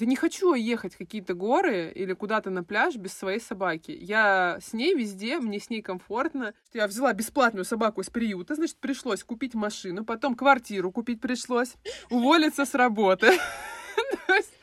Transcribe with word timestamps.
Да 0.00 0.06
не 0.06 0.16
хочу 0.16 0.54
ехать 0.54 0.94
в 0.94 0.96
какие-то 0.96 1.34
горы 1.34 1.92
или 1.94 2.14
куда-то 2.14 2.48
на 2.48 2.64
пляж 2.64 2.96
без 2.96 3.12
своей 3.12 3.38
собаки. 3.38 3.90
Я 3.90 4.56
с 4.62 4.72
ней 4.72 4.94
везде, 4.94 5.38
мне 5.38 5.60
с 5.60 5.68
ней 5.68 5.82
комфортно. 5.82 6.54
Я 6.72 6.86
взяла 6.86 7.12
бесплатную 7.12 7.66
собаку 7.66 8.00
из 8.00 8.08
приюта, 8.08 8.54
значит, 8.54 8.78
пришлось 8.78 9.22
купить 9.22 9.52
машину, 9.54 10.06
потом 10.06 10.36
квартиру 10.36 10.90
купить 10.90 11.20
пришлось, 11.20 11.74
уволиться 12.08 12.64
с 12.64 12.72
работы. 12.72 13.32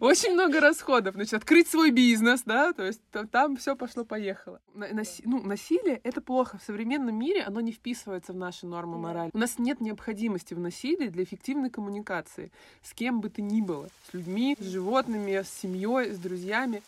очень 0.00 0.34
много 0.34 0.60
расходов. 0.60 1.14
Значит, 1.14 1.34
открыть 1.34 1.68
свой 1.68 1.90
бизнес, 1.90 2.42
да, 2.44 2.72
то 2.72 2.84
есть 2.84 3.00
там 3.30 3.56
все 3.56 3.76
пошло-поехало. 3.76 4.60
Наси 4.74 5.22
ну, 5.24 5.42
насилие— 5.42 6.00
это 6.04 6.20
плохо. 6.20 6.58
В 6.58 6.62
современном 6.62 7.18
мире 7.18 7.42
оно 7.42 7.60
не 7.60 7.72
вписывается 7.72 8.32
в 8.32 8.36
наши 8.36 8.66
нормы 8.66 8.98
морали. 8.98 9.30
У 9.32 9.38
нас 9.38 9.58
нет 9.58 9.80
необходимости 9.80 10.54
в 10.54 10.60
насилии 10.60 11.08
для 11.08 11.24
эффективной 11.24 11.70
коммуникации 11.70 12.50
с 12.82 12.94
кем 12.94 13.20
бы 13.20 13.28
то 13.30 13.42
ни 13.42 13.60
было. 13.60 13.88
С 14.08 14.14
людьми, 14.14 14.56
с 14.58 14.64
животными, 14.64 15.42
с 15.42 15.48
семьей, 15.48 16.12
с 16.12 16.18
друзьями. 16.18 16.82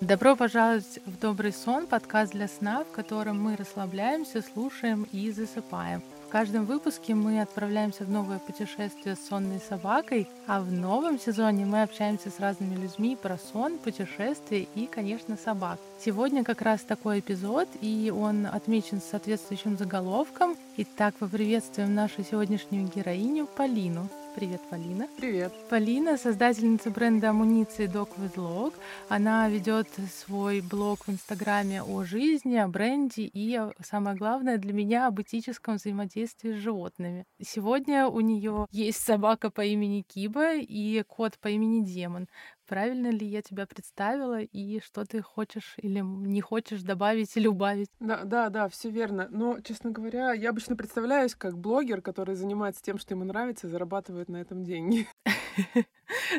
Добро 0.00 0.36
пожаловать 0.36 1.00
в 1.06 1.18
«Добрый 1.18 1.52
сон»— 1.52 1.86
подкаст 1.88 2.32
для 2.32 2.48
сна, 2.48 2.84
в 2.84 2.90
котором 2.90 3.42
мы 3.42 3.56
расслабляемся, 3.56 4.42
слушаем 4.42 5.06
и 5.12 5.30
засыпаем 5.30 6.02
каждом 6.34 6.64
выпуске 6.64 7.14
мы 7.14 7.40
отправляемся 7.40 8.02
в 8.02 8.10
новое 8.10 8.40
путешествие 8.40 9.14
с 9.14 9.28
сонной 9.28 9.60
собакой, 9.60 10.28
а 10.48 10.60
в 10.60 10.72
новом 10.72 11.16
сезоне 11.16 11.64
мы 11.64 11.82
общаемся 11.82 12.28
с 12.28 12.40
разными 12.40 12.74
людьми 12.74 13.14
про 13.14 13.38
сон, 13.38 13.78
путешествия 13.78 14.66
и, 14.74 14.86
конечно, 14.86 15.36
собак. 15.36 15.78
Сегодня 16.00 16.42
как 16.42 16.60
раз 16.60 16.80
такой 16.80 17.20
эпизод, 17.20 17.68
и 17.80 18.12
он 18.12 18.46
отмечен 18.46 19.00
соответствующим 19.00 19.78
заголовком. 19.78 20.56
Итак, 20.76 21.14
поприветствуем 21.20 21.94
нашу 21.94 22.24
сегодняшнюю 22.24 22.88
героиню 22.88 23.46
Полину. 23.46 24.08
Привет, 24.34 24.60
Полина. 24.68 25.06
Привет. 25.16 25.52
Полина— 25.70 26.16
создательница 26.18 26.90
бренда 26.90 27.30
амуниции 27.30 27.86
Dog 27.86 28.08
with 28.18 28.34
Log. 28.34 28.74
Она 29.08 29.48
ведет 29.48 29.86
свой 30.12 30.60
блог 30.60 31.06
в 31.06 31.10
Инстаграме 31.10 31.84
о 31.84 32.02
жизни, 32.02 32.56
о 32.56 32.66
бренде 32.66 33.30
и, 33.32 33.60
самое 33.80 34.16
главное 34.16 34.58
для 34.58 34.72
меня, 34.72 35.06
об 35.06 35.20
этическом 35.20 35.76
взаимодействии 35.76 36.50
с 36.50 36.56
животными. 36.56 37.26
Сегодня 37.40 38.08
у 38.08 38.18
нее 38.18 38.66
есть 38.72 39.04
собака 39.04 39.50
по 39.50 39.64
имени 39.64 40.02
Киба 40.02 40.56
и 40.56 41.04
кот 41.06 41.38
по 41.38 41.46
имени 41.46 41.84
Демон. 41.84 42.26
Правильно 42.66 43.08
ли 43.08 43.26
я 43.26 43.42
тебя 43.42 43.66
представила 43.66 44.40
и 44.40 44.80
что 44.80 45.04
ты 45.04 45.20
хочешь 45.20 45.74
или 45.78 46.00
не 46.00 46.40
хочешь 46.40 46.82
добавить 46.82 47.36
или 47.36 47.46
убавить? 47.46 47.90
Да, 48.00 48.24
да, 48.24 48.48
да, 48.48 48.68
все 48.68 48.90
верно. 48.90 49.28
Но, 49.30 49.60
честно 49.60 49.90
говоря, 49.90 50.32
я 50.32 50.50
обычно 50.50 50.74
представляюсь 50.74 51.34
как 51.34 51.58
блогер, 51.58 52.00
который 52.00 52.34
занимается 52.34 52.82
тем, 52.82 52.98
что 52.98 53.14
ему 53.14 53.24
нравится, 53.24 53.66
и 53.66 53.70
зарабатывает 53.70 54.28
на 54.28 54.38
этом 54.38 54.64
деньги. 54.64 55.06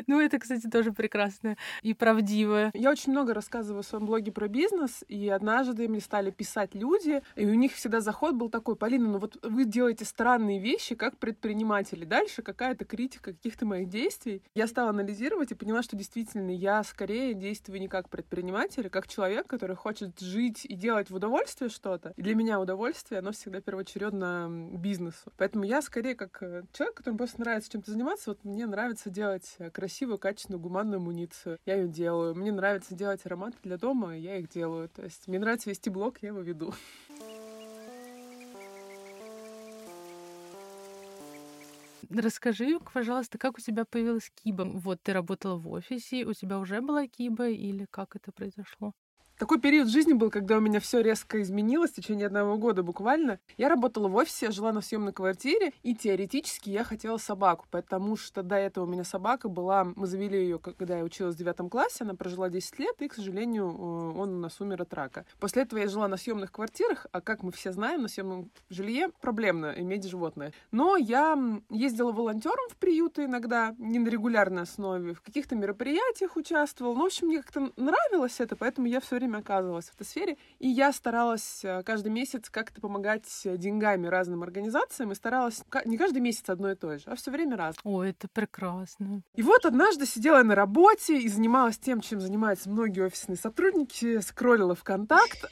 Ну, 0.06 0.20
это, 0.20 0.38
кстати, 0.38 0.68
тоже 0.68 0.92
прекрасно 0.92 1.56
и 1.82 1.94
правдивое. 1.94 2.70
Я 2.74 2.90
очень 2.90 3.12
много 3.12 3.34
рассказываю 3.34 3.82
в 3.82 3.86
своем 3.86 4.06
блоге 4.06 4.32
про 4.32 4.48
бизнес, 4.48 5.04
и 5.08 5.28
однажды 5.28 5.88
мне 5.88 6.00
стали 6.00 6.30
писать 6.30 6.74
люди, 6.74 7.22
и 7.34 7.46
у 7.46 7.54
них 7.54 7.72
всегда 7.72 8.00
заход 8.00 8.34
был 8.34 8.48
такой, 8.48 8.76
Полина, 8.76 9.08
ну 9.08 9.18
вот 9.18 9.38
вы 9.42 9.64
делаете 9.64 10.04
странные 10.04 10.60
вещи, 10.60 10.94
как 10.94 11.18
предприниматели. 11.18 12.04
Дальше 12.04 12.42
какая-то 12.42 12.84
критика 12.84 13.32
каких-то 13.32 13.66
моих 13.66 13.88
действий. 13.88 14.42
Я 14.54 14.66
стала 14.66 14.90
анализировать 14.90 15.50
и 15.50 15.54
поняла, 15.54 15.82
что 15.82 15.96
действительно 15.96 16.50
я 16.50 16.82
скорее 16.84 17.34
действую 17.34 17.80
не 17.80 17.88
как 17.88 18.08
предприниматель, 18.08 18.86
а 18.86 18.90
как 18.90 19.08
человек, 19.08 19.46
который 19.46 19.76
хочет 19.76 20.18
жить 20.20 20.64
и 20.64 20.74
делать 20.74 21.10
в 21.10 21.14
удовольствие 21.14 21.70
что-то. 21.70 22.12
И 22.16 22.22
для 22.22 22.34
меня 22.34 22.60
удовольствие, 22.60 23.18
оно 23.18 23.32
всегда 23.32 23.60
первоочередно 23.60 24.48
бизнесу. 24.72 25.32
Поэтому 25.36 25.64
я 25.64 25.82
скорее 25.82 26.14
как 26.14 26.42
э, 26.42 26.62
человек, 26.72 26.96
которому 26.96 27.18
просто 27.18 27.40
нравится 27.40 27.70
чем-то 27.70 27.90
заниматься, 27.90 28.30
вот 28.30 28.44
мне 28.44 28.66
нравится 28.66 29.05
делать 29.10 29.54
э, 29.58 29.70
красивую, 29.70 30.18
качественную, 30.18 30.60
гуманную 30.60 30.98
амуницию. 30.98 31.58
Я 31.66 31.76
ее 31.76 31.88
делаю. 31.88 32.34
Мне 32.34 32.52
нравится 32.52 32.94
делать 32.94 33.24
ароматы 33.26 33.56
для 33.62 33.76
дома, 33.78 34.16
я 34.16 34.36
их 34.38 34.48
делаю. 34.48 34.88
То 34.88 35.02
есть 35.02 35.28
мне 35.28 35.38
нравится 35.38 35.70
вести 35.70 35.90
блог, 35.90 36.18
я 36.22 36.28
его 36.28 36.40
веду. 36.40 36.74
Расскажи, 42.10 42.78
пожалуйста, 42.92 43.36
как 43.36 43.58
у 43.58 43.60
тебя 43.60 43.84
появилась 43.84 44.30
Киба? 44.42 44.62
Вот 44.64 45.02
ты 45.02 45.12
работала 45.12 45.56
в 45.56 45.68
офисе, 45.68 46.24
у 46.24 46.32
тебя 46.32 46.58
уже 46.58 46.80
была 46.80 47.06
Киба 47.08 47.48
или 47.48 47.86
как 47.90 48.14
это 48.14 48.30
произошло? 48.32 48.92
Такой 49.38 49.60
период 49.60 49.90
жизни 49.90 50.14
был, 50.14 50.30
когда 50.30 50.56
у 50.56 50.60
меня 50.60 50.80
все 50.80 51.02
резко 51.02 51.42
изменилось 51.42 51.90
в 51.90 51.96
течение 51.96 52.26
одного 52.26 52.56
года 52.56 52.82
буквально. 52.82 53.38
Я 53.58 53.68
работала 53.68 54.08
в 54.08 54.16
офисе, 54.16 54.50
жила 54.50 54.72
на 54.72 54.80
съемной 54.80 55.12
квартире, 55.12 55.74
и 55.82 55.94
теоретически 55.94 56.70
я 56.70 56.84
хотела 56.84 57.18
собаку, 57.18 57.66
потому 57.70 58.16
что 58.16 58.42
до 58.42 58.56
этого 58.56 58.84
у 58.84 58.88
меня 58.88 59.04
собака 59.04 59.50
была, 59.50 59.84
мы 59.94 60.06
завели 60.06 60.38
ее, 60.38 60.58
когда 60.58 60.96
я 60.96 61.04
училась 61.04 61.34
в 61.34 61.38
девятом 61.38 61.68
классе, 61.68 62.04
она 62.04 62.14
прожила 62.14 62.48
10 62.48 62.78
лет, 62.78 62.94
и, 63.00 63.08
к 63.08 63.14
сожалению, 63.14 63.66
э, 63.66 64.18
он 64.18 64.36
у 64.36 64.38
нас 64.38 64.58
умер 64.62 64.80
от 64.80 64.94
рака. 64.94 65.26
После 65.38 65.64
этого 65.64 65.80
я 65.80 65.88
жила 65.88 66.08
на 66.08 66.16
съемных 66.16 66.50
квартирах, 66.50 67.06
а 67.12 67.20
как 67.20 67.42
мы 67.42 67.52
все 67.52 67.72
знаем, 67.72 68.00
на 68.00 68.08
съемном 68.08 68.50
жилье 68.70 69.10
проблемно 69.20 69.74
иметь 69.76 70.08
животное. 70.08 70.54
Но 70.70 70.96
я 70.96 71.38
ездила 71.68 72.10
волонтером 72.10 72.70
в 72.70 72.76
приюты 72.76 73.26
иногда, 73.26 73.74
не 73.76 73.98
на 73.98 74.08
регулярной 74.08 74.62
основе, 74.62 75.12
в 75.12 75.20
каких-то 75.20 75.56
мероприятиях 75.56 76.36
участвовала. 76.36 76.94
Ну, 76.94 77.02
в 77.02 77.06
общем, 77.06 77.26
мне 77.26 77.42
как-то 77.42 77.70
нравилось 77.76 78.40
это, 78.40 78.56
поэтому 78.56 78.86
я 78.86 79.00
все 79.00 79.16
время 79.16 79.25
время 79.26 79.38
оказывалась 79.38 79.86
в 79.86 79.94
этой 79.94 80.06
сфере, 80.06 80.36
и 80.58 80.68
я 80.68 80.92
старалась 80.92 81.64
э, 81.64 81.82
каждый 81.82 82.10
месяц 82.12 82.48
как-то 82.50 82.80
помогать 82.80 83.26
деньгами 83.44 84.06
разным 84.06 84.42
организациям, 84.42 85.12
и 85.12 85.14
старалась 85.14 85.62
не 85.84 85.98
каждый 85.98 86.20
месяц 86.20 86.48
одно 86.48 86.70
и 86.70 86.74
то 86.74 86.96
же, 86.98 87.04
а 87.06 87.16
все 87.16 87.30
время 87.30 87.56
раз. 87.56 87.74
О, 87.84 88.02
это 88.02 88.28
прекрасно. 88.28 89.22
И 89.34 89.42
вот 89.42 89.64
однажды 89.66 90.06
сидела 90.06 90.38
я 90.38 90.44
на 90.44 90.54
работе 90.54 91.18
и 91.18 91.28
занималась 91.28 91.78
тем, 91.78 92.00
чем 92.00 92.20
занимаются 92.20 92.70
многие 92.70 93.04
офисные 93.04 93.36
сотрудники, 93.36 94.20
скроллила 94.20 94.74
ВКонтакт. 94.74 95.50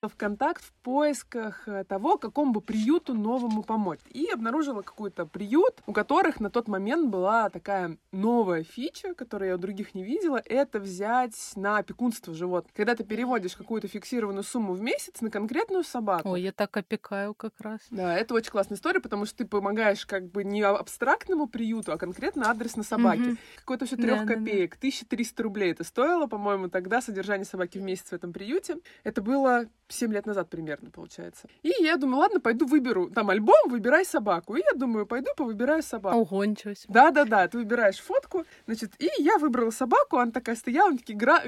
ВКонтакт 0.02 0.62
в 0.62 0.72
поисках 0.82 1.66
э, 1.66 1.84
того, 1.84 2.18
какому 2.18 2.52
бы 2.52 2.60
приюту 2.60 3.14
новому 3.14 3.62
помочь. 3.62 4.00
И 4.10 4.26
обнаружила 4.32 4.82
какой-то 4.82 5.26
приют, 5.26 5.82
у 5.86 5.92
которых 5.92 6.40
на 6.40 6.50
тот 6.50 6.68
момент 6.68 7.08
была 7.10 7.50
такая 7.50 7.98
новая 8.12 8.62
фича, 8.62 9.14
которую 9.14 9.48
я 9.48 9.54
у 9.56 9.58
других 9.58 9.94
не 9.94 10.04
видела, 10.04 10.40
это 10.44 10.78
взять 10.78 11.34
на 11.56 11.78
опекун 11.78 12.03
опекунство 12.04 12.34
животных. 12.34 12.72
Когда 12.74 12.94
ты 12.94 13.04
переводишь 13.04 13.56
какую-то 13.56 13.88
фиксированную 13.88 14.42
сумму 14.42 14.74
в 14.74 14.80
месяц 14.80 15.20
на 15.20 15.30
конкретную 15.30 15.84
собаку. 15.84 16.30
Ой, 16.30 16.42
я 16.42 16.52
так 16.52 16.76
опекаю 16.76 17.34
как 17.34 17.52
раз. 17.60 17.80
Да, 17.90 18.16
это 18.16 18.34
очень 18.34 18.50
классная 18.50 18.76
история, 18.76 19.00
потому 19.00 19.26
что 19.26 19.38
ты 19.38 19.44
помогаешь 19.46 20.04
как 20.06 20.30
бы 20.30 20.44
не 20.44 20.62
абстрактному 20.62 21.46
приюту, 21.46 21.92
а 21.92 21.98
конкретно 21.98 22.50
адрес 22.50 22.76
на 22.76 22.82
собаке. 22.82 23.22
Угу. 23.22 23.36
Какой-то 23.56 23.86
все 23.86 23.96
трех 23.96 24.26
да, 24.26 24.34
копеек. 24.34 24.72
Да, 24.72 24.76
да. 24.76 24.88
1300 24.88 25.42
рублей 25.42 25.72
это 25.72 25.84
стоило, 25.84 26.26
по-моему, 26.26 26.68
тогда 26.68 27.00
содержание 27.00 27.44
собаки 27.44 27.78
в 27.78 27.82
месяц 27.82 28.08
в 28.10 28.12
этом 28.12 28.32
приюте. 28.32 28.76
Это 29.02 29.22
было 29.22 29.66
7 29.88 30.12
лет 30.12 30.26
назад 30.26 30.50
примерно, 30.50 30.90
получается. 30.90 31.48
И 31.62 31.72
я 31.80 31.96
думаю, 31.96 32.18
ладно, 32.18 32.40
пойду 32.40 32.66
выберу 32.66 33.10
там 33.10 33.30
альбом 33.30 33.54
«Выбирай 33.66 34.04
собаку». 34.04 34.56
И 34.56 34.60
я 34.60 34.78
думаю, 34.78 35.06
пойду 35.06 35.30
повыбираю 35.36 35.82
собаку. 35.82 36.18
Ого, 36.18 36.44
ничего 36.44 36.74
себе. 36.74 36.92
Да-да-да, 36.92 37.48
ты 37.48 37.58
выбираешь 37.58 37.98
фотку, 37.98 38.44
значит, 38.66 38.92
и 38.98 39.08
я 39.18 39.38
выбрала 39.38 39.70
собаку, 39.70 40.18
она 40.18 40.32
такая 40.32 40.56
стояла, 40.56 40.90
он 40.90 40.98
такие 40.98 41.18
гра- 41.18 41.44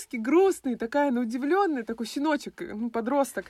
глазки 0.00 0.16
грустные, 0.16 0.76
такая, 0.76 1.10
ну, 1.10 1.22
удивленная, 1.22 1.82
такой 1.82 2.06
щеночек, 2.06 2.60
ну, 2.60 2.90
подросток. 2.90 3.46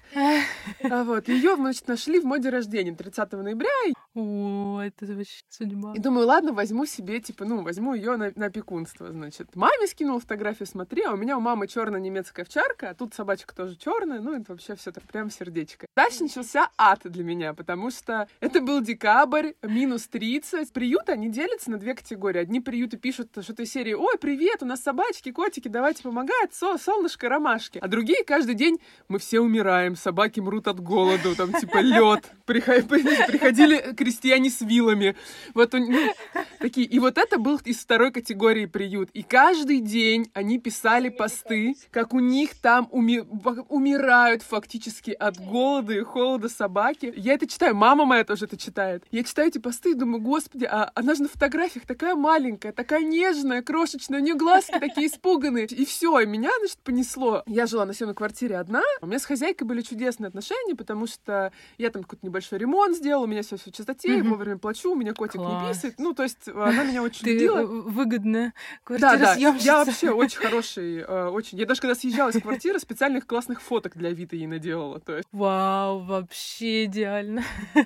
А 0.83 1.05
вот, 1.05 1.28
ее, 1.28 1.56
значит, 1.56 1.87
нашли 1.88 2.21
в 2.21 2.25
моде 2.25 2.50
рождения 2.50 2.94
30 2.94 3.33
ноября. 3.33 3.69
О, 4.15 4.81
это 4.81 5.06
вообще 5.06 5.41
судьба. 5.49 5.93
И 5.94 6.00
думаю, 6.00 6.27
ладно, 6.27 6.53
возьму 6.53 6.84
себе, 6.84 7.21
типа, 7.21 7.44
ну, 7.44 7.62
возьму 7.62 7.94
ее 7.94 8.16
на, 8.16 8.33
на 8.34 8.47
опекунство, 8.47 9.10
значит. 9.12 9.55
Маме 9.55 9.87
скинула 9.87 10.19
фотографию, 10.19 10.66
смотри, 10.66 11.03
а 11.03 11.12
у 11.12 11.16
меня 11.16 11.37
у 11.37 11.41
мамы 11.41 11.69
черная 11.69 12.00
немецкая 12.00 12.43
овчарка, 12.43 12.91
а 12.91 12.94
тут 12.94 13.15
собачка 13.15 13.55
тоже 13.55 13.77
черная, 13.77 14.21
ну, 14.21 14.34
это 14.34 14.53
вообще 14.53 14.75
все 14.75 14.91
так 14.91 15.05
прям 15.05 15.31
сердечко. 15.31 15.87
Дальше 15.94 16.25
начался 16.25 16.71
ад 16.77 17.00
для 17.05 17.22
меня, 17.22 17.55
потому 17.55 17.91
что 17.91 18.27
это 18.41 18.60
был 18.60 18.81
декабрь, 18.81 19.53
минус 19.62 20.09
30. 20.09 20.72
Приюты, 20.72 21.13
они 21.13 21.28
делятся 21.28 21.71
на 21.71 21.78
две 21.78 21.95
категории. 21.95 22.41
Одни 22.41 22.60
приюты 22.60 22.97
пишут 22.97 23.30
что-то 23.41 23.63
из 23.63 23.71
серии 23.71 23.92
«Ой, 23.92 24.19
привет, 24.19 24.63
у 24.63 24.66
нас 24.66 24.80
собачки, 24.80 25.30
котики, 25.30 25.69
давайте 25.69 26.03
помогать, 26.03 26.40
со 26.53 26.78
солнышко, 26.78 27.28
ромашки». 27.28 27.78
А 27.78 27.89
другие 27.89 28.25
каждый 28.25 28.54
день 28.54 28.78
«Мы 29.09 29.19
все 29.19 29.41
умираем, 29.41 29.97
собаки 29.97 30.41
мрут 30.41 30.69
от 30.69 30.81
голода, 30.81 31.34
там 31.34 31.53
типа 31.53 31.78
лед, 31.78 32.31
приходили 32.47 33.95
крестьяне 33.95 34.51
с 34.51 34.60
вилами». 34.60 35.16
Вот 35.54 35.72
ну, 35.72 36.15
такие. 36.59 36.87
И 36.87 36.98
вот 36.98 37.19
это 37.19 37.39
был 37.39 37.60
из 37.65 37.78
второй 37.78 38.13
категории 38.13 38.66
приют. 38.66 39.10
И 39.13 39.22
каждый 39.22 39.81
день 39.81 40.31
они 40.34 40.59
писали 40.59 41.09
посты, 41.09 41.75
как 41.91 42.15
у 42.15 42.21
них 42.21 42.54
там 42.54 42.89
уми 42.91 43.21
умирают 43.69 44.42
фактически 44.42 45.10
от 45.10 45.39
голода 45.39 45.95
и 45.95 46.01
холода 46.01 46.48
собаки. 46.48 47.13
Я 47.16 47.34
это 47.34 47.47
читаю, 47.47 47.75
мама 47.75 48.04
моя 48.04 48.25
тоже 48.25 48.47
это 48.47 48.57
читает. 48.57 49.04
Я 49.10 49.25
читаю 49.25 49.48
эти 49.48 49.59
посты 49.59 49.92
и 49.92 49.95
думаю, 49.95 50.22
господи, 50.22 50.65
а 50.65 50.91
она 50.95 51.15
же 51.15 51.22
на 51.22 51.28
фотографиях 51.28 51.87
такая 51.87 52.15
маленькая, 52.15 52.72
такая 52.72 53.03
нежная, 53.03 53.63
крошечная, 53.63 54.21
у 54.21 54.22
нее 54.22 54.34
глазки 54.34 54.78
такие 54.78 55.07
испуганные. 55.07 55.66
И 55.66 55.84
все, 55.84 56.16
меня, 56.30 56.50
значит, 56.60 56.78
понесло. 56.78 57.42
Я 57.47 57.66
жила 57.66 57.84
на 57.84 57.92
съемной 57.92 58.15
квартире 58.15 58.56
одна. 58.56 58.82
У 59.00 59.06
меня 59.06 59.18
с 59.18 59.24
хозяйкой 59.24 59.66
были 59.66 59.82
чудесные 59.82 60.28
отношения, 60.28 60.74
потому 60.74 61.06
что 61.06 61.53
я 61.78 61.91
там 61.91 62.03
какой-то 62.03 62.24
небольшой 62.27 62.59
ремонт 62.59 62.97
сделала, 62.97 63.24
у 63.24 63.27
меня 63.27 63.42
все 63.42 63.56
в 63.56 63.65
чистоте, 63.65 64.16
я 64.16 64.24
вовремя 64.24 64.59
плачу, 64.59 64.92
у 64.92 64.97
меня 64.97 65.12
котик 65.12 65.41
Класс. 65.41 65.62
не 65.62 65.74
писает. 65.74 65.94
Ну, 65.98 66.15
то 66.15 66.22
есть 66.22 66.48
она 66.48 66.84
меня 66.84 67.03
очень 67.03 67.24
Ты 67.24 67.34
любила. 67.34 67.62
выгодная 67.62 68.54
Да, 68.88 69.16
да, 69.16 69.34
я 69.34 69.53
вообще 69.53 70.10
очень 70.10 70.38
хороший, 70.38 70.98
э, 70.98 71.28
очень. 71.28 71.59
Я 71.59 71.66
даже 71.66 71.80
когда 71.80 71.94
съезжала 71.94 72.30
из 72.30 72.41
квартиры, 72.41 72.78
специальных 72.78 73.27
классных 73.27 73.60
фоток 73.60 73.97
для 73.97 74.10
Авито 74.10 74.36
ей 74.36 74.47
наделала. 74.47 75.00
То 75.00 75.16
есть... 75.16 75.28
Вау, 75.32 76.00
вообще 76.00 76.84
идеально. 76.84 77.42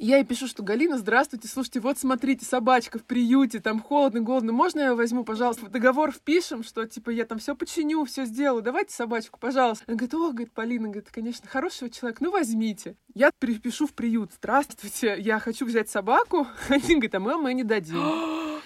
Я 0.00 0.18
ей 0.18 0.24
пишу, 0.24 0.46
что 0.46 0.62
Галина, 0.62 0.96
здравствуйте, 0.96 1.48
слушайте, 1.48 1.80
вот 1.80 1.98
смотрите, 1.98 2.46
собачка 2.46 3.00
в 3.00 3.04
приюте, 3.04 3.58
там 3.58 3.80
холодно, 3.80 4.20
голодно, 4.20 4.52
можно 4.52 4.80
я 4.80 4.94
возьму, 4.94 5.24
пожалуйста, 5.24 5.68
договор 5.68 6.12
впишем, 6.12 6.62
что 6.62 6.86
типа 6.86 7.10
я 7.10 7.24
там 7.24 7.38
все 7.38 7.56
починю, 7.56 8.04
все 8.04 8.24
сделаю, 8.24 8.62
давайте 8.62 8.94
собачку, 8.94 9.40
пожалуйста. 9.40 9.84
Она 9.88 9.96
говорит, 9.96 10.14
о, 10.14 10.30
говорит, 10.30 10.52
Полина, 10.52 10.84
говорит, 10.84 11.10
конечно, 11.10 11.48
хороший 11.48 11.90
человек, 11.90 12.20
ну 12.20 12.30
возьмите. 12.30 12.96
Я 13.12 13.32
перепишу 13.36 13.88
в 13.88 13.92
приют, 13.92 14.30
здравствуйте, 14.34 15.16
я 15.18 15.40
хочу 15.40 15.66
взять 15.66 15.88
собаку. 15.88 16.46
Они 16.68 16.94
говорят, 16.94 17.14
а 17.16 17.20
мы 17.20 17.36
мы 17.36 17.54
не 17.54 17.64
дадим. 17.64 17.98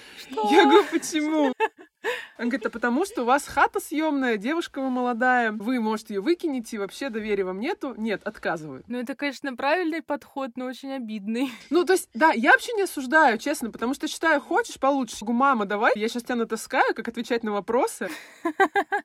Я 0.51 0.65
говорю, 0.65 0.85
почему? 0.91 1.53
Он 2.39 2.49
говорит, 2.49 2.67
а 2.67 2.71
потому 2.71 3.05
что 3.05 3.23
у 3.23 3.25
вас 3.25 3.47
хата 3.47 3.79
съемная, 3.79 4.37
девушка 4.37 4.81
вы 4.81 4.91
молодая, 4.91 5.53
вы, 5.53 5.81
может, 5.81 6.11
ее 6.11 6.21
выкинете, 6.21 6.79
вообще 6.79 7.09
доверия 7.09 7.45
вам 7.45 7.61
нету. 7.61 7.95
Нет, 7.97 8.23
отказывают. 8.25 8.85
Ну, 8.89 8.99
это, 8.99 9.15
конечно, 9.15 9.55
правильный 9.55 10.03
подход, 10.03 10.51
но 10.57 10.67
очень 10.67 10.93
обидный. 10.93 11.51
Ну, 11.71 11.85
то 11.85 11.95
есть, 11.95 12.11
да, 12.13 12.33
я 12.33 12.53
вообще 12.53 12.73
не 12.75 12.83
осуждаю, 12.83 13.39
честно, 13.39 13.71
потому 13.71 13.95
что 13.95 14.07
считаю, 14.07 14.41
хочешь, 14.41 14.79
получишь. 14.79 15.23
Гу, 15.23 15.33
мама, 15.33 15.65
давай, 15.65 15.93
я 15.97 16.09
сейчас 16.09 16.25
тебя 16.25 16.37
натаскаю, 16.37 16.95
как 16.95 17.09
отвечать 17.09 17.43
на 17.45 17.53
вопросы. 17.53 18.09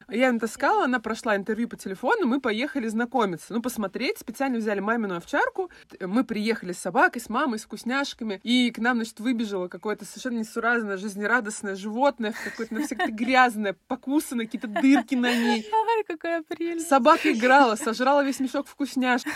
Я 0.09 0.31
натаскала, 0.31 0.85
она 0.85 0.99
прошла 0.99 1.35
интервью 1.35 1.67
по 1.67 1.75
телефону, 1.75 2.27
мы 2.27 2.39
поехали 2.39 2.87
знакомиться, 2.87 3.53
ну, 3.53 3.61
посмотреть, 3.61 4.17
специально 4.17 4.57
взяли 4.57 4.79
мамину 4.79 5.15
овчарку, 5.17 5.69
мы 5.99 6.23
приехали 6.23 6.71
с 6.71 6.79
собакой, 6.79 7.21
с 7.21 7.29
мамой, 7.29 7.59
с 7.59 7.63
вкусняшками, 7.63 8.39
и 8.43 8.71
к 8.71 8.79
нам, 8.79 8.97
значит, 8.97 9.19
выбежало 9.19 9.67
какое-то 9.67 10.05
совершенно 10.05 10.39
несуразное, 10.39 10.97
жизнерадостное 10.97 11.75
животное 11.75 12.31
в 12.31 12.43
какой-то 12.43 12.75
навсегда 12.89 13.11
грязная, 13.11 13.75
покусана, 13.87 14.45
какие-то 14.45 14.67
дырки 14.67 15.15
на 15.15 15.33
ней. 15.33 15.65
Ай, 15.71 16.03
какая 16.03 16.41
прелесть. 16.43 16.87
Собака 16.87 17.31
играла, 17.31 17.75
сожрала 17.75 18.23
весь 18.23 18.39
мешок 18.39 18.67
вкусняшек. 18.67 19.31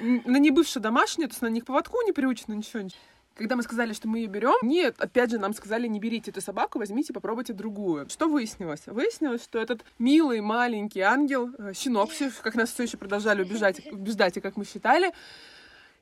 На 0.00 0.38
не 0.38 0.50
бывшая 0.50 0.80
домашняя, 0.80 1.26
то 1.28 1.32
есть 1.32 1.42
на 1.42 1.48
них 1.48 1.64
поводку 1.64 2.02
не 2.02 2.12
приучена, 2.12 2.54
ничего. 2.54 2.88
Когда 3.34 3.56
мы 3.56 3.62
сказали, 3.62 3.94
что 3.94 4.08
мы 4.08 4.18
ее 4.18 4.26
берем, 4.26 4.54
нет, 4.62 4.94
опять 4.98 5.30
же, 5.30 5.38
нам 5.38 5.54
сказали, 5.54 5.86
не 5.86 5.98
берите 5.98 6.30
эту 6.30 6.42
собаку, 6.42 6.78
возьмите, 6.78 7.14
попробуйте 7.14 7.54
другую. 7.54 8.08
Что 8.10 8.28
выяснилось? 8.28 8.82
Выяснилось, 8.86 9.42
что 9.42 9.58
этот 9.58 9.84
милый 9.98 10.42
маленький 10.42 11.00
ангел, 11.00 11.50
э, 11.58 11.72
щенок, 11.74 12.10
как 12.42 12.54
нас 12.54 12.72
все 12.72 12.82
еще 12.82 12.98
продолжали 12.98 13.42
убеждать, 13.42 13.86
убеждать, 13.90 14.36
и 14.36 14.40
как 14.40 14.58
мы 14.58 14.66
считали, 14.66 15.12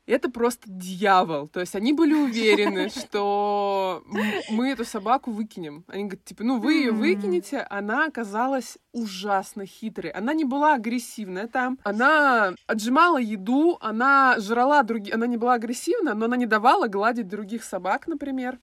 это 0.06 0.30
просто 0.30 0.64
дьявол. 0.66 1.48
То 1.48 1.60
есть 1.60 1.74
они 1.74 1.92
были 1.92 2.14
уверены, 2.14 2.88
что 2.94 4.02
мы 4.50 4.70
эту 4.70 4.84
собаку 4.84 5.30
выкинем. 5.30 5.84
Они 5.88 6.04
говорят, 6.04 6.24
типа, 6.24 6.44
ну 6.44 6.58
вы 6.58 6.74
ее 6.74 6.92
выкинете. 6.92 7.66
Она 7.70 8.06
оказалась 8.06 8.78
ужасно 8.92 9.66
хитрой. 9.66 10.10
Она 10.10 10.34
не 10.34 10.44
была 10.44 10.74
агрессивная 10.74 11.46
там. 11.46 11.78
Она 11.84 12.54
отжимала 12.66 13.18
еду, 13.18 13.78
она 13.80 14.36
жрала 14.38 14.82
другие... 14.82 15.14
Она 15.14 15.26
не 15.26 15.36
была 15.36 15.54
агрессивна, 15.54 16.14
но 16.14 16.26
она 16.26 16.36
не 16.36 16.46
давала 16.46 16.88
гладить 16.88 17.28
других 17.28 17.64
собак, 17.64 18.06
например. 18.06 18.58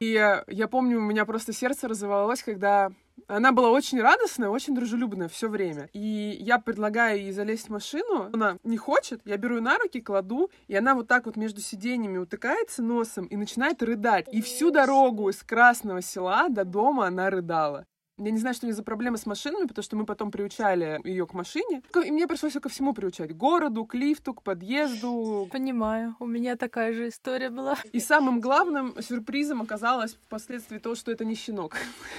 И 0.00 0.12
я 0.12 0.68
помню, 0.68 0.98
у 0.98 1.02
меня 1.02 1.24
просто 1.24 1.52
сердце 1.52 1.88
разорвалось, 1.88 2.42
когда 2.42 2.92
она 3.28 3.52
была 3.52 3.70
очень 3.70 4.00
радостная, 4.00 4.48
очень 4.48 4.74
дружелюбная 4.74 5.28
все 5.28 5.48
время. 5.48 5.90
И 5.92 6.36
я 6.40 6.58
предлагаю 6.58 7.20
ей 7.20 7.32
залезть 7.32 7.66
в 7.66 7.70
машину. 7.70 8.30
Она 8.32 8.58
не 8.64 8.78
хочет. 8.78 9.20
Я 9.24 9.36
беру 9.36 9.56
ее 9.56 9.60
на 9.60 9.78
руки, 9.78 10.00
кладу, 10.00 10.50
и 10.66 10.74
она 10.74 10.94
вот 10.94 11.08
так 11.08 11.26
вот 11.26 11.36
между 11.36 11.60
сиденьями 11.60 12.18
утыкается 12.18 12.82
носом 12.82 13.26
и 13.26 13.36
начинает 13.36 13.82
рыдать. 13.82 14.26
И 14.32 14.40
всю 14.40 14.70
дорогу 14.70 15.28
из 15.28 15.42
Красного 15.42 16.00
села 16.00 16.48
до 16.48 16.64
дома 16.64 17.06
она 17.06 17.28
рыдала. 17.28 17.86
Я 18.18 18.30
не 18.32 18.38
знаю, 18.38 18.54
что 18.54 18.66
у 18.66 18.68
нее 18.68 18.74
за 18.74 18.82
проблемы 18.82 19.16
с 19.16 19.26
машинами, 19.26 19.66
потому 19.66 19.82
что 19.82 19.96
мы 19.96 20.04
потом 20.04 20.30
приучали 20.30 21.00
ее 21.04 21.26
к 21.26 21.34
машине. 21.34 21.82
И 22.04 22.10
мне 22.10 22.26
пришлось 22.26 22.54
ее 22.54 22.60
ко 22.60 22.68
всему 22.68 22.92
приучать. 22.92 23.30
К 23.30 23.36
городу, 23.36 23.84
к 23.84 23.94
лифту, 23.94 24.34
к 24.34 24.42
подъезду. 24.42 25.48
Понимаю. 25.52 26.16
У 26.18 26.26
меня 26.26 26.56
такая 26.56 26.92
же 26.92 27.08
история 27.08 27.50
была. 27.50 27.76
И 27.92 28.00
самым 28.00 28.40
главным 28.40 28.94
сюрпризом 29.00 29.62
оказалось 29.62 30.14
впоследствии 30.14 30.78
то, 30.78 30.94
что 30.94 31.12
это 31.12 31.24
не 31.24 31.34
щенок. 31.34 31.76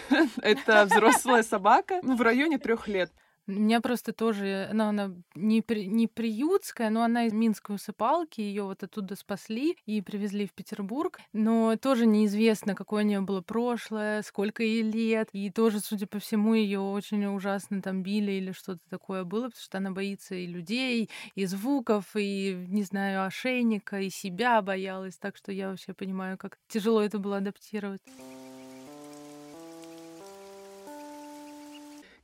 Это 0.41 0.85
взрослая 0.85 1.43
собака 1.43 1.99
ну, 2.03 2.15
в 2.15 2.21
районе 2.21 2.57
трех 2.57 2.87
лет. 2.87 3.11
У 3.49 3.53
меня 3.53 3.81
просто 3.81 4.13
тоже, 4.13 4.67
она, 4.69 4.89
она 4.89 5.11
не, 5.33 5.63
при, 5.63 5.87
не 5.87 6.05
приютская, 6.05 6.91
но 6.91 7.01
она 7.01 7.25
из 7.25 7.33
Минской 7.33 7.75
усыпалки, 7.75 8.41
ее 8.41 8.61
вот 8.61 8.83
оттуда 8.83 9.15
спасли 9.15 9.75
и 9.87 10.03
привезли 10.03 10.45
в 10.45 10.53
Петербург, 10.53 11.19
но 11.33 11.75
тоже 11.75 12.05
неизвестно, 12.05 12.75
какое 12.75 13.03
у 13.03 13.07
нее 13.07 13.21
было 13.21 13.41
прошлое, 13.41 14.21
сколько 14.21 14.61
ей 14.61 14.83
лет, 14.83 15.29
и 15.33 15.49
тоже, 15.49 15.79
судя 15.79 16.05
по 16.05 16.19
всему, 16.19 16.53
ее 16.53 16.79
очень 16.79 17.25
ужасно 17.25 17.81
там 17.81 18.03
били 18.03 18.33
или 18.33 18.51
что-то 18.51 18.81
такое 18.87 19.23
было, 19.23 19.45
потому 19.45 19.63
что 19.63 19.79
она 19.79 19.89
боится 19.89 20.35
и 20.35 20.45
людей, 20.45 21.09
и 21.33 21.45
звуков, 21.45 22.05
и, 22.15 22.53
не 22.67 22.83
знаю, 22.83 23.25
ошейника, 23.25 23.99
и 23.99 24.11
себя 24.11 24.61
боялась, 24.61 25.17
так 25.17 25.35
что 25.35 25.51
я 25.51 25.69
вообще 25.71 25.95
понимаю, 25.95 26.37
как 26.37 26.59
тяжело 26.67 27.01
это 27.01 27.17
было 27.17 27.37
адаптировать. 27.37 28.01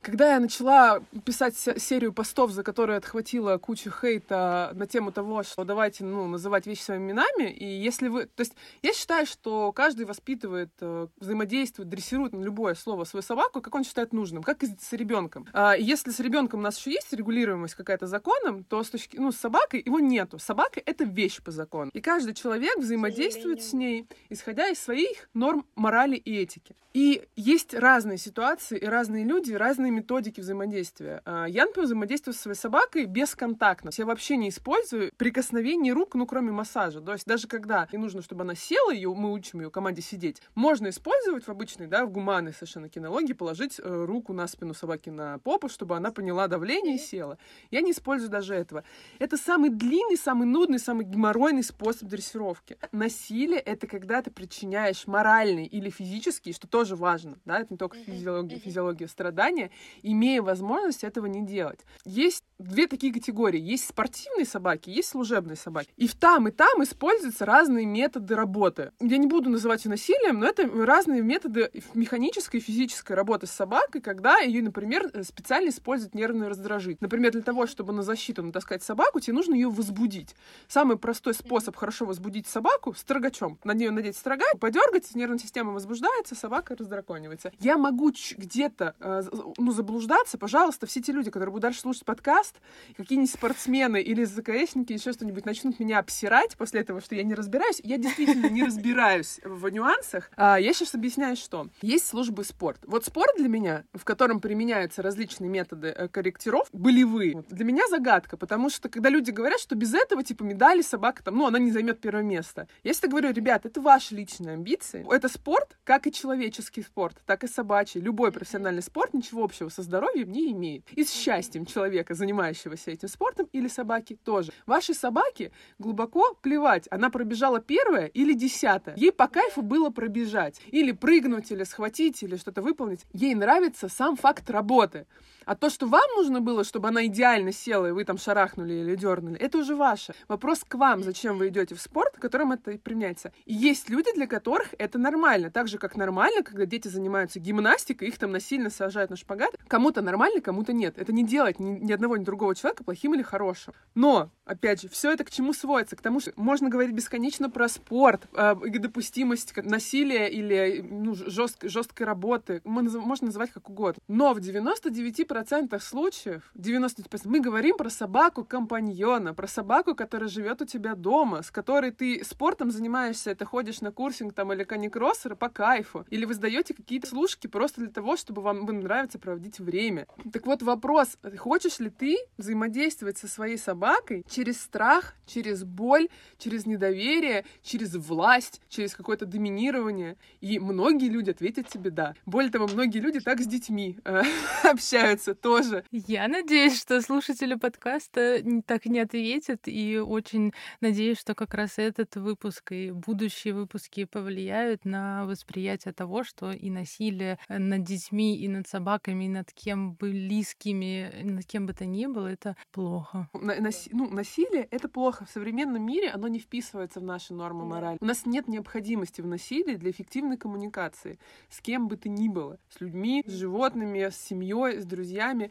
Когда 0.06 0.34
я 0.34 0.38
начала 0.38 1.02
писать 1.24 1.56
серию 1.56 2.12
постов, 2.12 2.52
за 2.52 2.62
которые 2.62 2.98
отхватила 2.98 3.58
кучу 3.58 3.90
хейта 3.90 4.70
на 4.74 4.86
тему 4.86 5.10
того, 5.10 5.42
что 5.42 5.64
давайте, 5.64 6.04
ну, 6.04 6.28
называть 6.28 6.64
вещи 6.68 6.82
своими 6.82 7.10
именами, 7.10 7.50
и 7.50 7.64
если 7.64 8.06
вы... 8.06 8.26
То 8.26 8.42
есть 8.42 8.54
я 8.82 8.92
считаю, 8.92 9.26
что 9.26 9.72
каждый 9.72 10.06
воспитывает, 10.06 10.70
э, 10.80 11.08
взаимодействует, 11.18 11.88
дрессирует 11.88 12.34
на 12.34 12.42
любое 12.44 12.76
слово 12.76 13.02
свою 13.02 13.24
собаку, 13.24 13.60
как 13.60 13.74
он 13.74 13.82
считает 13.82 14.12
нужным, 14.12 14.44
как 14.44 14.62
и 14.62 14.68
с 14.68 14.92
ребенком. 14.92 15.48
А 15.52 15.74
если 15.74 16.12
с 16.12 16.20
ребенком 16.20 16.60
у 16.60 16.62
нас 16.62 16.78
еще 16.78 16.92
есть 16.92 17.12
регулируемость 17.12 17.74
какая-то 17.74 18.06
законом, 18.06 18.62
то 18.62 18.84
с 18.84 18.90
точки, 18.90 19.16
ну, 19.16 19.32
с 19.32 19.36
собакой 19.36 19.82
его 19.84 19.98
нету. 19.98 20.38
Собака— 20.38 20.80
это 20.86 21.02
вещь 21.02 21.42
по 21.42 21.50
закону. 21.50 21.90
И 21.92 22.00
каждый 22.00 22.34
человек 22.34 22.78
взаимодействует 22.78 23.60
с 23.60 23.72
ней, 23.72 24.06
исходя 24.28 24.68
из 24.68 24.78
своих 24.78 25.28
норм 25.34 25.66
морали 25.74 26.14
и 26.14 26.32
этики. 26.32 26.76
И 26.94 27.28
есть 27.36 27.74
разные 27.74 28.16
ситуации, 28.16 28.78
и 28.78 28.86
разные 28.86 29.24
люди, 29.24 29.52
разные 29.52 29.95
методики 29.96 30.40
взаимодействия. 30.40 31.22
А, 31.24 31.46
я, 31.46 31.66
например, 31.66 31.86
взаимодействую 31.86 32.34
со 32.34 32.42
своей 32.42 32.56
собакой 32.56 33.06
бесконтактно. 33.06 33.90
Я 33.96 34.04
вообще 34.04 34.36
не 34.36 34.50
использую 34.50 35.12
прикосновений 35.16 35.92
рук, 35.92 36.14
ну, 36.14 36.26
кроме 36.26 36.52
массажа. 36.52 37.00
То 37.00 37.12
есть 37.12 37.26
даже 37.26 37.48
когда 37.48 37.88
не 37.92 37.98
нужно, 37.98 38.22
чтобы 38.22 38.42
она 38.42 38.54
села, 38.54 38.92
ее, 38.92 39.12
мы 39.14 39.32
учим 39.32 39.60
ее 39.60 39.70
команде 39.70 40.02
сидеть, 40.02 40.42
можно 40.54 40.88
использовать 40.88 41.44
в 41.44 41.48
обычной, 41.48 41.86
да, 41.86 42.04
в 42.04 42.10
гуманной 42.10 42.52
совершенно 42.52 42.88
кинологии, 42.88 43.32
положить 43.32 43.80
э, 43.82 44.04
руку 44.04 44.32
на 44.32 44.46
спину 44.46 44.74
собаки 44.74 45.10
на 45.10 45.38
попу, 45.38 45.68
чтобы 45.68 45.96
она 45.96 46.12
поняла 46.12 46.46
давление 46.48 46.96
и 46.96 46.98
села. 46.98 47.38
Я 47.70 47.80
не 47.80 47.92
использую 47.92 48.30
даже 48.30 48.54
этого. 48.54 48.84
Это 49.18 49.36
самый 49.36 49.70
длинный, 49.70 50.16
самый 50.16 50.46
нудный, 50.46 50.78
самый 50.78 51.04
геморройный 51.04 51.62
способ 51.62 52.08
дрессировки. 52.08 52.78
Насилие— 52.92 53.60
это 53.60 53.86
когда 53.86 54.22
ты 54.22 54.30
причиняешь 54.30 55.06
моральный 55.06 55.66
или 55.66 55.90
физический, 55.90 56.52
что 56.52 56.68
тоже 56.68 56.96
важно, 56.96 57.38
да, 57.44 57.60
это 57.60 57.72
не 57.72 57.78
только 57.78 57.96
физиология, 57.96 58.58
физиология 58.58 59.08
страдания, 59.08 59.70
имея 60.02 60.42
возможность 60.42 61.04
этого 61.04 61.26
не 61.26 61.44
делать. 61.44 61.80
Есть 62.04 62.44
две 62.58 62.86
такие 62.86 63.12
категории. 63.12 63.60
Есть 63.60 63.88
спортивные 63.88 64.46
собаки, 64.46 64.90
есть 64.90 65.08
служебные 65.08 65.56
собаки. 65.56 65.90
И 65.96 66.06
в 66.06 66.14
там, 66.14 66.48
и 66.48 66.50
там 66.50 66.82
используются 66.82 67.44
разные 67.44 67.86
методы 67.86 68.34
работы. 68.34 68.92
Я 69.00 69.18
не 69.18 69.26
буду 69.26 69.50
называть 69.50 69.84
ее 69.84 69.90
насилием, 69.90 70.40
но 70.40 70.46
это 70.46 70.66
разные 70.66 71.22
методы 71.22 71.70
механической 71.94 72.56
и 72.56 72.60
физической 72.60 73.12
работы 73.12 73.46
с 73.46 73.50
собакой, 73.50 74.00
когда 74.00 74.38
ее, 74.38 74.62
например, 74.62 75.10
специально 75.22 75.68
используют 75.68 76.14
нервный 76.14 76.48
раздражитель. 76.48 76.98
Например, 77.00 77.32
для 77.32 77.42
того, 77.42 77.66
чтобы 77.66 77.92
на 77.92 78.02
защиту 78.02 78.42
натаскать 78.42 78.82
собаку, 78.82 79.20
тебе 79.20 79.34
нужно 79.34 79.54
ее 79.54 79.68
возбудить. 79.68 80.34
Самый 80.68 80.96
простой 80.96 81.34
способ 81.34 81.76
хорошо 81.76 82.06
возбудить 82.06 82.46
собаку— 82.46 82.94
строгачом. 82.96 83.58
На 83.64 83.72
нее 83.72 83.90
надеть 83.90 84.16
строга, 84.16 84.46
подергать, 84.58 85.14
нервная 85.14 85.38
система 85.38 85.72
возбуждается, 85.72 86.34
собака 86.34 86.74
раздраконивается. 86.76 87.52
Я 87.60 87.76
могу 87.76 88.12
где-то 88.36 88.94
э, 89.00 89.22
ну, 89.58 89.72
заблуждаться, 89.76 90.38
пожалуйста, 90.38 90.86
все 90.86 91.00
те 91.00 91.12
люди, 91.12 91.30
которые 91.30 91.52
будут 91.52 91.62
дальше 91.62 91.80
слушать 91.80 92.04
подкаст, 92.04 92.56
какие-нибудь 92.96 93.30
спортсмены 93.30 94.00
или 94.00 94.24
ЗКСники, 94.24 94.92
еще 94.92 95.12
что-нибудь 95.12 95.44
начнут 95.46 95.78
меня 95.78 95.98
обсирать 95.98 96.56
после 96.56 96.80
этого, 96.80 97.00
что 97.00 97.14
я 97.14 97.22
не 97.22 97.34
разбираюсь, 97.34 97.80
я 97.84 97.98
действительно 97.98 98.46
не 98.46 98.64
разбираюсь 98.64 99.40
в 99.44 99.68
нюансах. 99.68 100.30
А, 100.36 100.58
я 100.58 100.72
сейчас 100.72 100.94
объясняю, 100.94 101.36
что 101.36 101.68
есть 101.82 102.06
службы 102.06 102.44
спорт. 102.44 102.80
Вот 102.86 103.04
спорт 103.04 103.36
для 103.36 103.48
меня, 103.48 103.84
в 103.92 104.04
котором 104.04 104.40
применяются 104.40 105.02
различные 105.02 105.50
методы 105.50 105.88
э, 105.88 106.08
корректиров, 106.08 106.68
болевые, 106.72 107.44
для 107.50 107.64
меня 107.64 107.86
загадка, 107.88 108.36
потому 108.36 108.70
что 108.70 108.88
когда 108.88 109.10
люди 109.10 109.30
говорят, 109.30 109.60
что 109.60 109.74
без 109.74 109.94
этого, 109.94 110.22
типа, 110.22 110.42
медали 110.42 110.82
собака 110.82 111.22
там, 111.22 111.36
ну, 111.36 111.46
она 111.46 111.58
не 111.58 111.70
займет 111.70 112.00
первое 112.00 112.22
место. 112.22 112.68
Я 112.82 112.92
всегда 112.92 113.08
говорю, 113.08 113.32
ребят, 113.32 113.66
это 113.66 113.80
ваши 113.80 114.14
личные 114.14 114.54
амбиции. 114.54 115.06
Это 115.12 115.28
спорт, 115.28 115.76
как 115.84 116.06
и 116.06 116.12
человеческий 116.12 116.82
спорт, 116.82 117.16
так 117.26 117.44
и 117.44 117.48
собачий. 117.48 118.00
Любой 118.00 118.32
профессиональный 118.32 118.82
спорт 118.82 119.12
ничего 119.14 119.44
общего 119.44 119.55
со 119.68 119.82
здоровьем 119.82 120.30
не 120.30 120.52
имеет. 120.52 120.84
И 120.92 121.04
с 121.04 121.12
счастьем 121.12 121.66
человека, 121.66 122.14
занимающегося 122.14 122.90
этим 122.90 123.08
спортом, 123.08 123.48
или 123.52 123.68
собаки 123.68 124.18
тоже. 124.24 124.52
Вашей 124.66 124.94
собаке 124.94 125.52
глубоко 125.78 126.34
плевать, 126.40 126.86
она 126.90 127.10
пробежала 127.10 127.60
первая 127.60 128.06
или 128.06 128.32
десятая. 128.34 128.96
Ей 128.96 129.12
по 129.12 129.28
кайфу 129.28 129.62
было 129.62 129.90
пробежать. 129.90 130.60
Или 130.70 130.92
прыгнуть, 130.92 131.50
или 131.50 131.64
схватить, 131.64 132.22
или 132.22 132.36
что-то 132.36 132.62
выполнить. 132.62 133.00
Ей 133.12 133.34
нравится 133.34 133.88
сам 133.88 134.16
факт 134.16 134.50
работы. 134.50 135.06
А 135.46 135.54
то, 135.54 135.70
что 135.70 135.86
вам 135.86 136.02
нужно 136.16 136.40
было, 136.40 136.64
чтобы 136.64 136.88
она 136.88 137.06
идеально 137.06 137.52
села, 137.52 137.86
и 137.86 137.92
вы 137.92 138.04
там 138.04 138.18
шарахнули 138.18 138.74
или 138.74 138.96
дернули, 138.96 139.38
это 139.38 139.58
уже 139.58 139.76
ваше. 139.76 140.12
Вопрос 140.26 140.64
к 140.66 140.74
вам, 140.74 141.04
зачем 141.04 141.38
вы 141.38 141.48
идете 141.48 141.76
в 141.76 141.80
спорт, 141.80 142.12
в 142.16 142.20
котором 142.20 142.50
это 142.50 142.76
применяется. 142.78 143.32
И 143.44 143.54
есть 143.54 143.88
люди, 143.88 144.12
для 144.12 144.26
которых 144.26 144.74
это 144.76 144.98
нормально. 144.98 145.52
Так 145.52 145.68
же, 145.68 145.78
как 145.78 145.96
нормально, 145.96 146.42
когда 146.42 146.66
дети 146.66 146.88
занимаются 146.88 147.38
гимнастикой, 147.38 148.08
их 148.08 148.18
там 148.18 148.32
насильно 148.32 148.70
сажают 148.70 149.10
на 149.10 149.16
шпагат. 149.16 149.54
Кому-то 149.68 150.02
нормально, 150.02 150.40
кому-то 150.40 150.72
нет. 150.72 150.98
Это 150.98 151.12
не 151.12 151.24
делать 151.24 151.60
ни, 151.60 151.78
ни 151.78 151.92
одного, 151.92 152.16
ни 152.16 152.24
другого 152.24 152.56
человека 152.56 152.82
плохим 152.82 153.14
или 153.14 153.22
хорошим. 153.22 153.72
Но, 153.94 154.30
опять 154.46 154.82
же, 154.82 154.88
все 154.88 155.12
это 155.12 155.22
к 155.22 155.30
чему 155.30 155.52
сводится? 155.52 155.94
К 155.94 156.02
тому, 156.02 156.18
что 156.18 156.32
можно 156.34 156.68
говорить 156.68 156.92
бесконечно 156.92 157.50
про 157.50 157.68
спорт, 157.68 158.26
э, 158.32 158.56
допустимость 158.80 159.56
насилия 159.56 160.26
или 160.26 160.84
ну, 160.90 161.14
жест, 161.14 161.58
жесткой 161.62 162.04
работы. 162.04 162.62
Можно 162.64 163.26
называть 163.26 163.52
как 163.52 163.70
угодно. 163.70 164.02
Но 164.08 164.34
в 164.34 164.38
99% 164.38 165.35
процентах 165.36 165.82
случаев, 165.82 166.50
90%, 166.54 167.20
мы 167.26 167.40
говорим 167.40 167.76
про 167.76 167.90
собаку-компаньона, 167.90 169.34
про 169.34 169.46
собаку, 169.46 169.94
которая 169.94 170.30
живет 170.30 170.62
у 170.62 170.64
тебя 170.64 170.94
дома, 170.94 171.42
с 171.42 171.50
которой 171.50 171.90
ты 171.90 172.24
спортом 172.24 172.70
занимаешься, 172.70 173.34
ты 173.34 173.44
ходишь 173.44 173.82
на 173.82 173.92
курсинг 173.92 174.32
там 174.32 174.50
или 174.54 174.64
каникроссеры 174.64 175.36
по 175.36 175.50
кайфу, 175.50 176.06
или 176.08 176.24
вы 176.24 176.32
сдаете 176.32 176.72
какие-то 176.72 177.08
слушки 177.08 177.48
просто 177.48 177.82
для 177.82 177.90
того, 177.90 178.16
чтобы 178.16 178.40
вам, 178.40 178.64
вам 178.64 178.80
нравится 178.80 179.18
проводить 179.18 179.58
время. 179.58 180.06
Так 180.32 180.46
вот 180.46 180.62
вопрос, 180.62 181.18
хочешь 181.36 181.80
ли 181.80 181.90
ты 181.90 182.16
взаимодействовать 182.38 183.18
со 183.18 183.28
своей 183.28 183.58
собакой 183.58 184.24
через 184.30 184.58
страх, 184.62 185.16
через 185.26 185.64
боль, 185.64 186.08
через 186.38 186.64
недоверие, 186.64 187.44
через 187.62 187.94
власть, 187.94 188.62
через 188.70 188.94
какое-то 188.94 189.26
доминирование? 189.26 190.16
И 190.40 190.58
многие 190.58 191.10
люди 191.10 191.28
ответят 191.28 191.68
тебе 191.68 191.90
«да». 191.90 192.14
Более 192.24 192.50
того, 192.50 192.68
многие 192.68 193.00
люди 193.00 193.20
так 193.20 193.40
с 193.40 193.46
детьми 193.46 193.98
э, 194.06 194.22
общаются, 194.62 195.25
нравится 195.26 195.34
тоже. 195.34 195.84
Я 195.90 196.28
надеюсь, 196.28 196.80
что 196.80 197.00
слушатели 197.00 197.54
подкаста 197.54 198.42
так 198.66 198.86
не 198.86 199.00
ответят, 199.00 199.62
и 199.66 199.98
очень 199.98 200.52
надеюсь, 200.80 201.18
что 201.18 201.34
как 201.34 201.54
раз 201.54 201.78
этот 201.78 202.16
выпуск 202.16 202.72
и 202.72 202.90
будущие 202.90 203.54
выпуски 203.54 204.04
повлияют 204.04 204.84
на 204.84 205.24
восприятие 205.26 205.92
того, 205.92 206.24
что 206.24 206.52
и 206.52 206.70
насилие 206.70 207.38
над 207.48 207.82
детьми, 207.82 208.36
и 208.36 208.48
над 208.48 208.68
собаками, 208.68 209.24
и 209.24 209.28
над 209.28 209.52
кем 209.52 209.94
близкими, 209.94 211.22
над 211.22 211.44
кем 211.46 211.66
бы 211.66 211.72
то 211.72 211.86
ни 211.86 212.06
было, 212.06 212.28
это 212.28 212.56
плохо. 212.72 213.28
Наси- 213.34 213.90
ну, 213.92 214.10
насилие— 214.10 214.66
это 214.70 214.88
плохо. 214.88 215.24
В 215.24 215.30
современном 215.30 215.84
мире 215.84 216.10
оно 216.10 216.28
не 216.28 216.38
вписывается 216.38 217.00
в 217.00 217.04
наши 217.04 217.34
нормы 217.34 217.64
морали. 217.64 217.98
У 218.00 218.04
нас 218.04 218.26
нет 218.26 218.48
необходимости 218.48 219.20
в 219.20 219.26
насилии 219.26 219.76
для 219.76 219.90
эффективной 219.90 220.36
коммуникации 220.36 221.18
с 221.48 221.60
кем 221.60 221.88
бы 221.88 221.96
то 221.96 222.08
ни 222.08 222.28
было. 222.28 222.58
С 222.68 222.80
людьми, 222.80 223.22
с 223.26 223.32
животными, 223.32 224.08
с 224.08 224.16
семьей, 224.16 224.80
с 224.80 224.84
друзьями 224.84 225.15
друзьями. 225.16 225.50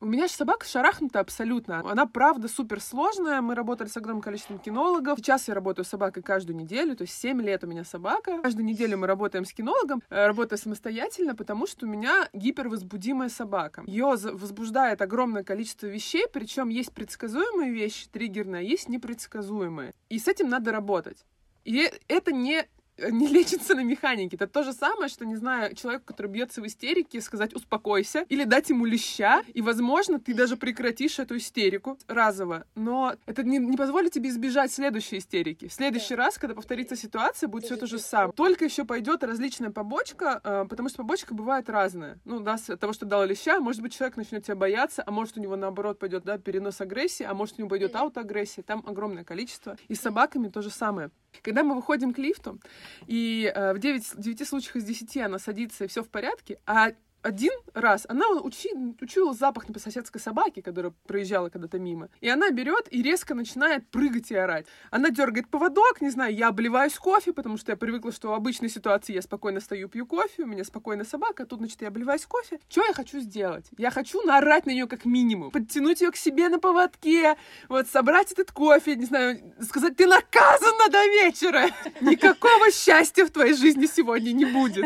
У 0.00 0.06
меня 0.06 0.26
же 0.26 0.32
собака 0.32 0.66
шарахнута 0.66 1.20
абсолютно. 1.20 1.78
Она, 1.88 2.06
правда, 2.06 2.48
супер 2.48 2.80
сложная. 2.80 3.40
Мы 3.40 3.54
работали 3.54 3.86
с 3.86 3.96
огромным 3.96 4.20
количеством 4.20 4.58
кинологов. 4.58 5.20
Сейчас 5.20 5.46
я 5.46 5.54
работаю 5.54 5.84
с 5.84 5.88
собакой 5.88 6.24
каждую 6.24 6.56
неделю, 6.56 6.96
то 6.96 7.02
есть 7.02 7.14
7 7.20 7.40
лет 7.40 7.62
у 7.62 7.68
меня 7.68 7.84
собака. 7.84 8.40
Каждую 8.42 8.66
неделю 8.66 8.98
мы 8.98 9.06
работаем 9.06 9.44
с 9.44 9.52
кинологом, 9.52 10.02
э, 10.10 10.26
работаю 10.26 10.58
самостоятельно, 10.58 11.36
потому 11.36 11.68
что 11.68 11.86
у 11.86 11.88
меня 11.88 12.28
гипервозбудимая 12.32 13.28
собака. 13.28 13.84
Ее 13.86 14.06
возбуждает 14.06 15.00
огромное 15.02 15.44
количество 15.44 15.86
вещей, 15.86 16.26
причем 16.32 16.68
есть 16.68 16.92
предсказуемые 16.92 17.72
вещи, 17.72 18.08
триггерные, 18.08 18.58
а 18.58 18.62
есть 18.62 18.88
непредсказуемые. 18.88 19.94
И 20.08 20.18
с 20.18 20.26
этим 20.26 20.48
надо 20.48 20.72
работать. 20.72 21.24
И 21.64 21.88
это 22.08 22.32
не 22.32 22.66
не 23.10 23.26
лечится 23.26 23.74
на 23.74 23.82
механике. 23.82 24.36
Это 24.36 24.46
то 24.46 24.62
же 24.62 24.72
самое, 24.72 25.08
что, 25.08 25.24
не 25.24 25.36
знаю, 25.36 25.74
человеку, 25.74 26.04
который 26.06 26.28
бьется 26.28 26.60
в 26.60 26.66
истерике, 26.66 27.20
сказать 27.20 27.54
«успокойся» 27.54 28.24
или 28.28 28.44
дать 28.44 28.70
ему 28.70 28.84
леща, 28.84 29.42
и, 29.52 29.62
возможно, 29.62 30.18
ты 30.18 30.34
даже 30.34 30.56
прекратишь 30.56 31.18
эту 31.18 31.36
истерику 31.36 31.98
разово. 32.06 32.66
Но 32.74 33.14
это 33.26 33.42
не, 33.42 33.58
не 33.58 33.76
позволит 33.76 34.12
тебе 34.12 34.30
избежать 34.30 34.72
следующей 34.72 35.18
истерики. 35.18 35.68
В 35.68 35.72
следующий 35.72 36.14
раз, 36.14 36.38
когда 36.38 36.54
повторится 36.54 36.96
ситуация, 36.96 37.48
будет 37.48 37.64
все 37.64 37.76
то 37.76 37.86
же 37.86 37.98
самое. 37.98 38.32
Только 38.32 38.64
еще 38.64 38.84
пойдет 38.84 39.24
различная 39.24 39.70
побочка, 39.70 40.40
э, 40.42 40.66
потому 40.68 40.88
что 40.88 40.98
побочка 40.98 41.34
бывает 41.34 41.68
разная. 41.68 42.18
Ну, 42.24 42.40
да, 42.40 42.58
с 42.58 42.76
того, 42.76 42.92
что 42.92 43.06
дал 43.06 43.24
леща, 43.24 43.60
может 43.60 43.82
быть, 43.82 43.94
человек 43.94 44.16
начнет 44.16 44.44
тебя 44.44 44.56
бояться, 44.56 45.02
а 45.06 45.10
может, 45.10 45.36
у 45.36 45.40
него, 45.40 45.56
наоборот, 45.56 45.98
пойдет, 45.98 46.24
да, 46.24 46.38
перенос 46.38 46.80
агрессии, 46.80 47.24
а 47.24 47.34
может, 47.34 47.56
у 47.56 47.62
него 47.62 47.68
пойдет 47.68 47.94
аутоагрессия. 47.96 48.62
Там 48.62 48.82
огромное 48.86 49.24
количество. 49.24 49.76
И 49.88 49.94
с 49.94 50.00
собаками 50.00 50.48
то 50.48 50.62
же 50.62 50.70
самое. 50.70 51.10
Когда 51.40 51.62
мы 51.62 51.74
выходим 51.74 52.12
к 52.12 52.18
лифту, 52.18 52.60
и 53.06 53.50
э, 53.54 53.72
в 53.72 53.78
9, 53.78 54.20
9 54.20 54.48
случаях 54.48 54.76
из 54.76 54.84
10 54.84 55.16
она 55.18 55.38
садится, 55.38 55.84
и 55.84 55.88
все 55.88 56.02
в 56.02 56.08
порядке, 56.08 56.58
а 56.66 56.92
один 57.22 57.52
раз 57.74 58.04
она 58.08 58.28
учи, 58.30 58.70
учуяла 59.00 59.32
запах 59.32 59.68
на 59.68 59.78
соседской 59.78 60.20
собаки, 60.20 60.60
которая 60.60 60.92
проезжала 61.06 61.48
когда-то 61.48 61.78
мимо. 61.78 62.08
И 62.20 62.28
она 62.28 62.50
берет 62.50 62.88
и 62.90 63.02
резко 63.02 63.34
начинает 63.34 63.88
прыгать 63.88 64.30
и 64.30 64.34
орать. 64.34 64.66
Она 64.90 65.10
дергает 65.10 65.48
поводок, 65.48 66.00
не 66.00 66.10
знаю, 66.10 66.34
я 66.34 66.48
обливаюсь 66.48 66.94
кофе, 66.94 67.32
потому 67.32 67.56
что 67.56 67.72
я 67.72 67.76
привыкла, 67.76 68.12
что 68.12 68.28
в 68.28 68.34
обычной 68.34 68.68
ситуации 68.68 69.14
я 69.14 69.22
спокойно 69.22 69.60
стою, 69.60 69.88
пью 69.88 70.06
кофе, 70.06 70.42
у 70.42 70.46
меня 70.46 70.64
спокойная 70.64 71.04
собака, 71.04 71.44
а 71.44 71.46
тут, 71.46 71.60
значит, 71.60 71.80
я 71.82 71.88
обливаюсь 71.88 72.26
кофе. 72.26 72.58
Что 72.68 72.84
я 72.84 72.92
хочу 72.92 73.20
сделать? 73.20 73.66
Я 73.78 73.90
хочу 73.90 74.20
наорать 74.22 74.66
на 74.66 74.70
нее 74.70 74.86
как 74.86 75.04
минимум, 75.04 75.50
подтянуть 75.50 76.00
ее 76.00 76.10
к 76.10 76.16
себе 76.16 76.48
на 76.48 76.58
поводке, 76.58 77.36
вот, 77.68 77.88
собрать 77.88 78.32
этот 78.32 78.52
кофе, 78.52 78.96
не 78.96 79.06
знаю, 79.06 79.54
сказать, 79.60 79.96
ты 79.96 80.06
наказана 80.06 80.88
до 80.90 81.04
вечера! 81.06 81.66
Никакого 82.00 82.70
счастья 82.72 83.24
в 83.24 83.30
твоей 83.30 83.54
жизни 83.54 83.86
сегодня 83.86 84.32
не 84.32 84.44
будет. 84.44 84.84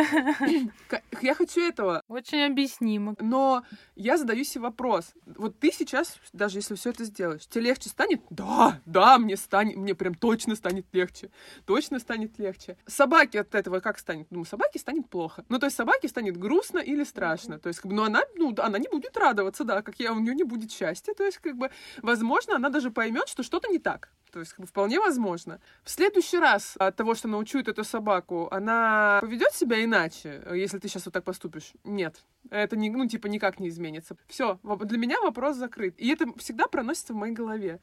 Я 1.23 1.35
хочу 1.35 1.61
этого 1.61 2.03
очень 2.27 2.45
объяснимо. 2.45 3.15
Но 3.21 3.63
я 3.95 4.17
задаю 4.17 4.45
себе 4.45 4.63
вопрос. 4.63 5.13
Вот 5.25 5.59
ты 5.59 5.71
сейчас, 5.73 6.17
даже 6.33 6.59
если 6.59 6.75
все 6.75 6.91
это 6.91 7.05
сделаешь, 7.05 7.47
тебе 7.47 7.65
легче 7.65 7.89
станет? 7.89 8.21
Да, 8.31 8.81
да, 8.85 9.19
мне 9.19 9.37
станет, 9.37 9.77
мне 9.77 9.95
прям 9.95 10.15
точно 10.15 10.57
станет 10.57 10.87
легче. 10.93 11.31
Точно 11.65 11.99
станет 11.99 12.39
легче. 12.39 12.77
Собаке 12.87 13.41
от 13.41 13.55
этого 13.55 13.81
как 13.81 13.99
станет? 13.99 14.27
Думаю, 14.31 14.47
собаке 14.47 14.79
станет 14.79 15.09
плохо. 15.09 15.45
Ну, 15.49 15.59
то 15.59 15.67
есть 15.67 15.77
собаке 15.77 16.09
станет 16.09 16.37
грустно 16.37 16.79
или 16.79 17.05
страшно. 17.05 17.59
То 17.59 17.69
есть, 17.69 17.81
как 17.81 17.91
бы, 17.91 17.97
ну, 17.97 18.05
она, 18.05 18.23
ну, 18.37 18.55
она 18.59 18.79
не 18.79 18.89
будет 18.89 19.17
радоваться, 19.17 19.65
да, 19.65 19.83
как 19.83 19.97
я, 20.01 20.13
у 20.13 20.19
нее 20.19 20.35
не 20.35 20.45
будет 20.45 20.73
счастья. 20.73 21.15
То 21.15 21.25
есть, 21.25 21.39
как 21.39 21.57
бы, 21.57 21.71
возможно, 22.03 22.57
она 22.57 22.71
даже 22.71 22.91
поймет, 22.91 23.29
что 23.29 23.43
что-то 23.43 23.69
не 23.69 23.79
так. 23.79 24.11
То 24.37 24.41
есть, 24.41 24.53
как 24.53 24.61
бы, 24.61 24.67
вполне 24.67 25.01
возможно. 25.01 25.61
В 25.83 25.89
следующий 25.89 26.39
раз 26.39 26.75
от 26.79 26.95
того, 26.95 27.15
что 27.15 27.27
научует 27.27 27.69
эту 27.69 27.85
собаку, 27.85 28.49
она 28.51 29.17
поведет 29.23 29.55
себя 29.55 29.83
иначе, 29.83 30.43
если 30.55 30.79
ты 30.79 30.89
сейчас 30.89 31.07
вот 31.07 31.15
так 31.15 31.25
поступишь? 31.25 31.73
Нет. 31.85 32.23
Это, 32.51 32.77
не, 32.77 32.91
ну, 32.91 33.09
типа, 33.09 33.29
никак 33.29 33.61
не 33.61 33.71
изменится. 33.71 34.15
Все, 34.27 34.61
для 34.63 34.99
меня 34.99 35.19
вопрос 35.23 35.57
закрыт. 35.57 35.95
И 35.97 36.11
это 36.11 36.27
всегда 36.37 36.67
проносится 36.67 37.15
в 37.15 37.17
моей 37.17 37.33
голове. 37.33 37.81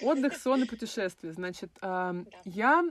Отдых, 0.00 0.36
сон 0.36 0.62
и 0.62 0.66
путешествие. 0.66 1.32
Значит, 1.32 1.72
э, 1.82 2.24
я 2.44 2.84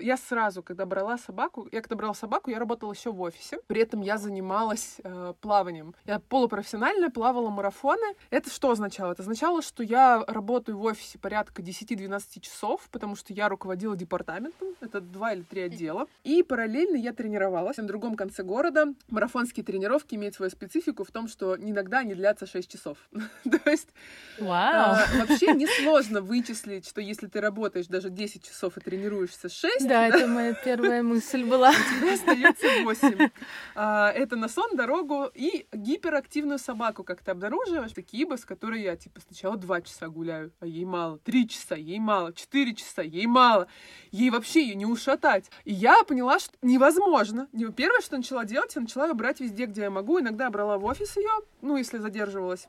я 0.00 0.16
сразу, 0.16 0.62
когда 0.62 0.86
брала 0.86 1.18
собаку, 1.18 1.68
я 1.72 1.80
когда 1.80 1.96
брала 1.96 2.14
собаку, 2.14 2.50
я 2.50 2.58
работала 2.58 2.92
еще 2.92 3.12
в 3.12 3.20
офисе. 3.20 3.58
При 3.66 3.80
этом 3.80 4.00
я 4.00 4.18
занималась 4.18 4.96
э, 5.02 5.34
плаванием. 5.40 5.94
Я 6.04 6.18
полупрофессионально 6.18 7.10
плавала 7.10 7.50
марафоны. 7.50 8.14
Это 8.30 8.50
что 8.50 8.70
означало? 8.70 9.12
Это 9.12 9.22
означало, 9.22 9.62
что 9.62 9.82
я 9.82 10.24
работаю 10.26 10.78
в 10.78 10.84
офисе 10.84 11.18
порядка 11.18 11.62
10-12 11.62 12.40
часов, 12.40 12.88
потому 12.90 13.16
что 13.16 13.32
я 13.32 13.48
руководила 13.48 13.96
департаментом. 13.96 14.68
Это 14.80 15.00
два 15.00 15.32
или 15.32 15.42
три 15.42 15.62
отдела. 15.62 16.06
И 16.24 16.42
параллельно 16.42 16.96
я 16.96 17.12
тренировалась 17.12 17.76
на 17.76 17.84
другом 17.84 18.16
конце 18.16 18.42
города. 18.42 18.86
Марафонские 19.08 19.64
тренировки 19.64 20.14
имеют 20.14 20.34
свою 20.34 20.50
специфику 20.50 21.04
в 21.04 21.10
том, 21.10 21.28
что 21.28 21.56
иногда 21.56 21.98
они 21.98 22.14
длятся 22.14 22.46
6 22.46 22.70
часов. 22.70 22.98
То 23.44 23.70
есть 23.70 23.88
э, 25.14 25.18
вообще 25.18 25.52
несложно 25.54 26.20
вычислить, 26.20 26.88
что 26.88 27.00
если 27.00 27.26
ты 27.26 27.40
работаешь 27.40 27.86
даже 27.86 28.10
10 28.10 28.44
часов 28.44 28.76
и 28.76 28.80
тренируешься 28.80 29.48
шесть. 29.62 29.86
Да, 29.86 30.08
это 30.08 30.26
моя 30.26 30.54
первая 30.54 31.02
мысль 31.02 31.44
была. 31.44 31.70
У 31.70 32.00
тебя 32.00 32.14
остается 32.14 32.66
восемь. 32.82 33.28
А, 33.74 34.10
это 34.10 34.36
на 34.36 34.48
сон, 34.48 34.76
дорогу 34.76 35.30
и 35.34 35.66
гиперактивную 35.72 36.58
собаку 36.58 37.04
как 37.04 37.22
ты 37.22 37.30
обнаруживаешь. 37.30 37.92
Это 37.92 38.02
Киба, 38.02 38.36
с 38.36 38.44
которой 38.44 38.82
я, 38.82 38.96
типа, 38.96 39.20
сначала 39.20 39.56
два 39.56 39.80
часа 39.80 40.08
гуляю, 40.08 40.52
а 40.60 40.66
ей 40.66 40.84
мало. 40.84 41.18
Три 41.18 41.48
часа, 41.48 41.76
ей 41.76 41.98
мало. 41.98 42.32
Четыре 42.32 42.74
часа, 42.74 43.02
ей 43.02 43.26
мало. 43.26 43.68
Ей 44.10 44.30
вообще 44.30 44.62
ее 44.62 44.74
не 44.74 44.86
ушатать. 44.86 45.50
И 45.64 45.72
я 45.72 46.02
поняла, 46.04 46.38
что 46.38 46.54
невозможно. 46.62 47.48
Первое, 47.76 48.00
что 48.00 48.16
начала 48.16 48.44
делать, 48.44 48.74
я 48.74 48.82
начала 48.82 49.12
брать 49.14 49.40
везде, 49.40 49.66
где 49.66 49.82
я 49.82 49.90
могу. 49.90 50.20
Иногда 50.20 50.50
брала 50.50 50.78
в 50.78 50.84
офис 50.84 51.16
ее, 51.16 51.30
ну, 51.60 51.76
если 51.76 51.98
задерживалась. 51.98 52.68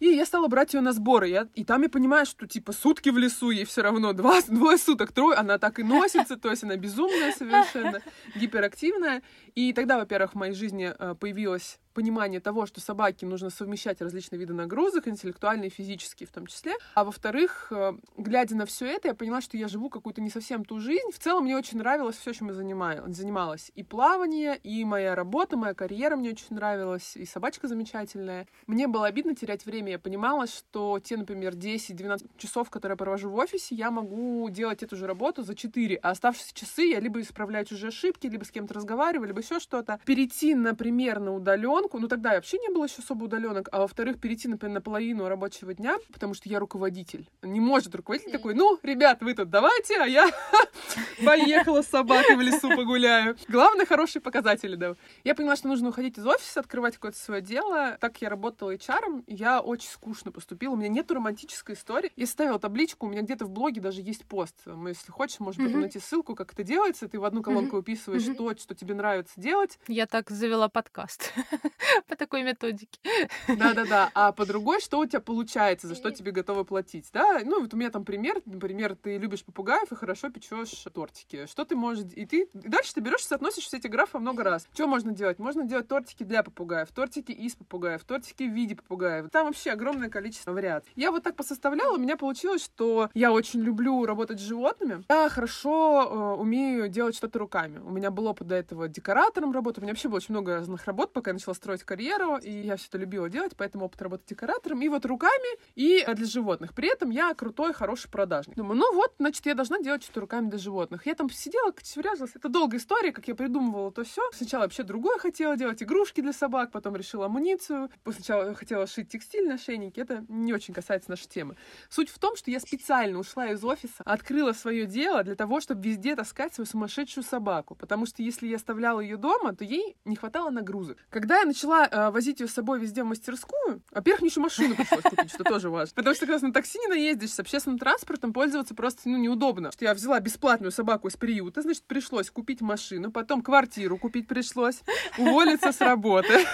И 0.00 0.06
я 0.06 0.24
стала 0.24 0.48
брать 0.48 0.74
ее 0.74 0.80
на 0.80 0.92
сборы. 0.92 1.28
Я, 1.28 1.48
и 1.54 1.62
там 1.62 1.82
я 1.82 1.88
понимаю, 1.88 2.26
что 2.26 2.46
типа 2.46 2.72
сутки 2.72 3.10
в 3.10 3.18
лесу, 3.18 3.50
ей 3.50 3.64
все 3.64 3.82
равно 3.82 4.12
два, 4.12 4.40
двое 4.48 4.78
суток, 4.78 5.12
трое, 5.12 5.36
она 5.36 5.58
так 5.58 5.78
и 5.78 5.82
носится, 5.82 6.36
то 6.36 6.50
есть 6.50 6.64
она 6.64 6.76
безумная 6.76 7.32
совершенно, 7.32 8.00
гиперактивная. 8.34 9.22
И 9.54 9.72
тогда, 9.72 9.98
во-первых, 9.98 10.32
в 10.32 10.36
моей 10.36 10.54
жизни 10.54 10.92
э, 10.98 11.14
появилась 11.14 11.78
понимание 11.94 12.40
того, 12.40 12.66
что 12.66 12.80
собаке 12.80 13.26
нужно 13.26 13.50
совмещать 13.50 14.00
различные 14.00 14.38
виды 14.38 14.54
нагрузок, 14.54 15.08
интеллектуальные 15.08 15.70
физические 15.70 16.26
в 16.26 16.32
том 16.32 16.46
числе. 16.46 16.72
А 16.94 17.04
во-вторых, 17.04 17.68
э, 17.70 17.92
глядя 18.16 18.56
на 18.56 18.66
все 18.66 18.86
это, 18.86 19.08
я 19.08 19.14
поняла, 19.14 19.40
что 19.40 19.56
я 19.56 19.68
живу 19.68 19.90
какую-то 19.90 20.20
не 20.20 20.30
совсем 20.30 20.64
ту 20.64 20.80
жизнь. 20.80 21.10
В 21.12 21.18
целом 21.18 21.44
мне 21.44 21.56
очень 21.56 21.78
нравилось 21.78 22.16
все, 22.16 22.32
чем 22.32 22.48
я 22.48 22.54
занималась. 22.54 23.70
И 23.74 23.82
плавание, 23.82 24.56
и 24.62 24.84
моя 24.84 25.14
работа, 25.14 25.56
моя 25.56 25.74
карьера 25.74 26.16
мне 26.16 26.30
очень 26.30 26.54
нравилась, 26.56 27.16
и 27.16 27.24
собачка 27.24 27.68
замечательная. 27.68 28.46
Мне 28.66 28.86
было 28.88 29.06
обидно 29.06 29.34
терять 29.34 29.66
время. 29.66 29.92
Я 29.92 29.98
понимала, 29.98 30.46
что 30.46 30.98
те, 31.00 31.16
например, 31.16 31.54
10-12 31.54 32.30
часов, 32.38 32.70
которые 32.70 32.94
я 32.94 32.96
провожу 32.96 33.30
в 33.30 33.36
офисе, 33.36 33.74
я 33.74 33.90
могу 33.90 34.48
делать 34.50 34.82
эту 34.82 34.96
же 34.96 35.06
работу 35.06 35.42
за 35.42 35.54
4, 35.54 35.96
а 35.96 36.10
оставшиеся 36.10 36.54
часы 36.54 36.82
я 36.82 37.00
либо 37.00 37.20
исправляю 37.20 37.64
чужие 37.66 37.88
ошибки, 37.88 38.26
либо 38.26 38.44
с 38.44 38.50
кем-то 38.50 38.74
разговариваю, 38.74 39.28
либо 39.28 39.40
еще 39.40 39.58
что-то. 39.60 40.00
Перейти, 40.04 40.54
например, 40.54 41.20
на 41.20 41.34
удаленку 41.34 41.79
удаленку, 41.80 41.98
ну 41.98 42.08
тогда 42.08 42.34
вообще 42.34 42.58
не 42.58 42.68
было 42.68 42.84
еще 42.84 42.96
особо 42.98 43.24
удаленок, 43.24 43.68
а 43.72 43.80
во-вторых, 43.80 44.20
перейти, 44.20 44.48
например, 44.48 44.74
на 44.74 44.80
половину 44.80 45.28
рабочего 45.28 45.74
дня, 45.74 45.98
потому 46.12 46.34
что 46.34 46.48
я 46.48 46.58
руководитель. 46.58 47.28
Не 47.42 47.60
может 47.60 47.94
руководитель 47.94 48.32
такой, 48.32 48.54
ну, 48.54 48.78
ребят, 48.82 49.18
вы 49.20 49.34
тут 49.34 49.50
давайте, 49.50 49.96
а 50.00 50.06
я 50.06 50.30
поехала 51.24 51.82
с 51.82 51.86
собакой 51.86 52.36
в 52.36 52.40
лесу 52.40 52.68
погуляю. 52.76 53.36
Главное, 53.48 53.86
хорошие 53.86 54.22
показатели, 54.22 54.76
да. 54.76 54.94
Я 55.24 55.34
поняла, 55.34 55.56
что 55.56 55.68
нужно 55.68 55.88
уходить 55.88 56.18
из 56.18 56.26
офиса, 56.26 56.60
открывать 56.60 56.94
какое-то 56.94 57.18
свое 57.18 57.40
дело. 57.40 57.96
Так 58.00 58.20
я 58.20 58.28
работала 58.28 58.74
HR, 58.74 59.24
я 59.26 59.60
очень 59.60 59.88
скучно 59.88 60.32
поступила. 60.32 60.74
У 60.74 60.76
меня 60.76 60.88
нету 60.88 61.14
романтической 61.14 61.74
истории. 61.74 62.12
Я 62.16 62.26
ставила 62.26 62.58
табличку, 62.58 63.06
у 63.06 63.10
меня 63.10 63.22
где-то 63.22 63.46
в 63.46 63.50
блоге 63.50 63.80
даже 63.80 64.02
есть 64.02 64.24
пост. 64.26 64.56
Если 64.86 65.10
хочешь, 65.10 65.40
можешь 65.40 65.62
потом 65.62 65.80
найти 65.80 65.98
ссылку, 65.98 66.34
как 66.34 66.52
это 66.52 66.62
делается. 66.62 67.08
Ты 67.08 67.18
в 67.18 67.24
одну 67.24 67.42
колонку 67.42 67.76
выписываешь 67.76 68.24
то, 68.36 68.50
что 68.56 68.74
тебе 68.74 68.94
нравится 68.94 69.34
делать. 69.36 69.78
Я 69.88 70.06
так 70.06 70.30
завела 70.30 70.68
подкаст. 70.68 71.32
по 72.08 72.16
такой 72.16 72.42
методике. 72.42 73.00
Да-да-да. 73.48 74.10
А 74.14 74.32
по 74.32 74.46
другой, 74.46 74.80
что 74.80 74.98
у 74.98 75.06
тебя 75.06 75.20
получается, 75.20 75.86
за 75.86 75.94
что 75.94 76.10
тебе 76.10 76.32
готовы 76.32 76.64
платить, 76.64 77.08
да? 77.12 77.40
Ну, 77.44 77.62
вот 77.62 77.74
у 77.74 77.76
меня 77.76 77.90
там 77.90 78.04
пример, 78.04 78.40
например, 78.46 78.96
ты 78.96 79.18
любишь 79.18 79.44
попугаев 79.44 79.90
и 79.92 79.94
хорошо 79.94 80.30
печешь 80.30 80.84
тортики. 80.92 81.46
Что 81.46 81.64
ты 81.64 81.76
можешь... 81.76 82.04
И 82.14 82.26
ты 82.26 82.48
дальше 82.52 82.94
ты 82.94 83.00
берешь 83.00 83.22
и 83.22 83.24
соотносишь 83.24 83.64
все 83.64 83.78
эти 83.78 83.86
графы 83.86 84.18
много 84.18 84.44
раз. 84.44 84.66
Что 84.72 84.86
можно 84.86 85.12
делать? 85.12 85.38
Можно 85.38 85.64
делать 85.64 85.88
тортики 85.88 86.24
для 86.24 86.42
попугаев, 86.42 86.88
тортики 86.92 87.32
из 87.32 87.54
попугаев, 87.54 88.04
тортики 88.04 88.44
в 88.44 88.52
виде 88.52 88.76
попугаев. 88.76 89.30
Там 89.30 89.46
вообще 89.46 89.70
огромное 89.70 90.08
количество 90.08 90.52
вариаций. 90.52 90.90
Я 90.96 91.10
вот 91.10 91.22
так 91.22 91.36
посоставляла, 91.36 91.96
у 91.96 92.00
меня 92.00 92.16
получилось, 92.16 92.64
что 92.64 93.10
я 93.14 93.32
очень 93.32 93.60
люблю 93.60 94.04
работать 94.04 94.38
с 94.38 94.42
животными. 94.42 95.04
Я 95.08 95.28
хорошо 95.28 96.34
э, 96.36 96.40
умею 96.40 96.88
делать 96.88 97.16
что-то 97.16 97.38
руками. 97.38 97.78
У 97.78 97.90
меня 97.90 98.10
был 98.10 98.26
опыт 98.26 98.46
до 98.46 98.54
этого 98.54 98.88
декоратором 98.88 99.52
работы. 99.52 99.80
У 99.80 99.82
меня 99.82 99.92
вообще 99.92 100.08
было 100.08 100.16
очень 100.16 100.34
много 100.34 100.56
разных 100.56 100.84
работ, 100.84 101.12
пока 101.12 101.30
я 101.30 101.34
начала 101.34 101.54
строить 101.60 101.84
карьеру, 101.84 102.36
и 102.36 102.50
я 102.50 102.76
все 102.76 102.88
это 102.88 102.98
любила 102.98 103.28
делать, 103.28 103.52
поэтому 103.56 103.84
опыт 103.84 104.00
работы 104.02 104.24
декоратором, 104.28 104.82
и 104.82 104.88
вот 104.88 105.04
руками, 105.06 105.58
и 105.74 106.04
для 106.14 106.26
животных. 106.26 106.74
При 106.74 106.90
этом 106.90 107.10
я 107.10 107.32
крутой, 107.34 107.72
хороший 107.72 108.10
продажник. 108.10 108.56
Думаю, 108.56 108.78
ну 108.78 108.94
вот, 108.94 109.14
значит, 109.18 109.46
я 109.46 109.54
должна 109.54 109.78
делать 109.80 110.02
что-то 110.02 110.20
руками 110.20 110.48
для 110.48 110.58
животных. 110.58 111.06
Я 111.06 111.14
там 111.14 111.30
сидела, 111.30 111.72
ковырялась. 111.72 112.30
Это 112.34 112.48
долгая 112.48 112.80
история, 112.80 113.12
как 113.12 113.28
я 113.28 113.34
придумывала 113.34 113.92
то 113.92 114.04
все. 114.04 114.22
Сначала 114.32 114.62
вообще 114.62 114.82
другое 114.82 115.18
хотела 115.18 115.56
делать, 115.56 115.82
игрушки 115.82 116.20
для 116.20 116.32
собак, 116.32 116.70
потом 116.70 116.96
решила 116.96 117.26
амуницию. 117.26 117.90
Сначала 118.10 118.54
хотела 118.54 118.86
шить 118.86 119.10
текстильные 119.10 119.54
ошейники. 119.54 120.00
Это 120.00 120.24
не 120.28 120.52
очень 120.52 120.74
касается 120.74 121.10
нашей 121.10 121.28
темы. 121.28 121.56
Суть 121.88 122.08
в 122.08 122.18
том, 122.18 122.36
что 122.36 122.50
я 122.50 122.60
специально 122.60 123.18
ушла 123.18 123.48
из 123.48 123.64
офиса, 123.64 124.02
открыла 124.04 124.52
свое 124.52 124.86
дело 124.86 125.22
для 125.22 125.34
того, 125.34 125.60
чтобы 125.60 125.82
везде 125.82 126.16
таскать 126.16 126.54
свою 126.54 126.66
сумасшедшую 126.66 127.24
собаку. 127.24 127.74
Потому 127.74 128.06
что 128.06 128.22
если 128.22 128.46
я 128.46 128.56
оставляла 128.56 129.00
ее 129.00 129.16
дома, 129.16 129.54
то 129.54 129.64
ей 129.64 129.96
не 130.04 130.16
хватало 130.16 130.50
нагрузок. 130.50 130.98
Когда 131.10 131.40
я 131.40 131.44
начала 131.50 131.86
э, 131.86 132.10
возить 132.10 132.40
ее 132.40 132.48
с 132.48 132.52
собой 132.52 132.78
везде 132.78 133.02
в 133.02 133.06
мастерскую, 133.06 133.82
во-первых, 133.90 134.22
мне 134.22 134.30
еще 134.30 134.40
машину 134.40 134.74
пришлось 134.74 135.02
купить, 135.02 135.30
что 135.30 135.44
тоже 135.44 135.68
важно. 135.68 135.92
Потому 135.94 136.14
что 136.14 136.26
как 136.26 136.34
раз 136.34 136.42
на 136.42 136.52
такси 136.52 136.78
не 136.78 136.86
наездишь, 136.88 137.32
с 137.32 137.40
общественным 137.40 137.78
транспортом 137.78 138.32
пользоваться 138.32 138.74
просто 138.74 139.08
ну, 139.08 139.16
неудобно. 139.16 139.72
Что 139.72 139.84
я 139.84 139.94
взяла 139.94 140.20
бесплатную 140.20 140.72
собаку 140.72 141.08
из 141.08 141.16
приюта, 141.16 141.62
значит, 141.62 141.82
пришлось 141.84 142.30
купить 142.30 142.60
машину, 142.60 143.10
потом 143.10 143.42
квартиру 143.42 143.98
купить 143.98 144.28
пришлось, 144.28 144.80
уволиться 145.18 145.72
с 145.72 145.80
работы. 145.80 146.46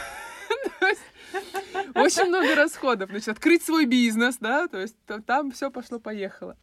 Очень 1.94 2.26
много 2.26 2.54
расходов. 2.54 3.10
Значит, 3.10 3.28
открыть 3.28 3.62
свой 3.64 3.84
бизнес, 3.84 4.36
да, 4.40 4.68
то 4.68 4.80
есть 4.80 4.96
там 5.26 5.50
все 5.50 5.70
пошло-поехало. 5.70 6.56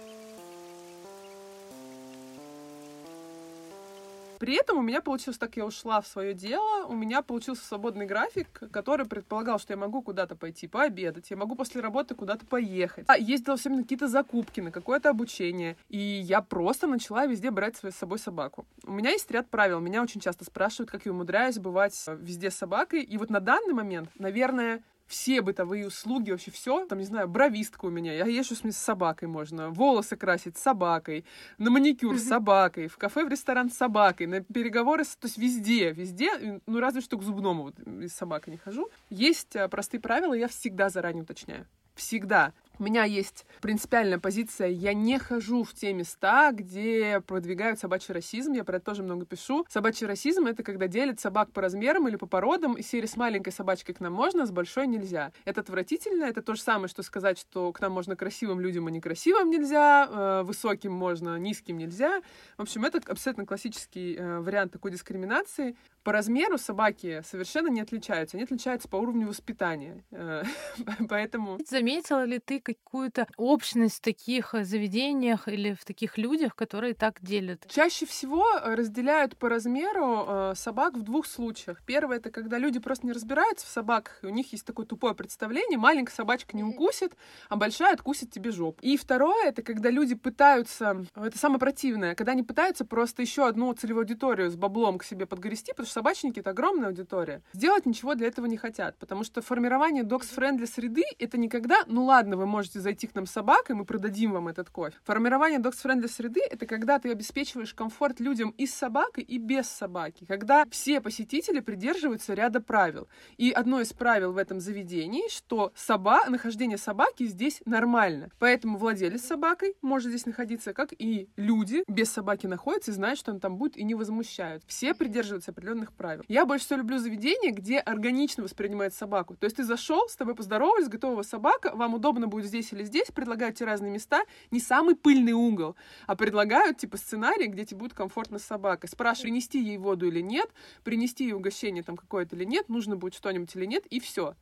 При 4.44 4.56
этом 4.56 4.78
у 4.78 4.82
меня 4.82 5.00
получилось 5.00 5.38
так, 5.38 5.56
я 5.56 5.66
ушла 5.66 6.02
в 6.02 6.08
свое 6.08 6.34
дело, 6.34 6.86
у 6.88 6.94
меня 6.94 7.22
получился 7.22 7.64
свободный 7.64 8.06
график, 8.06 8.48
который 8.74 9.06
предполагал, 9.06 9.58
что 9.58 9.72
я 9.72 9.78
могу 9.78 10.02
куда-то 10.02 10.36
пойти 10.36 10.68
пообедать, 10.68 11.32
я 11.32 11.38
могу 11.38 11.56
после 11.56 11.80
работы 11.80 12.14
куда-то 12.14 12.46
поехать. 12.46 13.06
А 13.08 13.18
ездила 13.18 13.56
все 13.56 13.70
на 13.70 13.84
какие-то 13.84 14.10
закупки, 14.10 14.60
на 14.60 14.70
какое-то 14.70 15.10
обучение, 15.10 15.78
и 15.88 15.98
я 15.98 16.42
просто 16.42 16.88
начала 16.88 17.26
везде 17.26 17.52
брать 17.52 17.78
с 17.78 17.96
собой 17.96 18.20
собаку. 18.20 18.66
У 18.84 18.92
меня 18.92 19.12
есть 19.12 19.32
ряд 19.32 19.50
правил, 19.50 19.80
меня 19.80 20.04
очень 20.04 20.20
часто 20.20 20.44
спрашивают, 20.44 20.92
как 20.92 21.06
я 21.06 21.14
умудряюсь 21.14 21.58
бывать 21.58 21.98
везде 22.08 22.52
с 22.52 22.56
собакой, 22.56 23.02
и 23.02 23.18
вот 23.18 23.30
на 23.30 23.40
данный 23.40 23.74
момент, 23.74 24.10
наверное, 24.20 24.84
все 25.08 25.42
бытовые 25.42 25.88
услуги, 25.88 26.32
вообще 26.32 26.52
все. 26.52 26.86
Там, 26.86 27.00
не 27.00 27.06
знаю, 27.06 27.28
бровистка 27.28 27.86
у 27.86 27.90
меня. 27.90 28.14
Я 28.14 28.26
езжу 28.26 28.56
с 28.56 28.78
собакой 28.78 29.28
можно. 29.28 29.70
Волосы 29.70 30.16
красить 30.16 30.58
с 30.58 30.62
собакой. 30.62 31.26
На 31.58 31.70
маникюр 31.70 32.18
с 32.18 32.24
собакой. 32.24 32.88
В 32.88 32.98
кафе, 32.98 33.26
в 33.26 33.30
ресторан 33.30 33.70
с 33.70 33.78
собакой. 33.78 34.28
На 34.28 34.42
переговоры, 34.42 35.04
с... 35.04 35.16
то 35.16 35.28
есть 35.28 35.38
везде, 35.38 35.92
везде. 35.92 36.62
Ну, 36.66 36.80
разве 36.80 37.02
что 37.02 37.18
к 37.18 37.24
зубному 37.24 37.64
вот, 37.64 37.76
с 37.86 38.14
собакой 38.14 38.52
не 38.52 38.58
хожу. 38.58 38.90
Есть 39.10 39.56
а, 39.56 39.68
простые 39.68 40.02
правила, 40.02 40.34
я 40.34 40.48
всегда 40.48 40.90
заранее 40.90 41.24
уточняю. 41.24 41.68
Всегда. 41.96 42.54
У 42.80 42.84
меня 42.84 43.04
есть 43.04 43.46
принципиальная 43.62 44.18
позиция. 44.18 44.68
Я 44.70 44.94
не 44.96 45.20
хожу 45.20 45.64
в 45.64 45.74
те 45.74 45.94
места, 45.94 46.52
где 46.52 47.22
продвигают 47.22 47.80
собачий 47.80 48.16
расизм. 48.16 48.54
Я 48.54 48.64
про 48.64 48.78
это 48.78 48.86
тоже 48.86 49.04
много 49.04 49.26
пишу. 49.26 49.64
Собачий 49.70 50.08
расизм— 50.08 50.46
это 50.48 50.64
когда 50.64 50.88
делят 50.88 51.20
собак 51.20 51.52
по 51.52 51.62
размерам 51.62 52.08
или 52.08 52.16
по 52.16 52.26
породам. 52.26 52.74
И 52.74 52.82
серии 52.82 53.06
с 53.06 53.16
маленькой 53.16 53.52
собачкой 53.54 53.94
к 53.94 54.00
нам 54.00 54.14
можно, 54.14 54.48
с 54.48 54.52
большой 54.52 54.88
нельзя. 54.88 55.32
Это 55.46 55.62
отвратительно. 55.62 56.26
Это 56.26 56.42
то 56.42 56.56
же 56.56 56.62
самое, 56.62 56.88
что 56.88 57.04
сказать, 57.04 57.38
что 57.38 57.72
к 57.72 57.80
нам 57.80 57.92
можно 57.92 58.16
красивым 58.16 58.60
людям, 58.60 58.88
а 58.88 58.92
некрасивым 58.92 59.52
нельзя, 59.52 60.08
э, 60.10 60.44
высоким 60.44 60.94
можно, 60.94 61.38
низким 61.38 61.78
нельзя. 61.78 62.22
В 62.58 62.64
общем, 62.64 62.86
это 62.86 63.00
абсолютно 63.06 63.46
классический 63.46 64.16
э, 64.16 64.40
вариант 64.40 64.72
такой 64.72 64.90
дискриминации. 64.90 65.76
По 66.04 66.12
размеру 66.12 66.58
собаки 66.58 67.22
совершенно 67.26 67.70
не 67.70 67.82
отличаются. 67.82 68.36
Они 68.36 68.44
отличаются 68.44 68.90
по 68.90 68.98
уровню 68.98 69.28
воспитания. 69.28 70.04
Э, 70.12 70.44
поэтому... 71.10 71.58
Заметила 71.68 72.26
ли 72.26 72.40
ты 72.40 72.60
какую-то 72.60 73.28
общность 73.38 73.98
в 73.98 74.02
таких 74.02 74.54
э, 74.54 74.66
заведениях 74.66 75.48
или 75.48 75.74
в 75.74 75.86
таких 75.86 76.18
людях, 76.18 76.56
которые 76.56 76.94
так 76.94 77.22
делят? 77.22 77.66
Чаще 77.70 78.06
всего 78.06 78.46
э, 78.58 78.76
разделяют 78.76 79.38
по 79.38 79.48
размеру 79.48 80.54
собак 80.56 80.98
в 80.98 81.04
двух 81.04 81.26
случаях. 81.26 81.82
Первое— 81.86 82.18
это 82.18 82.32
когда 82.32 82.58
люди 82.58 82.80
просто 82.80 83.06
не 83.06 83.14
разбираются 83.14 83.66
в 83.66 83.70
собаках, 83.70 84.20
и 84.24 84.28
у 84.28 84.30
них 84.30 84.52
есть 84.52 84.66
такое 84.66 84.86
тупое 84.86 85.16
представление, 85.16 85.78
маленькая 85.78 86.14
собачка 86.14 86.56
не 86.58 86.64
укусит, 86.64 87.16
а 87.50 87.56
большая 87.56 87.94
откусит 87.94 88.32
тебе 88.32 88.52
жопу. 88.52 88.80
И 88.82 88.98
второе— 88.98 89.46
это 89.50 89.62
когда 89.62 89.90
люди 89.90 90.16
пытаются, 90.16 91.06
это 91.16 91.38
самое 91.38 91.60
противное, 91.60 92.16
когда 92.16 92.34
они 92.34 92.44
пытаются 92.44 92.84
просто 92.86 93.22
еще 93.22 93.48
одну 93.48 93.72
целевую 93.74 94.04
аудиторию 94.04 94.52
с 94.52 94.56
баблом 94.56 94.98
к 94.98 95.04
себе 95.04 95.26
подгрести, 95.26 95.72
потому 95.72 95.86
что 95.86 95.93
собачники— 95.94 96.40
это 96.42 96.50
огромная 96.50 96.90
аудитория. 96.90 97.42
Сделать 97.54 97.86
ничего 97.86 98.16
для 98.16 98.28
этого 98.28 98.46
не 98.48 98.58
хотят, 98.58 98.98
потому 98.98 99.24
что 99.24 99.42
формирование 99.42 100.04
dog-friendly 100.04 100.66
среды— 100.66 101.04
это 101.20 101.38
никогда, 101.38 101.84
ну 101.88 102.04
ладно, 102.06 102.36
вы 102.36 102.46
можете 102.46 102.80
зайти 102.80 103.08
к 103.08 103.16
нам 103.16 103.26
с 103.26 103.32
собакой, 103.32 103.76
мы 103.76 103.86
продадим 103.86 104.32
вам 104.32 104.48
этот 104.48 104.70
кофе. 104.70 104.98
Формирование 105.04 105.60
dog-friendly 105.60 106.08
среды— 106.08 106.42
это 106.50 106.66
когда 106.66 107.00
ты 107.00 107.12
обеспечиваешь 107.12 107.74
комфорт 107.74 108.20
людям 108.20 108.50
и 108.58 108.66
с 108.66 108.74
собакой, 108.74 109.24
и 109.24 109.38
без 109.38 109.68
собаки, 109.68 110.26
когда 110.26 110.66
все 110.70 111.02
посетители 111.02 111.60
придерживаются 111.60 112.34
ряда 112.34 112.60
правил. 112.62 113.08
И 113.38 113.52
одно 113.52 113.82
из 113.82 113.94
правил 113.94 114.34
в 114.34 114.38
этом 114.38 114.60
заведении, 114.60 115.30
что 115.30 115.72
соба... 115.76 116.26
нахождение 116.28 116.78
собаки 116.78 117.26
здесь 117.26 117.62
нормально. 117.66 118.30
Поэтому 118.40 118.78
владелец 118.78 119.19
с 119.19 119.24
собакой 119.24 119.76
может 119.82 120.10
здесь 120.10 120.26
находиться, 120.26 120.74
как 120.74 120.94
и 120.98 121.30
люди 121.36 121.84
без 121.88 122.12
собаки 122.12 122.48
находятся 122.48 122.92
и 122.92 122.94
знают, 122.94 123.20
что 123.20 123.32
он 123.32 123.40
там 123.40 123.58
будет, 123.58 123.78
и 123.78 123.84
не 123.84 123.96
возмущают. 123.96 124.64
Все 124.68 124.94
придерживаются 124.94 125.52
определенных 125.52 125.83
правил. 125.92 126.24
Я 126.30 126.46
больше 126.46 126.66
всего 126.66 126.80
люблю 126.80 126.98
заведения, 127.00 127.52
где 127.52 127.80
органично 127.80 128.44
воспринимают 128.44 128.94
собаку. 128.94 129.36
То 129.36 129.46
есть 129.46 129.58
ты 129.58 129.66
зашел, 129.66 130.08
с 130.08 130.16
тобой 130.16 130.36
поздоровались, 130.36 130.88
готова 130.88 131.24
собака, 131.24 131.72
вам 131.76 131.96
удобно 131.96 132.28
будет 132.28 132.46
здесь 132.46 132.72
или 132.72 132.86
здесь, 132.86 133.12
предлагают 133.12 133.58
тебе 133.58 133.68
разные 133.68 133.92
места, 133.92 134.24
не 134.52 134.62
самый 134.62 134.96
пыльный 134.96 135.34
угол, 135.34 135.76
а 136.08 136.16
предлагают 136.16 136.78
типа 136.78 136.96
сценарий, 136.96 137.48
где 137.48 137.66
тебе 137.66 137.80
будет 137.80 137.94
комфортно 137.94 138.40
с 138.40 138.44
собакой. 138.44 138.88
Спрашивай, 138.88 139.34
принести 139.34 139.60
ей 139.60 139.78
воду 139.78 140.08
или 140.08 140.22
нет, 140.22 140.48
принести 140.84 141.24
ей 141.24 141.34
угощение 141.34 141.82
там 141.82 141.98
какое-то 141.98 142.36
или 142.36 142.44
нет, 142.44 142.70
нужно 142.70 142.96
будет 142.96 143.16
что-нибудь 143.16 143.56
или 143.56 143.66
нет, 143.66 143.84
и 143.88 144.00
все. 144.00 144.36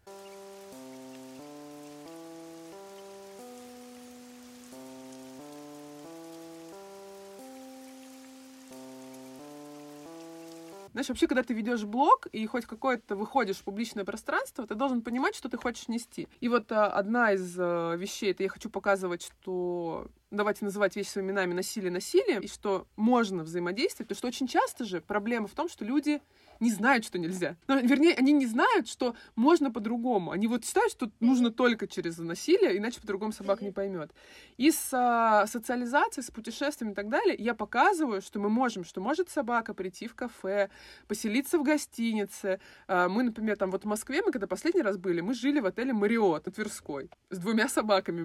Знаешь, 11.02 11.10
вообще, 11.10 11.26
когда 11.26 11.42
ты 11.42 11.56
ведешь 11.56 11.84
блог 11.84 12.28
и 12.28 12.46
хоть 12.46 12.68
какое-то 12.68 13.16
выходишь 13.16 13.58
в 13.58 13.64
публичное 13.64 14.06
пространство, 14.06 14.68
ты 14.68 14.76
должен 14.76 15.02
понимать, 15.02 15.36
что 15.36 15.50
ты 15.50 15.58
хочешь 15.58 15.88
нести. 15.88 16.28
И 16.42 16.48
вот 16.48 16.72
а, 16.72 16.92
одна 16.92 17.34
из 17.34 17.56
а, 17.58 17.96
вещей, 17.96 18.30
это 18.30 18.44
я 18.44 18.50
хочу 18.50 18.70
показывать, 18.70 19.24
что 19.24 20.06
давайте 20.32 20.66
называть 20.66 20.96
вещи 20.96 21.10
своими 21.10 21.30
именами 21.30 21.54
насилие 21.54 21.92
насилием, 21.92 22.42
и 22.42 22.48
что 22.48 22.88
можно 22.96 23.44
взаимодействовать, 23.44 24.08
потому 24.08 24.18
что 24.18 24.28
очень 24.28 24.48
часто 24.48 24.86
же 24.86 25.02
проблема 25.02 25.48
в 25.48 25.52
том, 25.52 25.70
что 25.70 25.86
люди 25.86 26.22
не 26.60 26.72
знают, 26.72 27.06
что 27.06 27.20
нельзя. 27.20 27.58
Ну, 27.68 27.80
вернее, 27.80 28.14
они 28.14 28.32
не 28.32 28.46
знают, 28.46 28.88
что 28.88 29.16
можно 29.36 29.72
по-другому. 29.72 30.32
Они 30.32 30.48
вот 30.48 30.64
считают, 30.64 30.92
что 30.92 31.12
нужно 31.20 31.52
только 31.52 31.88
через 31.88 32.18
насилие, 32.20 32.78
иначе 32.78 33.02
по-другому 33.02 33.34
собака 33.34 33.66
не 33.66 33.72
поймет. 33.72 34.12
И 34.58 34.72
с 34.72 34.90
а, 34.94 35.48
социализацией, 35.48 36.24
с 36.24 36.32
путешествиями 36.32 36.94
и 36.94 36.96
так 36.96 37.10
далее 37.10 37.36
я 37.38 37.56
показываю, 37.56 38.22
что 38.22 38.40
мы 38.40 38.50
можем, 38.50 38.84
что 38.84 39.02
может 39.02 39.30
собака 39.30 39.74
прийти 39.74 40.08
в 40.08 40.16
кафе, 40.16 40.70
поселиться 41.08 41.58
в 41.58 41.64
гостинице. 41.64 42.60
А, 42.88 43.10
мы, 43.10 43.24
например, 43.24 43.58
там 43.58 43.72
вот 43.72 43.84
в 43.84 43.88
Москве, 43.88 44.22
мы 44.22 44.32
когда 44.32 44.48
последний 44.48 44.84
раз 44.84 44.98
были, 44.98 45.22
мы 45.22 45.34
жили 45.34 45.60
в 45.60 45.66
отеле 45.66 45.94
Мариот 45.94 46.46
на 46.46 46.52
Тверской 46.52 47.10
с 47.32 47.38
двумя 47.40 47.68
собаками. 47.68 48.24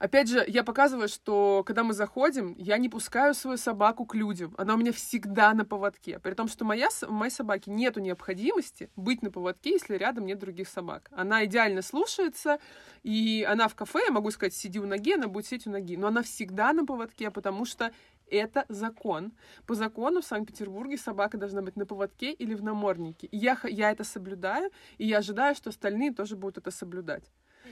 Опять 0.00 0.30
же, 0.30 0.42
я 0.48 0.64
показываю, 0.64 1.08
что 1.08 1.62
когда 1.66 1.84
мы 1.84 1.92
заходим, 1.92 2.54
я 2.56 2.78
не 2.78 2.88
пускаю 2.88 3.34
свою 3.34 3.58
собаку 3.58 4.06
к 4.06 4.14
людям. 4.14 4.54
Она 4.56 4.72
у 4.72 4.78
меня 4.78 4.92
всегда 4.92 5.52
на 5.52 5.66
поводке. 5.66 6.18
При 6.20 6.32
том, 6.32 6.48
что 6.48 6.64
моя, 6.64 6.88
моей 7.06 7.30
собаки 7.30 7.68
нету 7.68 8.00
необходимости 8.00 8.88
быть 8.96 9.20
на 9.20 9.30
поводке, 9.30 9.72
если 9.72 9.96
рядом 9.96 10.24
нет 10.24 10.38
других 10.38 10.70
собак. 10.70 11.10
Она 11.12 11.44
идеально 11.44 11.82
слушается, 11.82 12.60
и 13.02 13.46
она 13.46 13.68
в 13.68 13.74
кафе, 13.74 14.00
я 14.06 14.10
могу 14.10 14.30
сказать, 14.30 14.54
сиди 14.54 14.80
у 14.80 14.86
ноги, 14.86 15.12
она 15.12 15.28
будет 15.28 15.44
сидеть 15.44 15.66
у 15.66 15.70
ноги. 15.70 15.98
Но 15.98 16.06
она 16.06 16.22
всегда 16.22 16.72
на 16.72 16.86
поводке, 16.86 17.30
потому 17.30 17.66
что 17.66 17.92
это 18.30 18.64
закон. 18.70 19.32
По 19.66 19.74
закону 19.74 20.22
в 20.22 20.24
Санкт-Петербурге 20.24 20.96
собака 20.96 21.36
должна 21.36 21.60
быть 21.60 21.76
на 21.76 21.84
поводке 21.84 22.32
или 22.32 22.54
в 22.54 22.62
наморднике. 22.62 23.28
Я, 23.32 23.58
я 23.64 23.90
это 23.90 24.04
соблюдаю, 24.04 24.70
и 24.96 25.06
я 25.06 25.18
ожидаю, 25.18 25.54
что 25.54 25.68
остальные 25.68 26.14
тоже 26.14 26.36
будут 26.36 26.56
это 26.56 26.70
соблюдать. 26.70 27.30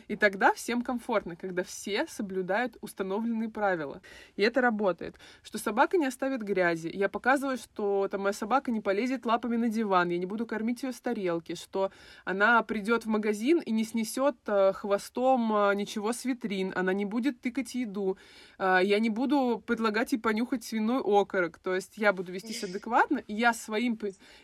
И 0.08 0.16
тогда 0.16 0.52
всем 0.54 0.82
комфортно, 0.82 1.36
когда 1.36 1.62
все 1.62 2.06
соблюдают 2.06 2.76
установленные 2.80 3.48
правила. 3.48 4.00
И 4.36 4.42
это 4.42 4.60
работает. 4.60 5.16
Что 5.42 5.58
собака 5.58 5.96
не 5.96 6.06
оставит 6.06 6.42
грязи. 6.42 6.90
Я 6.92 7.08
показываю, 7.08 7.56
что 7.56 8.08
там, 8.10 8.22
моя 8.22 8.32
собака 8.32 8.70
не 8.70 8.80
полезет 8.80 9.26
лапами 9.26 9.56
на 9.56 9.68
диван, 9.68 10.10
я 10.10 10.18
не 10.18 10.26
буду 10.26 10.46
кормить 10.46 10.82
ее 10.82 10.92
с 10.92 11.00
тарелки, 11.00 11.54
что 11.54 11.90
она 12.24 12.62
придет 12.62 13.04
в 13.04 13.08
магазин 13.08 13.60
и 13.60 13.70
не 13.70 13.84
снесет 13.84 14.36
э, 14.46 14.72
хвостом 14.72 15.54
э, 15.54 15.74
ничего 15.74 16.12
с 16.12 16.24
витрин, 16.24 16.72
она 16.74 16.92
не 16.92 17.04
будет 17.04 17.40
тыкать 17.40 17.74
еду, 17.74 18.18
э, 18.58 18.80
я 18.82 18.98
не 18.98 19.10
буду 19.10 19.62
предлагать 19.66 20.12
ей 20.12 20.18
понюхать 20.18 20.64
свиной 20.64 21.00
окорок. 21.04 21.58
То 21.58 21.74
есть 21.74 21.96
я 21.96 22.12
буду 22.12 22.32
вестись 22.32 22.64
адекватно, 22.64 23.18
и 23.18 23.34
я 23.34 23.52
своим... 23.52 23.98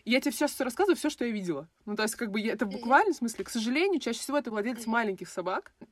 Я 0.04 0.20
тебе 0.20 0.32
сейчас 0.32 0.58
рассказываю 0.60 0.96
все, 0.96 1.10
что 1.10 1.24
я 1.24 1.30
видела. 1.30 1.68
Ну, 1.86 1.96
то 1.96 2.02
есть, 2.02 2.16
как 2.16 2.30
бы, 2.30 2.40
я, 2.40 2.52
это 2.52 2.66
в 2.66 2.70
буквальном 2.70 3.14
смысле, 3.14 3.44
к 3.44 3.50
сожалению, 3.50 4.00
чаще 4.00 4.18
всего 4.18 4.38
это 4.38 4.50
владелец 4.50 4.86
маленьких 4.86 5.28
собак. 5.28 5.43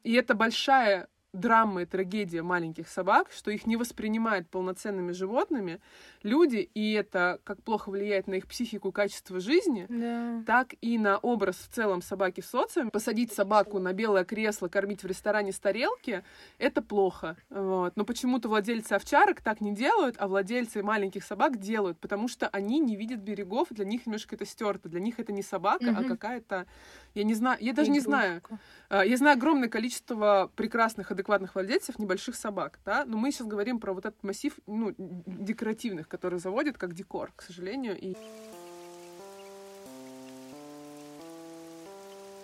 И 0.03 0.15
это 0.15 0.35
большая 0.35 1.09
драма 1.33 1.83
и 1.83 1.87
трагедия 1.87 2.42
маленьких 2.42 2.88
собак, 2.88 3.31
что 3.33 3.51
их 3.51 3.66
не 3.66 3.77
воспринимают 3.77 4.49
полноценными 4.51 5.12
животными 5.12 5.81
люди, 6.23 6.57
и 6.75 6.92
это 6.92 7.40
как 7.45 7.62
плохо 7.62 7.90
влияет 7.90 8.27
на 8.27 8.35
их 8.35 8.47
психику 8.47 8.90
и 8.90 8.92
качество 8.92 9.40
жизни, 9.40 9.87
Да. 9.88 10.42
так 10.47 10.75
и 10.83 10.99
на 10.99 11.16
образ 11.18 11.57
в 11.57 11.68
целом 11.75 12.03
собаки 12.03 12.42
в 12.42 12.47
социуме. 12.47 12.90
Посадить 12.90 13.33
собаку 13.33 13.79
на 13.79 13.95
белое 13.95 14.25
кресло, 14.25 14.68
кормить 14.68 15.03
в 15.03 15.07
ресторане 15.07 15.53
с 15.53 15.59
тарелки— 15.59 16.23
это 16.59 16.83
плохо. 16.83 17.37
Вот. 17.49 17.97
Но 17.97 18.05
почему-то 18.05 18.49
владельцы 18.49 18.92
овчарок 18.92 19.40
так 19.40 19.62
не 19.62 19.75
делают, 19.75 20.16
а 20.18 20.29
владельцы 20.29 20.83
маленьких 20.83 21.25
собак 21.25 21.59
делают, 21.59 21.99
потому 21.99 22.29
что 22.29 22.47
они 22.49 22.79
не 22.79 22.95
видят 22.95 23.21
берегов, 23.21 23.68
для 23.71 23.87
них 23.87 24.05
немножко 24.07 24.35
это 24.37 24.45
стерто. 24.45 24.90
Для 24.90 25.01
них 25.01 25.18
это 25.18 25.33
не 25.33 25.42
собака, 25.42 25.87
а 25.88 26.01
Мгм. 26.01 26.09
какая-то... 26.09 26.66
Я 27.14 27.25
не 27.25 27.35
знаю, 27.35 27.57
я 27.61 27.73
даже 27.73 27.90
не 27.90 28.01
знаю. 28.01 28.38
Игрушка. 28.40 28.59
А, 28.90 29.03
Я 29.05 29.16
знаю 29.16 29.37
огромное 29.38 29.68
количество 29.68 30.51
прекрасных, 30.57 31.11
адекватных 31.11 31.22
владельцев 31.29 31.99
небольших 31.99 32.35
собак, 32.35 32.79
да, 32.85 33.05
но 33.05 33.17
мы 33.17 33.33
сейчас 33.33 33.47
говорим 33.47 33.79
про 33.79 33.93
вот 33.93 34.07
этот 34.07 34.23
массив, 34.23 34.59
ну, 34.67 34.95
декоративных, 34.97 36.09
которые 36.09 36.41
заводят 36.41 36.79
как 36.79 36.95
декор, 36.95 37.33
к 37.35 37.43
сожалению, 37.43 37.99
и... 37.99 38.15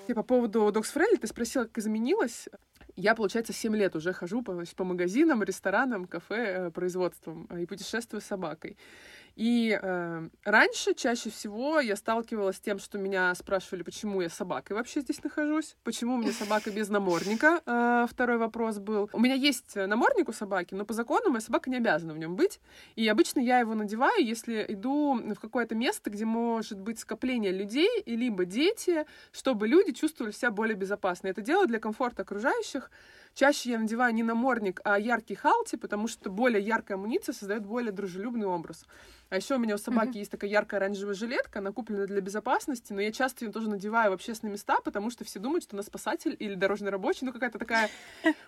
И 0.09 0.15
по 0.15 0.23
поводу 0.23 0.69
Dogs 0.69 0.95
Friendly 0.95 1.19
ты 1.21 1.27
спросила, 1.27 1.65
как 1.65 1.77
изменилось. 1.77 2.49
Я, 2.97 3.15
получается, 3.15 3.53
7 3.53 3.77
лет 3.77 3.95
уже 3.95 4.15
хожу 4.15 4.43
по, 4.43 4.65
по 4.75 4.85
магазинам, 4.85 5.43
ресторанам, 5.43 6.07
кафе, 6.07 6.37
э, 6.37 6.71
производствам 6.71 7.47
э, 7.51 7.63
и 7.63 7.67
путешествую 7.67 8.23
с 8.23 8.25
собакой. 8.25 8.79
И 9.39 9.79
э, 9.81 10.29
раньше 10.45 10.95
чаще 10.95 11.31
всего 11.31 11.79
я 11.79 11.95
сталкивалась 11.95 12.57
с 12.57 12.61
тем, 12.61 12.81
что 12.81 12.99
меня 12.99 13.33
спрашивали, 13.37 13.85
почему 13.85 14.21
я 14.21 14.29
с 14.29 14.35
собакой 14.35 14.73
вообще 14.73 15.01
здесь 15.01 15.23
нахожусь, 15.23 15.77
почему 15.85 16.17
у 16.17 16.19
меня 16.19 16.33
собака 16.33 16.73
без 16.73 16.89
намордника. 16.89 17.63
Э, 17.65 18.07
второй 18.11 18.39
вопрос 18.39 18.79
был. 18.79 19.09
У 19.13 19.21
меня 19.21 19.35
есть 19.35 19.77
намордник 19.77 20.29
у 20.29 20.33
собаки, 20.33 20.75
но 20.75 20.85
по 20.85 20.93
закону 20.93 21.31
моя 21.31 21.41
собака 21.41 21.71
не 21.71 21.77
обязана 21.77 22.15
в 22.15 22.19
нем 22.19 22.35
быть. 22.35 22.59
И 22.97 23.07
обычно 23.07 23.39
я 23.39 23.61
его 23.61 23.77
надеваю, 23.77 24.27
если 24.27 24.67
иду 24.71 25.15
в 25.15 25.39
какое-то 25.39 25.77
место, 25.77 26.11
где 26.11 26.25
может 26.25 26.81
быть 26.81 26.99
скопление 26.99 27.53
людей, 27.53 28.01
и 28.05 28.17
либо 28.17 28.45
дети, 28.45 29.07
чтобы 29.31 29.69
люди 29.69 29.93
чувствовали 29.93 30.33
себя 30.33 30.51
более 30.51 30.75
безопасно. 30.75 31.29
Это 31.29 31.43
делаю 31.43 31.69
для 31.69 31.79
комфорта 31.79 32.23
окружающих. 32.23 32.91
Чаще 33.35 33.71
я 33.71 33.79
надеваю 33.79 34.13
не 34.15 34.25
намордник, 34.25 34.81
а 34.83 34.99
яркий 34.99 35.37
халти, 35.37 35.77
потому 35.77 36.09
что 36.09 36.29
более 36.29 36.61
яркая 36.61 36.97
амуниция 36.97 37.33
создает 37.33 37.65
более 37.65 37.93
дружелюбный 37.93 38.49
образ. 38.49 38.85
А 39.31 39.37
еще 39.37 39.57
у 39.57 39.59
меня 39.59 39.75
у 39.75 39.79
собаки 39.79 40.17
есть 40.19 40.31
такая 40.31 40.49
яркая 40.51 40.81
оранжевая 40.81 41.15
жилетка, 41.15 41.59
она 41.59 41.71
куплена 41.73 42.07
для 42.07 42.21
безопасности, 42.23 42.93
но 42.95 43.01
я 43.01 43.13
часто 43.13 43.45
ее 43.45 43.53
тоже 43.53 43.69
надеваю 43.69 44.11
в 44.11 44.15
общественные 44.15 44.53
места, 44.53 44.81
потому 44.83 45.11
что 45.11 45.25
все 45.25 45.39
думают, 45.39 45.65
что 45.65 45.77
она 45.77 45.83
спасатель 45.83 46.35
или 46.39 46.55
дорожный 46.55 46.91
рабочий, 46.91 47.27
ну 47.27 47.33
какая-то 47.33 47.59
такая... 47.59 47.91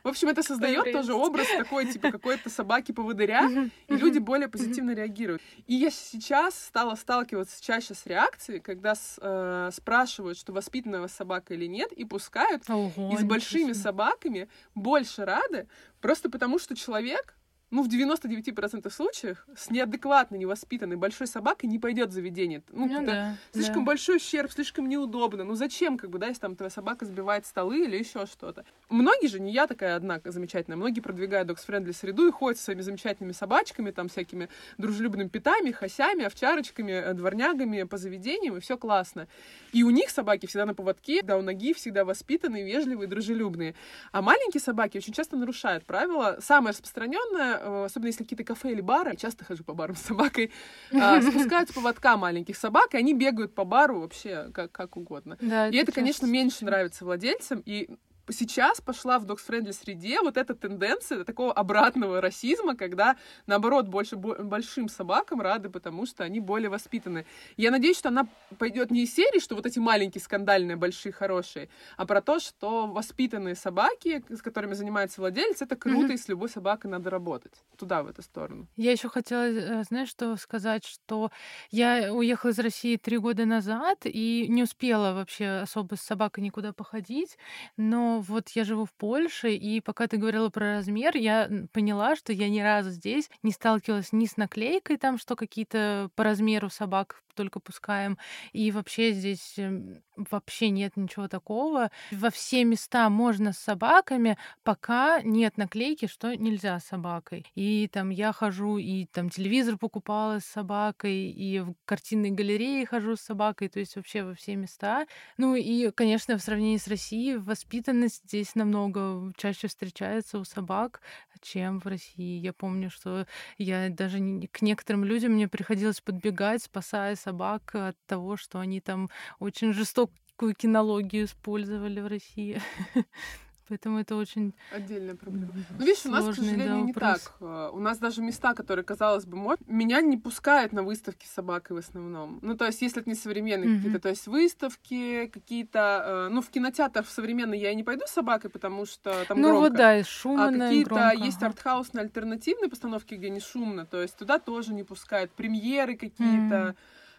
В 0.02 0.08
общем, 0.08 0.28
это 0.28 0.42
создает 0.42 0.84
тоже 0.92 1.12
образ 1.14 1.46
такой, 1.48 1.86
типа 1.92 2.10
какой-то 2.10 2.48
собаки-поводыря, 2.50 3.70
и 3.88 3.96
люди 3.96 4.18
более 4.18 4.48
позитивно 4.48 4.92
реагируют. 4.94 5.42
И 5.66 5.74
я 5.74 5.90
сейчас 5.90 6.54
стала 6.58 6.94
сталкиваться 6.94 7.62
чаще 7.62 7.94
с 7.94 8.06
реакцией, 8.06 8.60
когда 8.60 8.94
с- 8.94 9.18
э, 9.20 9.70
спрашивают, 9.74 10.38
что 10.38 10.52
воспитанная 10.52 11.06
собака 11.08 11.54
или 11.54 11.66
нет, 11.66 11.92
и 11.92 12.04
пускают, 12.04 12.62
Ого, 12.68 13.10
и 13.12 13.16
с 13.18 13.22
большими 13.22 13.72
собаками 13.74 14.48
больше 14.74 15.24
рады, 15.24 15.68
просто 16.00 16.30
потому 16.30 16.58
что 16.58 16.74
человек, 16.74 17.34
ну, 17.70 17.82
в 17.84 17.88
99% 17.88 18.90
случаев 18.90 19.46
с 19.56 19.70
неадекватной, 19.70 20.38
невоспитанной 20.38 20.96
большой 20.96 21.26
собакой 21.26 21.68
не 21.68 21.78
пойдет 21.78 22.07
в 22.07 22.12
заведение. 22.12 22.62
Ну, 22.72 22.88
Ну 22.88 23.06
да, 23.06 23.36
слишком 23.52 23.84
да. 23.84 23.92
большой 23.92 24.16
ущерб, 24.16 24.50
слишком 24.50 24.88
неудобно. 24.88 25.44
Ну, 25.44 25.54
зачем, 25.54 25.96
как 25.96 26.10
бы, 26.10 26.18
да, 26.18 26.26
если 26.26 26.40
там 26.40 26.56
твоя 26.56 26.70
собака 26.70 27.04
сбивает 27.04 27.46
столы 27.46 27.84
или 27.84 27.96
еще 27.96 28.26
что-то. 28.26 28.64
Многие 28.88 29.28
же, 29.28 29.40
не 29.40 29.52
я 29.52 29.66
такая 29.66 29.94
одна 29.94 30.20
замечательная, 30.24 30.76
многие 30.76 31.00
продвигают 31.00 31.48
dog-friendly 31.48 31.92
среду 31.92 32.26
и 32.26 32.30
ходят 32.32 32.58
со 32.58 32.64
своими 32.64 32.80
замечательными 32.80 33.32
собачками, 33.32 33.90
там, 33.92 34.08
всякими 34.08 34.48
дружелюбными 34.78 35.28
питами, 35.28 35.70
хасями, 35.70 36.24
овчарочками, 36.24 36.92
э, 36.92 37.14
дворнягами 37.14 37.84
по 37.84 37.96
заведениям, 37.98 38.56
и 38.56 38.60
все 38.60 38.76
классно. 38.76 39.28
И 39.72 39.84
у 39.84 39.90
них 39.90 40.10
собаки 40.10 40.46
всегда 40.46 40.66
на 40.66 40.74
поводке, 40.74 41.22
да, 41.22 41.38
у 41.38 41.42
ноги 41.42 41.72
всегда 41.72 42.04
воспитанные, 42.04 42.64
вежливые, 42.64 43.06
дружелюбные. 43.06 43.74
А 44.10 44.22
маленькие 44.22 44.60
собаки 44.60 44.98
очень 44.98 45.12
часто 45.12 45.36
нарушают 45.36 45.84
правила. 45.84 46.38
Самое 46.40 46.72
распространенное 46.72 47.59
э, 47.60 47.84
особенно 47.84 48.08
если 48.08 48.24
какие-то 48.24 48.44
кафе 48.44 48.72
или 48.72 48.80
бары, 48.80 49.16
часто 49.16 49.44
хожу 49.44 49.64
по 49.64 49.74
барам 49.74 49.96
с 49.96 50.00
собакой, 50.00 50.50
а, 50.92 51.20
спускают 51.22 51.70
с 51.70 51.72
поводка 51.72 52.16
маленьких 52.16 52.56
собак, 52.56 52.94
и 52.94 52.96
они 52.96 53.14
бегают 53.14 53.54
по 53.54 53.64
бару 53.64 54.00
вообще 54.00 54.50
как, 54.52 54.72
как 54.72 54.96
угодно. 54.96 55.36
Да, 55.40 55.68
И 55.68 55.76
это, 55.76 55.92
конечно, 55.92 56.20
часто 56.20 56.32
меньше 56.32 56.64
нравится 56.64 57.04
владельцам, 57.04 57.62
и 57.64 57.90
сейчас 58.30 58.80
пошла 58.80 59.18
в 59.18 59.24
dog-friendly 59.24 59.72
среде 59.72 60.20
вот 60.20 60.36
эта 60.36 60.54
тенденция 60.54 61.24
такого 61.24 61.52
обратного 61.52 62.20
расизма, 62.20 62.76
когда, 62.76 63.16
наоборот, 63.46 63.88
больше 63.88 64.16
бо- 64.16 64.36
большим 64.42 64.88
собакам 64.88 65.40
рады, 65.40 65.68
потому 65.70 66.06
что 66.06 66.24
они 66.24 66.40
более 66.40 66.68
воспитаны. 66.68 67.24
Я 67.56 67.70
надеюсь, 67.70 67.98
что 67.98 68.08
она 68.08 68.26
пойдет 68.58 68.90
не 68.90 69.02
из 69.04 69.14
серии, 69.14 69.40
что 69.40 69.54
вот 69.54 69.66
эти 69.66 69.78
маленькие, 69.78 70.22
скандальные, 70.22 70.76
большие, 70.76 71.12
хорошие, 71.12 71.68
а 71.96 72.06
про 72.06 72.20
то, 72.20 72.38
что 72.40 72.86
воспитанные 72.86 73.54
собаки, 73.54 74.24
с 74.28 74.42
которыми 74.42 74.74
занимается 74.74 75.20
владелец, 75.20 75.62
это 75.62 75.76
круто, 75.76 76.06
Мгм. 76.06 76.12
и 76.14 76.16
с 76.16 76.28
любой 76.28 76.48
собакой 76.48 76.90
надо 76.90 77.10
работать. 77.10 77.52
Туда, 77.78 78.02
в 78.02 78.08
эту 78.08 78.22
сторону. 78.22 78.66
Я 78.76 78.92
еще 78.92 79.08
хотела, 79.08 79.44
э, 79.44 79.82
знаешь, 79.84 80.08
что 80.10 80.36
сказать, 80.36 80.84
что 80.84 81.30
я 81.70 82.12
уехала 82.12 82.50
из 82.50 82.58
России 82.58 82.96
три 82.96 83.18
года 83.18 83.44
назад 83.46 84.00
и 84.04 84.46
не 84.48 84.62
успела 84.62 85.12
вообще 85.14 85.60
особо 85.62 85.96
с 85.96 86.00
собакой 86.00 86.42
никуда 86.44 86.72
походить, 86.72 87.36
но 87.76 88.19
вот 88.20 88.48
я 88.50 88.64
живу 88.64 88.84
в 88.84 88.92
Польше, 88.92 89.52
и 89.54 89.80
пока 89.80 90.06
ты 90.06 90.16
говорила 90.16 90.48
про 90.50 90.76
размер, 90.76 91.16
я 91.16 91.50
поняла, 91.72 92.16
что 92.16 92.32
я 92.32 92.48
ни 92.48 92.60
разу 92.60 92.90
здесь 92.90 93.30
не 93.42 93.52
сталкивалась 93.52 94.12
ни 94.12 94.26
с 94.26 94.36
наклейкой 94.36 94.96
там, 94.96 95.18
что 95.18 95.36
какие-то 95.36 96.10
по 96.14 96.24
размеру 96.24 96.70
собак 96.70 97.22
только 97.34 97.60
пускаем, 97.60 98.18
и 98.52 98.70
вообще 98.70 99.12
здесь 99.12 99.54
эм, 99.56 100.02
вообще 100.16 100.68
нет 100.70 100.96
ничего 100.96 101.28
такого. 101.28 101.90
Во 102.10 102.30
все 102.30 102.64
места 102.64 103.08
можно 103.08 103.52
с 103.52 103.58
собаками, 103.58 104.36
пока 104.62 105.22
нет 105.22 105.56
наклейки, 105.56 106.06
что 106.06 106.36
нельзя 106.36 106.78
с 106.78 106.84
собакой. 106.84 107.46
И 107.54 107.88
там 107.88 108.10
я 108.10 108.32
хожу, 108.32 108.78
и 108.78 109.06
там 109.06 109.30
телевизор 109.30 109.78
покупала 109.78 110.40
с 110.40 110.44
собакой, 110.44 111.30
и 111.30 111.60
в 111.60 111.74
картинной 111.84 112.30
галерее 112.30 112.84
хожу 112.84 113.16
с 113.16 113.20
собакой, 113.20 113.68
то 113.68 113.78
есть 113.78 113.96
вообще 113.96 114.22
во 114.22 114.34
все 114.34 114.56
места. 114.56 115.06
Ну 115.38 115.54
и, 115.54 115.90
конечно, 115.92 116.36
в 116.36 116.42
сравнении 116.42 116.76
с 116.76 116.88
Россией 116.88 117.36
воспитанность 117.36 118.09
здесь 118.16 118.54
намного 118.54 119.32
чаще 119.36 119.68
встречается 119.68 120.38
у 120.38 120.44
собак, 120.44 121.00
чем 121.40 121.80
в 121.80 121.86
России. 121.86 122.40
Я 122.40 122.52
помню, 122.52 122.90
что 122.90 123.26
я 123.58 123.88
даже 123.88 124.18
к 124.52 124.62
некоторым 124.62 125.04
людям 125.04 125.32
мне 125.32 125.48
приходилось 125.48 126.00
подбегать, 126.00 126.62
спасая 126.62 127.16
собак 127.16 127.74
от 127.74 127.96
того, 128.06 128.36
что 128.36 128.60
они 128.60 128.80
там 128.80 129.10
очень 129.38 129.72
жестокую 129.72 130.54
кинологию 130.54 131.24
использовали 131.24 132.00
в 132.00 132.06
России. 132.06 132.60
Поэтому 133.70 134.00
это 134.00 134.16
очень 134.16 134.52
Отдельная 134.74 135.14
проблема. 135.14 135.52
Ну, 135.78 135.84
видишь, 135.86 136.04
у 136.04 136.10
нас, 136.10 136.22
к 136.22 136.34
сложный, 136.34 136.44
да, 136.44 136.52
сожалению, 136.58 136.84
не 136.86 136.92
так. 136.92 137.20
Э, 137.40 137.70
У 137.72 137.78
нас 137.78 137.98
даже 137.98 138.20
места, 138.20 138.52
которые, 138.52 138.84
казалось 138.84 139.24
бы, 139.26 139.36
мод, 139.36 139.60
меня 139.68 140.00
не 140.00 140.16
пускают 140.16 140.72
на 140.72 140.82
выставки 140.82 141.24
с 141.24 141.30
собакой 141.30 141.76
в 141.76 141.78
основном. 141.78 142.40
Ну, 142.42 142.56
то 142.56 142.66
есть, 142.66 142.82
если 142.82 143.00
это 143.00 143.08
не 143.08 143.14
современные 143.14 143.68
Мгм. 143.68 143.76
какие-то, 143.76 144.00
то 144.00 144.08
есть 144.08 144.26
выставки 144.26 145.26
какие-то... 145.32 146.26
э, 146.28 146.28
Ну, 146.34 146.42
в 146.42 146.48
кинотеатр 146.50 147.04
в 147.04 147.08
современный 147.10 147.60
я 147.60 147.70
и 147.70 147.76
не 147.76 147.84
пойду 147.84 148.02
с 148.06 148.10
собакой, 148.10 148.50
потому 148.50 148.86
что 148.86 149.24
там 149.26 149.40
Ну 149.40 149.48
громко. 149.50 149.60
вот 149.60 149.72
да, 149.74 149.96
и 149.96 150.00
А 150.00 150.04
шумно, 150.04 150.46
и 150.56 150.82
какие-то 150.84 151.12
есть 151.12 151.42
артхаусные 151.42 152.02
альтернативные 152.02 152.68
постановки, 152.68 153.14
где 153.14 153.30
не 153.30 153.40
шумно, 153.40 153.86
то 153.86 154.02
есть 154.02 154.16
туда 154.16 154.40
тоже 154.40 154.74
не 154.74 154.82
пускают. 154.82 155.30
Премьеры 155.30 155.96
какие-то 155.96 156.74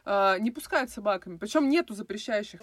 э, 0.05 0.37
не 0.39 0.51
пускают 0.51 0.89
собаками. 0.89 1.37
Причем 1.37 1.69
нету 1.69 1.93
запрещающих. 1.93 2.59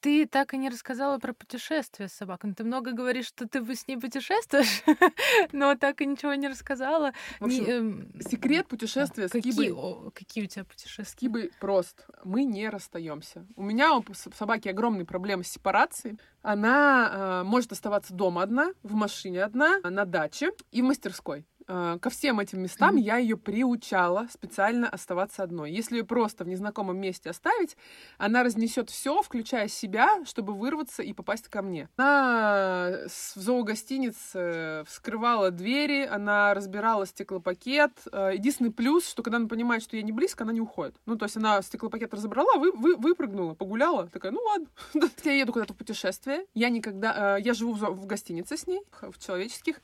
Ты 0.00 0.26
так 0.26 0.54
и 0.54 0.58
не 0.58 0.70
рассказала 0.70 1.18
про 1.18 1.32
путешествия 1.34 2.08
с 2.08 2.12
собакой. 2.12 2.54
Ты 2.54 2.64
много 2.64 2.92
говоришь, 2.92 3.26
что 3.26 3.46
ты 3.46 3.60
с 3.74 3.86
ней 3.86 3.96
путешествуешь, 3.96 4.82
но 5.52 5.74
так 5.74 6.00
и 6.00 6.06
ничего 6.06 6.34
не 6.34 6.48
рассказала. 6.48 7.12
В 7.38 7.46
Не, 7.46 7.60
общем, 7.60 7.72
эм, 7.72 8.20
секрет 8.20 8.66
путешествия 8.66 9.28
с 9.28 9.30
какие, 9.30 9.52
Кибой 9.52 9.72
о, 9.72 10.10
какие 10.10 10.44
у 10.44 10.46
тебя 10.46 10.64
С 10.64 10.66
путешествия? 10.66 11.18
Кибой 11.18 11.50
прост. 11.60 12.06
Мы 12.24 12.44
не 12.44 12.68
расстаемся. 12.68 13.46
У 13.56 13.62
меня 13.62 13.94
у 13.94 14.02
с- 14.12 14.30
собаки 14.34 14.68
огромные 14.68 15.04
проблемы 15.04 15.44
с 15.44 15.48
сепарацией. 15.48 16.18
Она 16.42 17.42
э, 17.42 17.44
может 17.44 17.72
оставаться 17.72 18.14
дома 18.14 18.42
одна, 18.42 18.72
в 18.82 18.94
машине 18.94 19.42
одна, 19.42 19.80
на 19.82 20.06
даче 20.06 20.52
и 20.70 20.80
в 20.80 20.86
мастерской. 20.86 21.44
Э, 21.72 21.98
ко 22.02 22.10
всем 22.10 22.40
этим 22.40 22.62
местам 22.62 22.94
Мгм. 22.96 22.98
я 23.04 23.16
ее 23.18 23.36
приучала 23.36 24.26
специально 24.32 24.88
оставаться 24.88 25.44
одной. 25.44 25.70
Если 25.70 25.98
ее 25.98 26.04
просто 26.04 26.42
в 26.42 26.48
незнакомом 26.48 26.98
месте 26.98 27.30
оставить, 27.30 27.76
она 28.18 28.42
разнесет 28.42 28.90
все, 28.90 29.22
включая 29.22 29.68
себя, 29.68 30.24
чтобы 30.24 30.52
вырваться 30.52 31.02
и 31.04 31.12
попасть 31.12 31.46
ко 31.48 31.62
мне. 31.62 31.88
Она 31.96 32.98
в 33.06 33.40
зоогостинице 33.40 34.82
вскрывала 34.86 35.50
двери, 35.52 36.04
она 36.06 36.54
разбирала 36.54 37.06
стеклопакет. 37.06 37.92
Э, 38.10 38.30
Единственный 38.34 38.72
плюс, 38.72 39.08
что 39.08 39.22
когда 39.22 39.36
она 39.36 39.46
понимает, 39.48 39.82
что 39.82 39.96
я 39.96 40.02
не 40.02 40.12
близко, 40.12 40.42
она 40.44 40.52
не 40.52 40.60
уходит. 40.60 40.96
Ну, 41.06 41.16
то 41.16 41.24
есть 41.26 41.36
она 41.36 41.62
стеклопакет 41.62 42.12
разобрала, 42.14 42.56
вы, 42.56 42.72
вы, 42.72 42.96
выпрыгнула, 42.96 43.54
погуляла, 43.54 44.08
такая, 44.08 44.32
ну 44.32 44.40
ладно. 44.42 44.66
Я 45.24 45.32
еду 45.32 45.52
куда-то 45.52 45.72
в 45.74 45.76
путешествие, 45.76 46.46
я 46.54 46.68
никогда... 46.70 47.36
э, 47.38 47.42
Я 47.42 47.54
живу 47.54 47.74
в 47.74 48.06
гостинице 48.06 48.56
с 48.56 48.66
ней, 48.66 48.82
в 49.02 49.18
человеческих, 49.24 49.80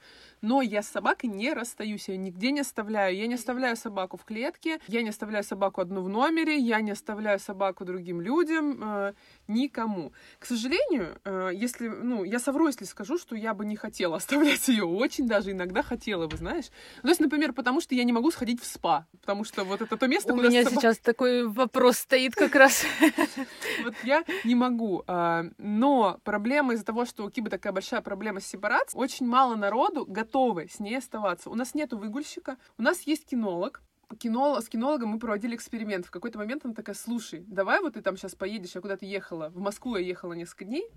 но 0.46 0.62
я 0.62 0.80
с 0.82 0.88
собакой 0.88 1.28
не 1.28 1.52
расстаюсь, 1.52 2.09
я 2.09 2.16
нигде 2.16 2.52
не 2.52 2.61
оставляю. 2.61 3.16
Я 3.16 3.26
не 3.26 3.35
оставляю 3.35 3.76
собаку 3.76 4.16
в 4.16 4.24
клетке, 4.24 4.78
я 4.87 5.02
не 5.02 5.09
оставляю 5.09 5.42
собаку 5.42 5.80
одну 5.80 6.02
в 6.02 6.09
номере, 6.09 6.56
я 6.56 6.80
не 6.80 6.92
оставляю 6.92 7.40
собаку 7.40 7.85
другим 7.85 8.20
людям, 8.20 8.80
э, 8.80 9.12
никому. 9.48 10.12
К 10.38 10.46
сожалению, 10.46 11.18
э, 11.24 11.50
если, 11.52 11.88
ну, 11.88 12.22
я 12.22 12.38
совру, 12.38 12.68
если 12.68 12.85
скажу, 12.85 13.18
что 13.18 13.35
я 13.35 13.54
бы 13.54 13.64
не 13.64 13.74
хотела 13.74 14.16
оставлять 14.18 14.68
ее, 14.68 14.85
очень 14.85 15.26
даже 15.26 15.50
иногда 15.50 15.82
хотела 15.82 16.28
бы, 16.28 16.37
знаешь. 16.37 16.66
Ну, 16.98 17.02
то 17.02 17.09
есть, 17.09 17.20
например, 17.20 17.52
потому 17.52 17.80
что 17.80 17.96
я 17.96 18.04
не 18.04 18.12
могу 18.12 18.30
сходить 18.30 18.61
в 18.62 18.66
спа, 18.66 19.06
потому 19.20 19.42
что 19.42 19.64
вот 19.64 19.80
это 19.82 19.96
то 19.96 20.06
место, 20.06 20.32
У 20.32 20.37
меня 20.37 20.62
собака- 20.62 20.80
сейчас 20.80 20.98
такой 20.98 21.48
вопрос 21.48 21.98
стоит 21.98 22.37
как 22.37 22.54
раз. 22.54 22.85
вот 23.85 23.94
я 24.04 24.22
не 24.44 24.54
могу. 24.54 25.02
а, 25.09 25.44
Но 25.59 26.20
проблема 26.22 26.74
из-за 26.74 26.85
того, 26.85 27.04
что 27.04 27.24
у 27.24 27.30
Кибы 27.30 27.50
такая 27.50 27.72
большая 27.72 28.00
проблема 28.00 28.38
с 28.40 28.46
сепарацией, 28.46 29.02
очень 29.02 29.26
мало 29.26 29.56
народу 29.56 30.06
готовы 30.37 30.68
с 30.68 30.81
ней 30.81 30.99
оставаться. 30.99 31.49
У 31.49 31.55
нас 31.55 31.75
нету 31.75 31.96
выгульщика, 31.96 32.59
у 32.77 32.83
нас 32.83 33.03
есть 33.03 33.25
кинолог, 33.25 33.81
кинолог, 34.18 34.62
с 34.62 34.68
кинологом 34.68 35.09
мы 35.09 35.18
проводили 35.18 35.57
эксперимент. 35.57 36.05
В 36.05 36.11
какой-то 36.11 36.37
момент 36.37 36.66
она 36.66 36.75
такая, 36.75 36.94
слушай, 36.94 37.42
давай 37.46 37.81
вот 37.81 37.94
ты 37.94 38.03
там 38.03 38.18
сейчас 38.18 38.35
поедешь, 38.35 38.75
я 38.75 38.83
куда-то 38.83 39.07
ехала, 39.07 39.49
в 39.49 39.61
Москву 39.61 39.96
я 39.96 40.05
ехала 40.05 40.35
несколько 40.35 40.66
дней, 40.66 40.90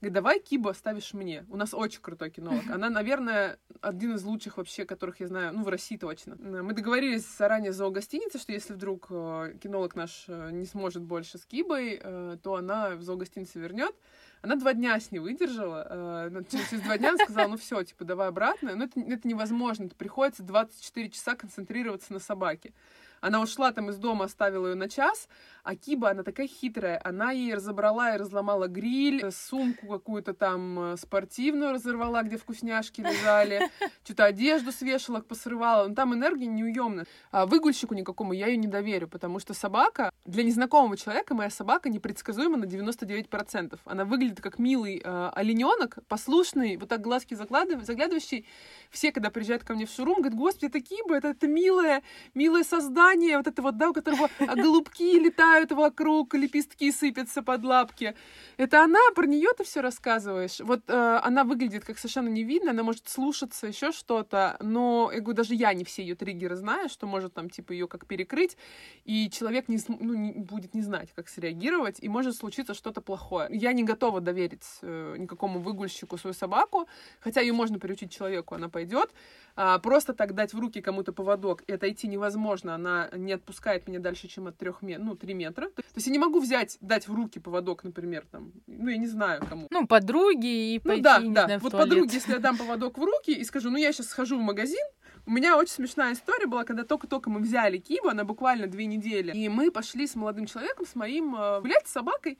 Говорит, 0.00 0.14
давай 0.14 0.40
Кибу 0.40 0.70
оставишь 0.70 1.12
мне. 1.12 1.44
У 1.50 1.58
нас 1.58 1.74
очень 1.74 2.00
крутой 2.00 2.30
кинолог. 2.30 2.62
Она, 2.70 2.88
наверное, 2.88 3.58
один 3.82 4.14
из 4.14 4.24
лучших 4.24 4.56
вообще, 4.56 4.86
которых 4.86 5.20
я 5.20 5.26
знаю, 5.26 5.52
ну, 5.52 5.62
в 5.62 5.68
России 5.68 5.98
точно. 5.98 6.36
Мы 6.36 6.72
договорились 6.72 7.26
заранее 7.36 7.72
за 7.72 7.86
гостиницы, 7.90 8.38
что 8.38 8.50
если 8.50 8.72
вдруг 8.72 9.08
э, 9.10 9.58
кинолог 9.62 9.94
наш 9.96 10.24
э, 10.26 10.52
не 10.52 10.64
сможет 10.64 11.02
больше 11.02 11.36
с 11.36 11.44
Кибой, 11.44 12.00
э, 12.02 12.38
то 12.42 12.54
она 12.54 12.96
в 12.96 13.02
зоогостинице 13.02 13.58
вернет. 13.58 13.94
Она 14.42 14.56
два 14.56 14.72
дня 14.72 14.98
с 14.98 15.10
ней 15.10 15.18
выдержала. 15.18 15.86
э, 15.88 16.28
но 16.30 16.42
через 16.42 16.80
два 16.82 16.96
дня 16.96 17.10
она 17.10 17.18
сказала, 17.18 17.48
ну 17.48 17.56
все, 17.56 17.82
типа, 17.82 18.04
давай 18.04 18.28
обратно. 18.28 18.74
Но 18.74 18.84
это, 18.84 19.00
это 19.00 19.28
невозможно. 19.28 19.84
Это 19.84 19.94
приходится 19.94 20.42
24 20.42 21.10
часа 21.10 21.34
концентрироваться 21.34 22.12
на 22.12 22.18
собаке. 22.20 22.72
Она 23.20 23.40
ушла 23.40 23.70
там 23.72 23.90
из 23.90 23.96
дома, 23.96 24.24
оставила 24.24 24.68
ее 24.68 24.74
на 24.74 24.88
час, 24.88 25.28
а 25.62 25.76
Киба, 25.76 26.10
она 26.10 26.22
такая 26.22 26.46
хитрая, 26.46 27.00
она 27.04 27.32
ей 27.32 27.54
разобрала 27.54 28.14
и 28.14 28.18
разломала 28.18 28.66
гриль, 28.66 29.22
э, 29.22 29.30
сумку 29.30 29.86
какую-то 29.86 30.34
там 30.34 30.92
э, 30.92 30.96
спортивную 30.96 31.72
разорвала, 31.72 32.22
где 32.22 32.36
вкусняшки 32.36 33.00
лежали, 33.00 33.68
что-то 34.04 34.24
одежду 34.24 34.72
с 34.72 34.80
вешалок 34.80 35.26
посрывала, 35.26 35.86
ну 35.86 35.94
там 35.94 36.14
энергия 36.14 36.46
неуемная. 36.46 37.06
А 37.30 37.46
выгульщику 37.46 37.94
никакому 37.94 38.32
я 38.32 38.46
ее 38.46 38.56
не 38.56 38.66
доверю, 38.66 39.08
потому 39.08 39.38
что 39.38 39.54
собака, 39.54 40.12
для 40.24 40.42
незнакомого 40.42 40.96
человека 40.96 41.34
моя 41.34 41.50
собака 41.50 41.88
непредсказуема 41.88 42.56
на 42.56 42.64
99%. 42.64 43.78
Она 43.84 44.04
выглядит 44.04 44.40
как 44.40 44.58
милый 44.58 45.00
э, 45.02 45.30
олененок, 45.34 45.98
послушный, 46.08 46.76
вот 46.76 46.88
так 46.88 47.00
глазки 47.00 47.34
заглядыв- 47.34 47.84
заглядывающий. 47.84 48.46
Все, 48.90 49.12
когда 49.12 49.30
приезжают 49.30 49.64
ко 49.64 49.74
мне 49.74 49.86
в 49.86 49.90
шурум, 49.90 50.18
говорят, 50.18 50.34
господи, 50.34 50.66
это 50.66 50.80
Киба, 50.80 51.16
это, 51.16 51.28
это 51.28 51.46
милое, 51.46 52.02
милое 52.34 52.64
создание, 52.64 53.36
вот 53.36 53.46
это 53.46 53.62
вот, 53.62 53.76
да, 53.76 53.90
у 53.90 53.92
которого 53.92 54.28
голубки 54.56 55.18
летают 55.18 55.49
вокруг, 55.70 56.34
лепестки 56.34 56.92
сыпятся 56.92 57.42
под 57.42 57.64
лапки. 57.64 58.14
Это 58.56 58.84
она, 58.84 59.00
про 59.14 59.26
нее 59.26 59.48
ты 59.56 59.64
все 59.64 59.80
рассказываешь. 59.80 60.60
Вот 60.60 60.82
э, 60.88 61.20
она 61.22 61.44
выглядит 61.44 61.84
как 61.84 61.98
совершенно 61.98 62.28
невидно, 62.28 62.70
она 62.70 62.82
может 62.82 63.08
слушаться, 63.08 63.66
еще 63.66 63.92
что-то, 63.92 64.56
но, 64.60 65.10
я 65.12 65.20
говорю, 65.20 65.36
даже 65.36 65.54
я 65.54 65.72
не 65.74 65.84
все 65.84 66.02
ее 66.02 66.14
триггеры 66.14 66.56
знаю, 66.56 66.88
что 66.88 67.06
может 67.06 67.34
там, 67.34 67.50
типа, 67.50 67.72
ее 67.72 67.88
как 67.88 68.06
перекрыть, 68.06 68.56
и 69.04 69.30
человек 69.30 69.68
не, 69.68 69.78
ну, 69.88 70.14
не 70.14 70.32
будет 70.32 70.74
не 70.74 70.82
знать, 70.82 71.10
как 71.14 71.28
среагировать, 71.28 71.98
и 72.00 72.08
может 72.08 72.36
случиться 72.36 72.74
что-то 72.74 73.00
плохое. 73.00 73.48
Я 73.50 73.72
не 73.72 73.84
готова 73.84 74.20
доверить 74.20 74.64
э, 74.82 75.16
никакому 75.18 75.60
выгульщику 75.60 76.18
свою 76.18 76.34
собаку, 76.34 76.88
хотя 77.20 77.40
ее 77.40 77.52
можно 77.52 77.78
приучить 77.78 78.12
человеку, 78.12 78.54
она 78.54 78.68
пойдет. 78.68 79.10
А, 79.56 79.78
просто 79.78 80.14
так 80.14 80.34
дать 80.34 80.54
в 80.54 80.58
руки 80.58 80.80
кому-то 80.80 81.12
поводок 81.12 81.62
и 81.66 81.72
отойти 81.72 82.08
невозможно. 82.08 82.74
Она 82.74 83.10
не 83.12 83.32
отпускает 83.32 83.88
меня 83.88 83.98
дальше, 83.98 84.28
чем 84.28 84.46
от 84.46 84.56
трех 84.56 84.82
метров, 84.82 85.06
ну, 85.06 85.16
три 85.16 85.34
метра. 85.40 85.68
То 85.76 85.82
есть 85.96 86.06
я 86.06 86.12
не 86.12 86.18
могу 86.18 86.40
взять, 86.40 86.78
дать 86.80 87.08
в 87.08 87.14
руки 87.14 87.38
поводок, 87.38 87.84
например, 87.84 88.24
там, 88.30 88.52
ну, 88.66 88.88
я 88.88 88.96
не 88.96 89.06
знаю 89.06 89.42
кому. 89.48 89.66
Ну, 89.70 89.86
подруги 89.86 90.74
и 90.74 90.80
ну, 90.84 90.88
пойти, 90.90 91.02
да, 91.02 91.18
не 91.18 91.34
да. 91.34 91.44
знаю, 91.44 91.60
вот 91.60 91.72
туалет. 91.72 91.88
подруге, 91.88 92.14
если 92.14 92.32
я 92.32 92.38
дам 92.38 92.56
поводок 92.56 92.98
в 92.98 93.02
руки 93.04 93.32
и 93.32 93.44
скажу, 93.44 93.70
ну, 93.70 93.78
я 93.78 93.92
сейчас 93.92 94.08
схожу 94.08 94.38
в 94.38 94.42
магазин, 94.42 94.86
у 95.26 95.30
меня 95.30 95.56
очень 95.56 95.72
смешная 95.72 96.14
история 96.14 96.46
была, 96.46 96.64
когда 96.64 96.84
только-только 96.84 97.30
мы 97.30 97.40
взяли 97.40 97.78
Кибу, 97.78 98.08
она 98.08 98.24
буквально 98.24 98.66
две 98.66 98.86
недели, 98.86 99.32
и 99.32 99.48
мы 99.48 99.70
пошли 99.70 100.06
с 100.06 100.14
молодым 100.14 100.46
человеком, 100.46 100.86
с 100.86 100.94
моим, 100.94 101.36
э, 101.36 101.60
гулять 101.60 101.86
с 101.86 101.92
собакой, 101.92 102.38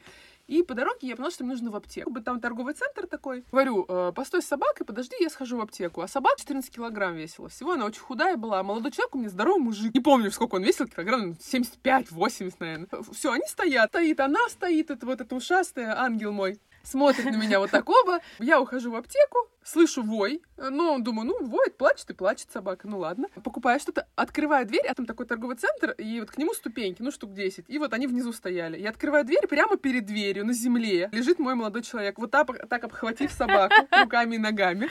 и 0.50 0.64
по 0.64 0.74
дороге 0.74 1.06
я 1.06 1.14
поняла, 1.14 1.30
что 1.30 1.44
мне 1.44 1.52
нужно 1.52 1.70
в 1.70 1.76
аптеку. 1.76 2.12
Там 2.20 2.40
торговый 2.40 2.74
центр 2.74 3.06
такой. 3.06 3.44
Говорю, 3.52 3.86
э, 3.88 4.12
постой 4.12 4.42
с 4.42 4.46
собакой, 4.46 4.84
подожди, 4.84 5.14
я 5.20 5.30
схожу 5.30 5.58
в 5.58 5.60
аптеку. 5.60 6.00
А 6.00 6.08
собака 6.08 6.40
14 6.40 6.74
килограмм 6.74 7.14
весила. 7.14 7.48
Всего 7.48 7.74
она 7.74 7.84
очень 7.84 8.00
худая 8.00 8.36
была. 8.36 8.58
А 8.58 8.62
молодой 8.64 8.90
человек 8.90 9.14
у 9.14 9.18
меня 9.18 9.28
здоровый 9.28 9.62
мужик. 9.62 9.94
Не 9.94 10.00
помню, 10.00 10.32
сколько 10.32 10.56
он 10.56 10.64
весил, 10.64 10.88
килограмм 10.88 11.36
75-80, 11.38 12.54
наверное. 12.58 12.88
Все, 13.12 13.30
они 13.30 13.46
стоят. 13.46 13.90
Стоит 13.90 14.18
она, 14.18 14.40
стоит, 14.48 14.90
это 14.90 15.06
вот 15.06 15.20
эта 15.20 15.36
ушастая, 15.36 15.96
ангел 15.96 16.32
мой. 16.32 16.58
Смотрит 16.82 17.26
на 17.26 17.36
меня 17.36 17.58
вот 17.60 17.70
так 17.70 17.88
оба. 17.88 18.20
Я 18.38 18.60
ухожу 18.60 18.90
в 18.90 18.96
аптеку, 18.96 19.48
слышу 19.62 20.02
вой. 20.02 20.42
Ну, 20.56 20.98
думаю, 20.98 21.26
ну, 21.26 21.46
воет, 21.46 21.76
плачет 21.76 22.08
и 22.10 22.14
плачет 22.14 22.48
собака. 22.52 22.88
Ну, 22.88 22.98
ладно. 22.98 23.28
Покупаю 23.44 23.78
что-то, 23.80 24.06
открываю 24.16 24.66
дверь, 24.66 24.86
а 24.88 24.94
там 24.94 25.06
такой 25.06 25.26
торговый 25.26 25.56
центр, 25.56 25.92
и 25.92 26.20
вот 26.20 26.30
к 26.30 26.38
нему 26.38 26.54
ступеньки, 26.54 27.02
ну, 27.02 27.10
штук 27.10 27.32
10. 27.32 27.66
И 27.68 27.78
вот 27.78 27.92
они 27.92 28.06
внизу 28.06 28.32
стояли. 28.32 28.78
Я 28.78 28.90
открываю 28.90 29.24
дверь, 29.24 29.46
прямо 29.46 29.76
перед 29.76 30.06
дверью, 30.06 30.46
на 30.46 30.52
земле, 30.52 31.08
лежит 31.12 31.38
мой 31.38 31.54
молодой 31.54 31.82
человек, 31.82 32.18
вот 32.18 32.30
так, 32.30 32.68
так 32.68 32.84
обхватив 32.84 33.30
собаку 33.32 33.74
руками 34.02 34.36
и 34.36 34.38
ногами. 34.38 34.88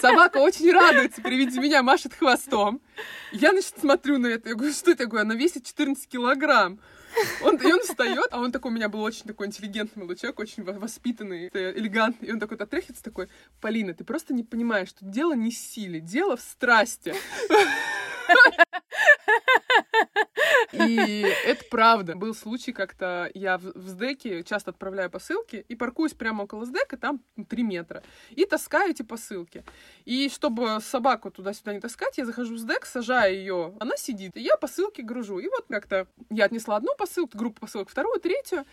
Собака 0.00 0.38
очень 0.38 0.72
радуется 0.72 1.20
при 1.20 1.36
виде 1.36 1.60
меня, 1.60 1.82
машет 1.82 2.14
хвостом. 2.14 2.80
Я, 3.32 3.50
значит, 3.50 3.74
смотрю 3.78 4.18
на 4.18 4.28
это, 4.28 4.50
я 4.50 4.54
говорю, 4.54 4.72
что 4.72 4.92
это? 4.92 5.04
Я 5.04 5.08
говорю, 5.08 5.26
она 5.26 5.34
весит 5.34 5.64
14 5.64 6.08
килограмм. 6.08 6.78
Он, 7.42 7.56
и 7.56 7.72
он 7.72 7.80
встает, 7.80 8.28
а 8.30 8.40
он 8.40 8.52
такой 8.52 8.70
у 8.70 8.74
меня 8.74 8.88
был 8.88 9.02
очень 9.02 9.24
такой 9.24 9.46
интеллигентный 9.46 10.00
молодой 10.00 10.16
человек, 10.16 10.38
очень 10.38 10.64
воспитанный, 10.64 11.48
элегантный. 11.52 12.28
И 12.28 12.32
он 12.32 12.40
такой 12.40 12.56
отряхивается, 12.56 13.02
такой, 13.02 13.28
Полина, 13.60 13.94
ты 13.94 14.04
просто 14.04 14.34
не 14.34 14.44
понимаешь, 14.44 14.88
что 14.88 15.04
дело 15.04 15.34
не 15.34 15.50
силе, 15.50 16.00
дело 16.00 16.36
в 16.36 16.40
страсти. 16.40 17.14
И 20.72 21.24
это 21.44 21.64
правда. 21.70 22.14
Был 22.14 22.34
случай, 22.34 22.72
как-то 22.72 23.30
я 23.34 23.58
в, 23.58 23.72
СДЭКе 23.76 24.42
часто 24.44 24.70
отправляю 24.70 25.10
посылки 25.10 25.64
и 25.68 25.74
паркуюсь 25.74 26.14
прямо 26.14 26.42
около 26.42 26.64
СДЭКа, 26.64 26.96
там 26.96 27.20
3 27.48 27.62
метра, 27.62 28.02
и 28.30 28.44
таскаю 28.44 28.90
эти 28.90 29.02
посылки. 29.02 29.64
И 30.04 30.28
чтобы 30.28 30.78
собаку 30.80 31.30
туда-сюда 31.30 31.72
не 31.72 31.80
таскать, 31.80 32.18
я 32.18 32.26
захожу 32.26 32.54
в 32.54 32.58
СДЭК, 32.58 32.86
сажаю 32.86 33.34
ее, 33.34 33.74
она 33.80 33.96
сидит, 33.96 34.36
и 34.36 34.40
я 34.40 34.56
посылки 34.56 35.00
гружу. 35.00 35.38
И 35.38 35.48
вот 35.48 35.66
как-то 35.68 36.06
я 36.30 36.44
отнесла 36.44 36.76
одну 36.76 36.94
посылку, 36.96 37.38
группу 37.38 37.60
посылок, 37.60 37.88
вторую, 37.88 38.20
третью, 38.20 38.64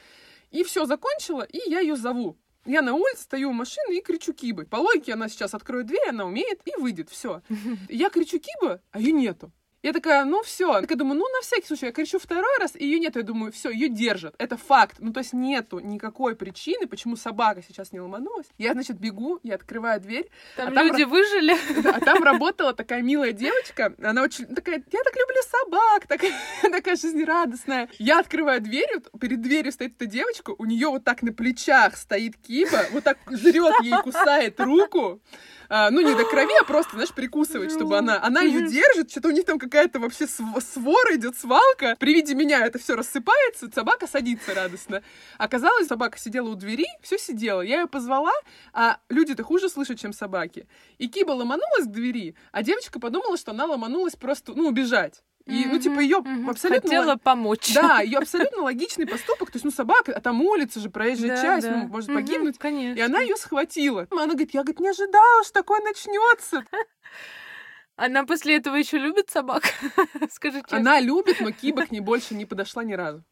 и 0.51 0.63
все 0.63 0.86
закончила, 0.86 1.43
и 1.43 1.69
я 1.69 1.79
ее 1.79 1.95
зову. 1.95 2.38
Я 2.65 2.81
на 2.81 2.95
улице 2.95 3.23
стою 3.23 3.51
у 3.51 3.53
машины 3.53 3.97
и 3.97 4.01
кричу 4.01 4.34
Кибы. 4.34 4.65
По 4.65 4.77
логике 4.77 5.13
она 5.13 5.29
сейчас 5.29 5.53
откроет 5.53 5.86
дверь, 5.86 6.10
она 6.10 6.25
умеет 6.25 6.62
и 6.65 6.75
выйдет, 6.77 7.10
все. 7.10 7.41
Я 7.89 8.10
кричу 8.10 8.39
Киба, 8.39 8.81
а 8.91 8.99
ее 8.99 9.12
нету. 9.12 9.51
Я 9.86 9.93
такая, 9.93 10.26
ну 10.26 10.41
все. 10.41 10.80
Я 10.80 10.95
думаю, 10.95 11.19
ну 11.19 11.30
на 11.30 11.41
всякий 11.41 11.67
случай, 11.67 11.86
я 11.86 11.91
кричу 11.91 12.17
второй 12.17 12.58
раз, 12.60 12.76
и 12.76 12.84
ее 12.84 12.98
нет. 12.98 13.15
Я 13.15 13.21
думаю, 13.21 13.52
все, 13.52 13.69
ее 13.69 13.88
держат. 13.88 14.34
Это 14.39 14.58
факт. 14.58 14.95
Ну 14.98 15.13
то 15.13 15.19
есть 15.19 15.32
нету 15.32 15.78
никакой 15.78 16.36
причины, 16.36 16.88
почему 16.88 17.15
собака 17.15 17.62
сейчас 17.62 17.91
не 17.91 18.00
ломанулась. 18.00 18.48
Я, 18.58 18.74
значит, 18.74 18.98
бегу, 18.98 19.39
я 19.43 19.54
открываю 19.54 20.02
дверь. 20.02 20.28
Там 20.56 20.69
а 20.69 20.71
там 20.71 20.88
люди 20.88 21.04
ра- 21.04 21.06
выжили. 21.06 21.56
А 21.88 22.00
там 22.00 22.24
работала 22.24 22.74
такая 22.74 23.04
милая 23.04 23.32
девочка. 23.32 23.93
Она 24.02 24.24
очень 24.24 24.48
такая, 24.56 24.78
я 24.78 25.04
так 25.04 25.15
люблю 25.15 25.41
собак, 25.52 26.08
такая, 26.08 26.34
такая 26.63 26.95
жизнерадостная. 26.95 27.88
Я 28.00 28.21
открываю 28.21 28.62
дверь, 28.62 28.89
вот 28.95 29.21
перед 29.21 29.39
дверью 29.39 29.71
стоит 29.71 30.02
эта 30.02 30.08
девочка, 30.08 30.56
у 30.58 30.65
нее 30.65 30.88
вот 30.88 31.04
так 31.04 31.21
на 31.21 31.32
плечах 31.32 31.95
стоит 31.95 32.38
Киба, 32.38 32.86
вот 32.91 33.04
так 33.04 33.19
жрет 33.30 33.76
ей, 33.84 34.02
кусает 34.02 34.60
руку. 34.60 35.21
А, 35.69 35.89
ну, 35.91 36.01
не 36.01 36.13
до 36.15 36.25
крови, 36.25 36.54
а 36.62 36.63
просто, 36.63 36.93
знаешь, 36.93 37.12
прикусывает, 37.13 37.71
чтобы 37.71 37.97
она... 37.97 38.21
Она 38.23 38.41
ее 38.41 38.67
держит, 38.67 39.12
что-то 39.12 39.30
у 39.30 39.32
них 39.32 39.45
там 39.45 39.60
какая-то 39.60 39.99
вообще 39.99 40.28
св- 40.28 40.63
свора 40.63 41.15
идет, 41.15 41.38
свалка. 41.38 41.95
При 41.99 42.13
виде 42.13 42.34
меня 42.36 42.65
это 42.65 42.80
все 42.80 42.95
рассыпается, 42.95 43.69
собака 43.73 44.08
садится 44.08 44.54
радостно. 44.54 45.01
Оказалось, 45.38 45.88
собака 45.88 46.17
сидела 46.17 46.49
у 46.49 46.56
двери, 46.56 46.88
все 47.01 47.17
сидела. 47.17 47.62
Я 47.62 47.82
ее 47.82 47.88
позвала, 47.88 48.34
а 48.73 48.99
люди-то 49.10 49.43
хуже 49.43 49.69
слышат, 49.69 49.99
чем 49.99 50.13
собаки. 50.13 50.67
И 50.97 51.08
Киба 51.08 51.32
ломанулась 51.32 51.86
к 51.86 51.91
двери, 51.91 52.36
а 52.51 52.63
девочка 52.63 52.99
подумала, 52.99 53.38
что 53.38 53.51
она 53.51 53.65
ломанулась 53.65 54.15
просто, 54.15 54.54
ну, 54.54 54.67
убежать. 54.67 55.23
И, 55.45 55.65
ну, 55.65 55.79
типа, 55.79 55.99
ее 55.99 56.19
Мгм. 56.19 56.49
абсолютно... 56.49 56.81
Хотела 56.81 57.15
помочь. 57.17 57.73
Да, 57.73 57.99
ее 58.01 58.17
абсолютно 58.17 58.63
логичный 58.63 59.05
поступок. 59.05 59.51
То 59.51 59.58
есть, 59.58 59.65
ну, 59.65 59.71
собака, 59.71 60.12
а 60.15 60.19
там 60.19 60.41
улица 60.41 60.79
же, 60.79 60.89
проезжая 60.89 61.36
Да, 61.36 61.41
часть, 61.41 61.67
да. 61.67 61.77
ну, 61.77 61.88
может 61.88 62.10
Мгм, 62.10 62.15
погибнуть. 62.21 62.58
Конечно. 62.58 62.97
И 62.99 63.01
она 63.01 63.21
ее 63.21 63.36
схватила. 63.36 64.08
Она 64.10 64.27
говорит, 64.27 64.53
я, 64.53 64.63
говорит, 64.63 64.79
не 64.79 64.89
ожидала, 64.89 65.43
что 65.43 65.53
такое 65.53 65.81
начнется. 65.81 66.65
Она 67.95 68.25
после 68.25 68.58
этого 68.58 68.75
еще 68.75 68.97
любит 68.97 69.29
собак? 69.29 69.63
Скажи 70.31 70.62
честно. 70.62 70.77
Она 70.77 70.99
любит, 70.99 71.39
но 71.39 71.51
Киба 71.51 71.86
к 71.86 71.91
ней 71.91 72.01
больше 72.01 72.34
не 72.36 72.45
подошла 72.45 72.84
ни 72.84 72.93
разу. 72.93 73.23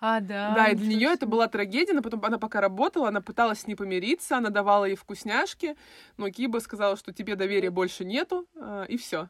А, 0.00 0.20
да. 0.20 0.52
Да, 0.54 0.68
и 0.68 0.74
для 0.74 0.88
нее 0.88 1.08
это 1.08 1.24
была 1.26 1.48
трагедия, 1.48 1.94
но 1.94 2.02
потом 2.02 2.24
она 2.24 2.38
пока 2.38 2.60
работала, 2.60 3.08
она 3.08 3.20
пыталась 3.20 3.60
с 3.60 3.66
ней 3.66 3.74
помириться, 3.74 4.36
она 4.36 4.50
давала 4.50 4.84
ей 4.84 4.96
вкусняшки, 4.96 5.76
но 6.18 6.28
Киба 6.30 6.58
сказала, 6.58 6.96
что 6.96 7.12
тебе 7.12 7.36
доверия 7.36 7.70
больше 7.70 8.04
нету, 8.04 8.46
а, 8.56 8.84
и 8.84 8.96
все. 8.96 9.26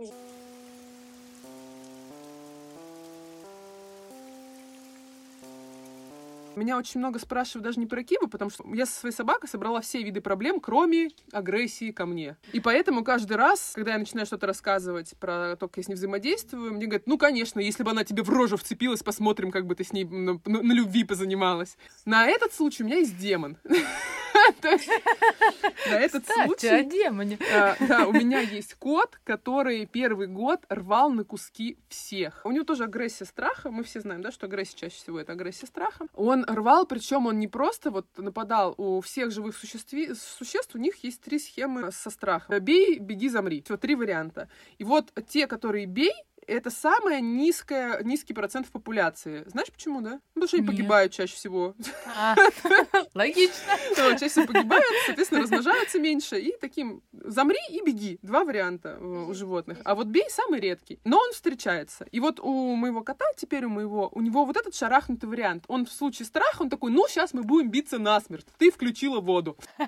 Меня 6.56 6.78
очень 6.78 7.00
много 7.00 7.18
спрашивают 7.18 7.64
даже 7.64 7.80
не 7.80 7.86
про 7.86 8.02
Кибу, 8.02 8.28
потому 8.28 8.50
что 8.50 8.64
я 8.74 8.86
со 8.86 8.92
своей 9.00 9.14
собакой 9.14 9.48
собрала 9.48 9.80
все 9.80 10.02
виды 10.02 10.20
проблем, 10.20 10.60
кроме 10.60 11.10
агрессии 11.32 11.90
ко 11.90 12.06
мне. 12.06 12.36
И 12.52 12.60
поэтому 12.60 13.02
каждый 13.04 13.36
раз, 13.36 13.72
когда 13.74 13.92
я 13.92 13.98
начинаю 13.98 14.26
что-то 14.26 14.46
рассказывать 14.46 15.14
про 15.18 15.56
то, 15.56 15.68
как 15.68 15.76
я 15.78 15.82
с 15.82 15.88
ней 15.88 15.94
взаимодействую, 15.94 16.72
мне 16.74 16.86
говорят, 16.86 17.06
ну, 17.06 17.18
конечно, 17.18 17.60
если 17.60 17.82
бы 17.82 17.90
она 17.90 18.04
тебе 18.04 18.22
в 18.22 18.30
рожу 18.30 18.56
вцепилась, 18.56 19.02
посмотрим, 19.02 19.50
как 19.50 19.66
бы 19.66 19.74
ты 19.74 19.84
с 19.84 19.92
ней 19.92 20.04
на, 20.04 20.34
на- 20.44 20.62
на 20.62 20.72
любви 20.72 21.04
позанималась. 21.04 21.76
На 22.04 22.26
этот 22.26 22.52
случай 22.54 22.82
у 22.82 22.86
меня 22.86 22.98
есть 22.98 23.16
демон. 23.18 23.56
На 25.90 26.00
этот 26.00 26.22
Кстати, 26.22 26.40
о 26.40 26.44
случай... 26.46 26.84
демоне. 26.84 27.38
А, 27.52 27.76
Да, 27.80 28.06
у 28.06 28.12
меня 28.12 28.40
есть 28.40 28.74
кот, 28.74 29.18
который 29.24 29.86
первый 29.86 30.26
год 30.26 30.60
рвал 30.68 31.10
на 31.10 31.24
куски 31.24 31.78
всех. 31.88 32.40
У 32.44 32.52
него 32.52 32.64
тоже 32.64 32.84
агрессия 32.84 33.24
страха. 33.24 33.70
Мы 33.70 33.84
все 33.84 34.00
знаем, 34.00 34.22
да, 34.22 34.30
что 34.30 34.46
агрессия 34.46 34.76
чаще 34.76 34.96
всего 34.96 35.20
это 35.20 35.32
агрессия 35.32 35.66
страха. 35.66 36.06
Он 36.14 36.44
рвал, 36.44 36.86
причем 36.86 37.26
он 37.26 37.38
не 37.38 37.48
просто 37.48 37.90
вот 37.90 38.06
нападал. 38.16 38.74
У 38.76 39.00
всех 39.00 39.30
живых 39.30 39.56
существ 39.56 40.74
у 40.74 40.78
них 40.78 40.96
есть 41.04 41.20
три 41.20 41.38
схемы 41.38 41.92
со 41.92 42.10
страхом. 42.10 42.58
Бей, 42.60 42.98
беги, 42.98 43.28
замри. 43.28 43.62
Все, 43.62 43.76
три 43.76 43.94
варианта. 43.94 44.48
И 44.78 44.84
вот 44.84 45.12
те, 45.28 45.46
которые 45.46 45.86
бей, 45.86 46.12
это 46.46 46.70
самая 46.70 47.20
низкая, 47.20 48.02
низкий 48.02 48.34
процент 48.34 48.66
в 48.66 48.70
популяции. 48.70 49.44
Знаешь 49.46 49.70
почему, 49.70 50.00
да? 50.00 50.20
Потому 50.34 50.48
что 50.48 50.56
они 50.56 50.66
Нет. 50.66 50.76
погибают 50.76 51.12
чаще 51.12 51.34
всего. 51.34 51.74
А, 52.16 52.34
Логично. 53.14 53.76
Ну, 53.96 54.10
чаще 54.12 54.28
всего 54.28 54.46
погибают, 54.46 54.84
соответственно, 55.06 55.42
размножаются 55.42 55.98
меньше. 55.98 56.38
И 56.38 56.56
таким 56.60 57.02
замри 57.12 57.58
и 57.70 57.80
беги. 57.82 58.18
Два 58.22 58.44
варианта 58.44 58.98
э, 59.00 59.04
у 59.04 59.34
животных. 59.34 59.78
А 59.84 59.94
вот 59.94 60.06
бей 60.08 60.28
самый 60.30 60.60
редкий. 60.60 61.00
Но 61.04 61.18
он 61.18 61.32
встречается. 61.32 62.06
И 62.12 62.20
вот 62.20 62.40
у 62.40 62.74
моего 62.74 63.02
кота, 63.02 63.26
теперь 63.36 63.64
у 63.64 63.70
моего, 63.70 64.10
у 64.12 64.20
него 64.20 64.44
вот 64.44 64.56
этот 64.56 64.74
шарахнутый 64.74 65.28
вариант. 65.28 65.64
Он 65.68 65.86
в 65.86 65.92
случае 65.92 66.26
страха, 66.26 66.62
он 66.62 66.70
такой, 66.70 66.90
ну, 66.90 67.06
сейчас 67.08 67.32
мы 67.32 67.42
будем 67.42 67.70
биться 67.70 67.98
насмерть. 67.98 68.46
Ты 68.58 68.70
включила 68.70 69.20
воду. 69.20 69.56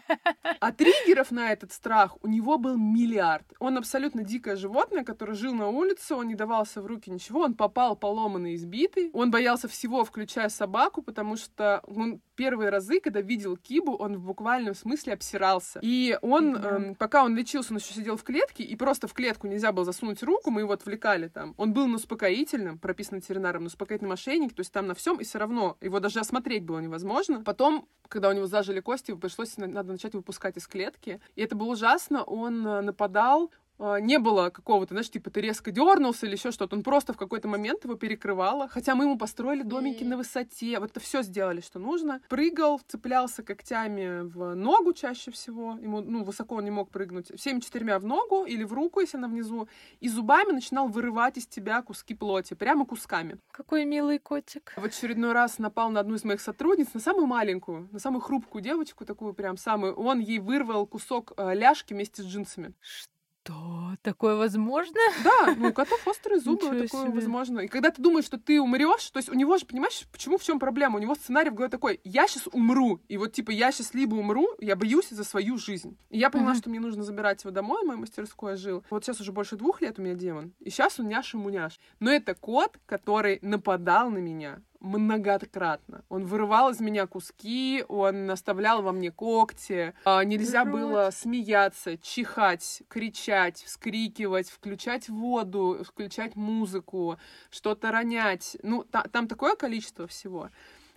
А 0.58 0.72
триггеров 0.72 1.30
на 1.30 1.52
этот 1.52 1.72
страх 1.72 2.16
у 2.22 2.28
него 2.28 2.56
был 2.56 2.76
миллиард. 2.76 3.44
Он 3.58 3.76
абсолютно 3.76 4.22
дикое 4.22 4.56
животное, 4.56 5.04
которое 5.04 5.34
жил 5.34 5.54
на 5.54 5.68
улице, 5.68 6.14
он 6.14 6.28
не 6.28 6.34
давался 6.46 6.80
в 6.80 6.86
руки 6.86 7.10
ничего, 7.10 7.40
он 7.40 7.54
попал 7.54 7.96
поломанный, 7.96 8.54
избитый. 8.54 9.10
Он 9.12 9.30
боялся 9.32 9.66
всего, 9.66 10.04
включая 10.04 10.48
собаку, 10.48 11.02
потому 11.02 11.36
что 11.36 11.82
он 11.86 12.20
первые 12.36 12.70
разы, 12.70 13.00
когда 13.00 13.20
видел 13.20 13.56
Кибу, 13.56 13.96
он 13.96 14.16
в 14.16 14.24
буквальном 14.24 14.74
смысле 14.74 15.14
обсирался. 15.14 15.80
И 15.82 16.16
он, 16.22 16.52
Да. 16.52 16.76
эм, 16.76 16.94
пока 16.94 17.24
он 17.24 17.34
лечился, 17.36 17.72
он 17.72 17.78
еще 17.78 17.92
сидел 17.94 18.16
в 18.16 18.22
клетке, 18.22 18.62
и 18.62 18.76
просто 18.76 19.08
в 19.08 19.12
клетку 19.12 19.48
нельзя 19.48 19.72
было 19.72 19.84
засунуть 19.84 20.22
руку, 20.22 20.50
мы 20.50 20.60
его 20.60 20.72
отвлекали 20.72 21.26
там. 21.28 21.54
Он 21.56 21.72
был 21.72 21.86
на 21.88 21.96
успокоительном, 21.96 22.78
прописан 22.78 23.18
ветеринаром, 23.18 23.62
на 23.64 23.66
успокоительном 23.66 24.10
мошенник, 24.10 24.54
то 24.54 24.60
есть 24.60 24.72
там 24.72 24.86
на 24.86 24.94
всем, 24.94 25.16
и 25.20 25.24
все 25.24 25.38
равно 25.38 25.76
его 25.80 25.98
даже 25.98 26.20
осмотреть 26.20 26.62
было 26.64 26.78
невозможно. 26.78 27.42
Потом, 27.42 27.88
когда 28.08 28.28
у 28.28 28.32
него 28.32 28.46
зажили 28.46 28.78
кости, 28.80 29.14
пришлось, 29.14 29.56
на- 29.56 29.66
надо 29.66 29.90
начать 29.92 30.14
выпускать 30.14 30.56
из 30.56 30.68
клетки. 30.68 31.20
И 31.34 31.42
это 31.42 31.56
было 31.56 31.72
ужасно, 31.72 32.22
он 32.22 32.64
э, 32.66 32.80
нападал, 32.82 33.50
не 33.78 34.18
было 34.18 34.50
какого-то, 34.50 34.94
знаешь, 34.94 35.10
типа 35.10 35.30
ты 35.30 35.40
резко 35.40 35.70
дернулся 35.70 36.26
или 36.26 36.34
еще 36.34 36.50
что-то. 36.50 36.76
Он 36.76 36.82
просто 36.82 37.12
в 37.12 37.16
какой-то 37.16 37.48
момент 37.48 37.84
его 37.84 37.94
перекрывало. 37.94 38.68
Хотя 38.68 38.94
мы 38.94 39.04
ему 39.04 39.18
построили 39.18 39.62
домики 39.62 40.04
на 40.04 40.16
высоте. 40.16 40.78
Вот 40.80 40.90
это 40.90 41.00
все 41.00 41.22
сделали, 41.22 41.60
что 41.60 41.78
нужно. 41.78 42.20
Прыгал, 42.28 42.80
цеплялся 42.86 43.42
когтями 43.42 44.22
в 44.22 44.54
ногу 44.54 44.92
чаще 44.92 45.30
всего. 45.30 45.76
Ему, 45.80 46.00
ну, 46.00 46.24
высоко 46.24 46.56
он 46.56 46.64
не 46.64 46.70
мог 46.70 46.90
прыгнуть. 46.90 47.32
Всеми 47.38 47.60
четырьмя 47.60 47.98
в 47.98 48.04
ногу 48.04 48.44
или 48.44 48.64
в 48.64 48.72
руку, 48.72 49.00
если 49.00 49.18
она 49.18 49.28
внизу. 49.28 49.68
И 50.00 50.08
зубами 50.08 50.52
начинал 50.52 50.88
вырывать 50.88 51.36
из 51.36 51.46
тебя 51.46 51.82
куски 51.82 52.14
плоти. 52.14 52.54
Прямо 52.54 52.86
кусками. 52.86 53.38
Какой 53.50 53.84
милый 53.84 54.18
котик. 54.18 54.72
В 54.76 54.84
очередной 54.84 55.32
раз 55.32 55.58
напал 55.58 55.90
на 55.90 56.00
одну 56.00 56.14
из 56.14 56.24
моих 56.24 56.40
сотрудниц, 56.40 56.94
на 56.94 57.00
самую 57.00 57.26
маленькую, 57.26 57.88
на 57.92 57.98
самую 57.98 58.20
хрупкую 58.20 58.62
девочку, 58.62 59.04
такую 59.04 59.34
прям 59.34 59.56
самую. 59.56 59.94
Он 59.94 60.18
ей 60.20 60.38
вырвал 60.38 60.86
кусок 60.86 61.32
э, 61.36 61.54
ляжки 61.54 61.92
вместе 61.92 62.22
с 62.22 62.26
джинсами. 62.26 62.74
Что? 62.80 63.15
Что? 63.46 63.96
Такое 64.02 64.34
возможно? 64.34 64.98
Да, 65.22 65.54
ну 65.56 65.68
у 65.68 65.72
котов 65.72 66.06
острые 66.06 66.40
зубы, 66.40 66.66
Ничего 66.66 66.82
такое 66.82 67.02
себе. 67.04 67.14
возможно. 67.14 67.60
И 67.60 67.68
когда 67.68 67.90
ты 67.90 68.02
думаешь, 68.02 68.24
что 68.24 68.38
ты 68.38 68.60
умрешь, 68.60 69.10
то 69.10 69.18
есть 69.18 69.28
у 69.28 69.34
него 69.34 69.56
же, 69.56 69.66
понимаешь, 69.66 70.04
почему 70.10 70.36
в 70.36 70.42
чем 70.42 70.58
проблема? 70.58 70.96
У 70.96 70.98
него 71.00 71.14
сценарий 71.14 71.50
в 71.50 71.54
голове 71.54 71.70
такой: 71.70 72.00
я 72.02 72.26
сейчас 72.26 72.48
умру. 72.52 73.00
И 73.08 73.16
вот 73.16 73.32
типа 73.32 73.52
я 73.52 73.70
сейчас 73.70 73.94
либо 73.94 74.16
умру, 74.16 74.48
я 74.58 74.74
боюсь 74.74 75.08
за 75.10 75.22
свою 75.24 75.58
жизнь. 75.58 75.96
И 76.10 76.18
я 76.18 76.30
поняла, 76.30 76.52
uh-huh. 76.52 76.58
что 76.58 76.70
мне 76.70 76.80
нужно 76.80 77.04
забирать 77.04 77.44
его 77.44 77.52
домой, 77.52 77.82
в 77.82 77.86
мою 77.86 78.00
мастерскую 78.00 78.56
жил. 78.56 78.84
Вот 78.90 79.04
сейчас 79.04 79.20
уже 79.20 79.32
больше 79.32 79.56
двух 79.56 79.80
лет 79.80 79.98
у 79.98 80.02
меня 80.02 80.14
демон. 80.14 80.52
И 80.60 80.70
сейчас 80.70 80.98
он 80.98 81.08
няша-муняш. 81.08 81.78
Но 82.00 82.10
это 82.10 82.34
кот, 82.34 82.78
который 82.86 83.38
нападал 83.42 84.10
на 84.10 84.18
меня 84.18 84.60
многократно. 84.86 86.04
Он 86.08 86.24
вырывал 86.24 86.70
из 86.70 86.80
меня 86.80 87.06
куски, 87.06 87.84
он 87.88 88.26
наставлял 88.26 88.82
во 88.82 88.92
мне 88.92 89.10
когти. 89.10 89.94
А, 90.04 90.24
нельзя 90.24 90.64
Жуть. 90.64 90.72
было 90.72 91.10
смеяться, 91.12 91.98
чихать, 91.98 92.82
кричать, 92.88 93.62
вскрикивать, 93.62 94.50
включать 94.50 95.08
воду, 95.08 95.82
включать 95.84 96.36
музыку, 96.36 97.18
что-то 97.50 97.90
ронять. 97.90 98.56
Ну, 98.62 98.84
та, 98.84 99.02
там 99.02 99.28
такое 99.28 99.56
количество 99.56 100.06
всего. 100.06 100.50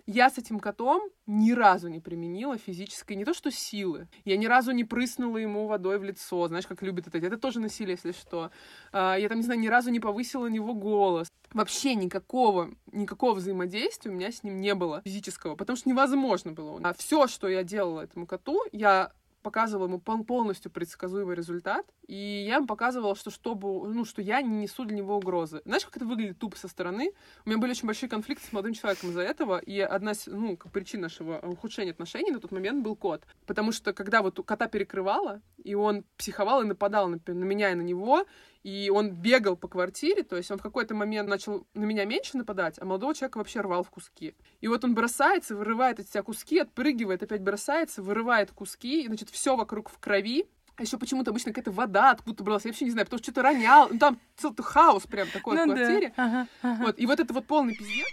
Я 0.06 0.28
с 0.28 0.38
этим 0.38 0.58
котом 0.58 1.08
ни 1.26 1.52
разу 1.52 1.88
не 1.88 2.00
применила 2.00 2.58
физической, 2.58 3.12
не 3.12 3.24
то 3.24 3.32
что 3.32 3.50
силы. 3.50 4.08
Я 4.24 4.36
ни 4.36 4.46
разу 4.46 4.72
не 4.72 4.84
прыснула 4.84 5.38
ему 5.38 5.68
водой 5.68 5.98
в 5.98 6.04
лицо, 6.04 6.48
знаешь, 6.48 6.66
как 6.66 6.82
любят 6.82 7.06
это. 7.06 7.18
Это 7.18 7.38
тоже 7.38 7.60
насилие, 7.60 7.92
если 7.92 8.12
что. 8.12 8.50
А, 8.92 9.16
я 9.16 9.28
там, 9.28 9.38
не 9.38 9.44
знаю, 9.44 9.60
ни 9.60 9.68
разу 9.68 9.90
не 9.90 10.00
повысила 10.00 10.48
на 10.48 10.52
него 10.52 10.74
голос. 10.74 11.28
Вообще 11.52 11.94
никакого, 11.94 12.70
никакого 12.92 13.34
взаимодействия 13.34 14.10
у 14.10 14.14
меня 14.14 14.30
с 14.30 14.42
ним 14.44 14.60
не 14.60 14.74
было 14.74 15.02
физического, 15.02 15.56
потому 15.56 15.76
что 15.76 15.88
невозможно 15.88 16.52
было. 16.52 16.80
А 16.82 16.92
все, 16.94 17.26
что 17.26 17.48
я 17.48 17.64
делала 17.64 18.02
этому 18.02 18.26
коту, 18.26 18.62
я 18.72 19.12
показывала 19.42 19.86
ему 19.86 20.00
полностью 20.00 20.70
предсказуемый 20.70 21.34
результат, 21.34 21.86
и 22.06 22.44
я 22.46 22.56
ему 22.56 22.66
показывала, 22.66 23.14
что 23.14 23.30
чтобы, 23.30 23.88
ну, 23.92 24.04
что 24.04 24.22
я 24.22 24.42
не 24.42 24.62
несу 24.62 24.84
для 24.84 24.98
него 24.98 25.16
угрозы. 25.16 25.62
Знаешь, 25.64 25.84
как 25.84 25.96
это 25.96 26.04
выглядит 26.04 26.38
тупо 26.38 26.56
со 26.56 26.68
стороны? 26.68 27.12
У 27.44 27.48
меня 27.48 27.58
были 27.58 27.70
очень 27.70 27.86
большие 27.86 28.08
конфликты 28.08 28.46
с 28.46 28.52
молодым 28.52 28.74
человеком 28.74 29.10
из-за 29.10 29.22
этого, 29.22 29.58
и 29.58 29.80
одна, 29.80 30.12
ну, 30.26 30.56
как 30.56 30.72
причин 30.72 31.00
нашего 31.00 31.38
ухудшения 31.38 31.92
отношений 31.92 32.30
на 32.30 32.40
тот 32.40 32.52
момент 32.52 32.82
был 32.82 32.96
кот. 32.96 33.24
Потому 33.46 33.72
что 33.72 33.92
когда 33.92 34.22
вот 34.22 34.40
кота 34.44 34.68
перекрывала, 34.68 35.40
и 35.62 35.74
он 35.74 36.04
психовал 36.16 36.62
и 36.62 36.66
нападал 36.66 37.08
на, 37.08 37.18
на 37.26 37.44
меня 37.44 37.72
и 37.72 37.74
на 37.74 37.82
него, 37.82 38.26
и 38.62 38.90
он 38.90 39.10
бегал 39.10 39.56
по 39.56 39.68
квартире, 39.68 40.22
то 40.22 40.36
есть 40.36 40.50
он 40.50 40.58
в 40.58 40.62
какой-то 40.62 40.94
момент 40.94 41.28
начал 41.28 41.66
на 41.74 41.84
меня 41.84 42.04
меньше 42.04 42.36
нападать, 42.36 42.76
а 42.78 42.84
молодого 42.84 43.14
человека 43.14 43.38
вообще 43.38 43.60
рвал 43.60 43.82
в 43.82 43.90
куски. 43.90 44.34
И 44.60 44.68
вот 44.68 44.84
он 44.84 44.94
бросается, 44.94 45.56
вырывает 45.56 46.00
эти 46.00 46.08
себя 46.08 46.22
куски, 46.22 46.58
отпрыгивает, 46.58 47.22
опять 47.22 47.42
бросается, 47.42 48.02
вырывает 48.02 48.50
куски, 48.50 49.02
и, 49.02 49.06
значит, 49.06 49.30
все 49.30 49.56
вокруг 49.56 49.88
в 49.88 49.98
крови, 49.98 50.46
а 50.80 50.82
еще 50.82 50.96
почему-то 50.96 51.30
обычно 51.30 51.52
какая-то 51.52 51.72
вода 51.72 52.12
откуда-то 52.12 52.42
бралась, 52.42 52.64
я 52.64 52.70
вообще 52.70 52.86
не 52.86 52.90
знаю, 52.90 53.04
потому 53.04 53.18
что 53.18 53.32
что-то 53.32 53.42
ронял. 53.42 53.90
Ну, 53.90 53.98
там 53.98 54.18
целый 54.34 54.62
хаос 54.62 55.02
прям 55.02 55.28
такой 55.28 55.54
ну, 55.54 55.64
в 55.64 55.74
квартире. 55.74 56.14
Да. 56.16 56.24
Ага, 56.24 56.46
ага. 56.62 56.84
Вот, 56.84 56.98
и 56.98 57.04
вот 57.04 57.20
это 57.20 57.34
вот 57.34 57.46
полный 57.46 57.74
пиздец. 57.74 58.06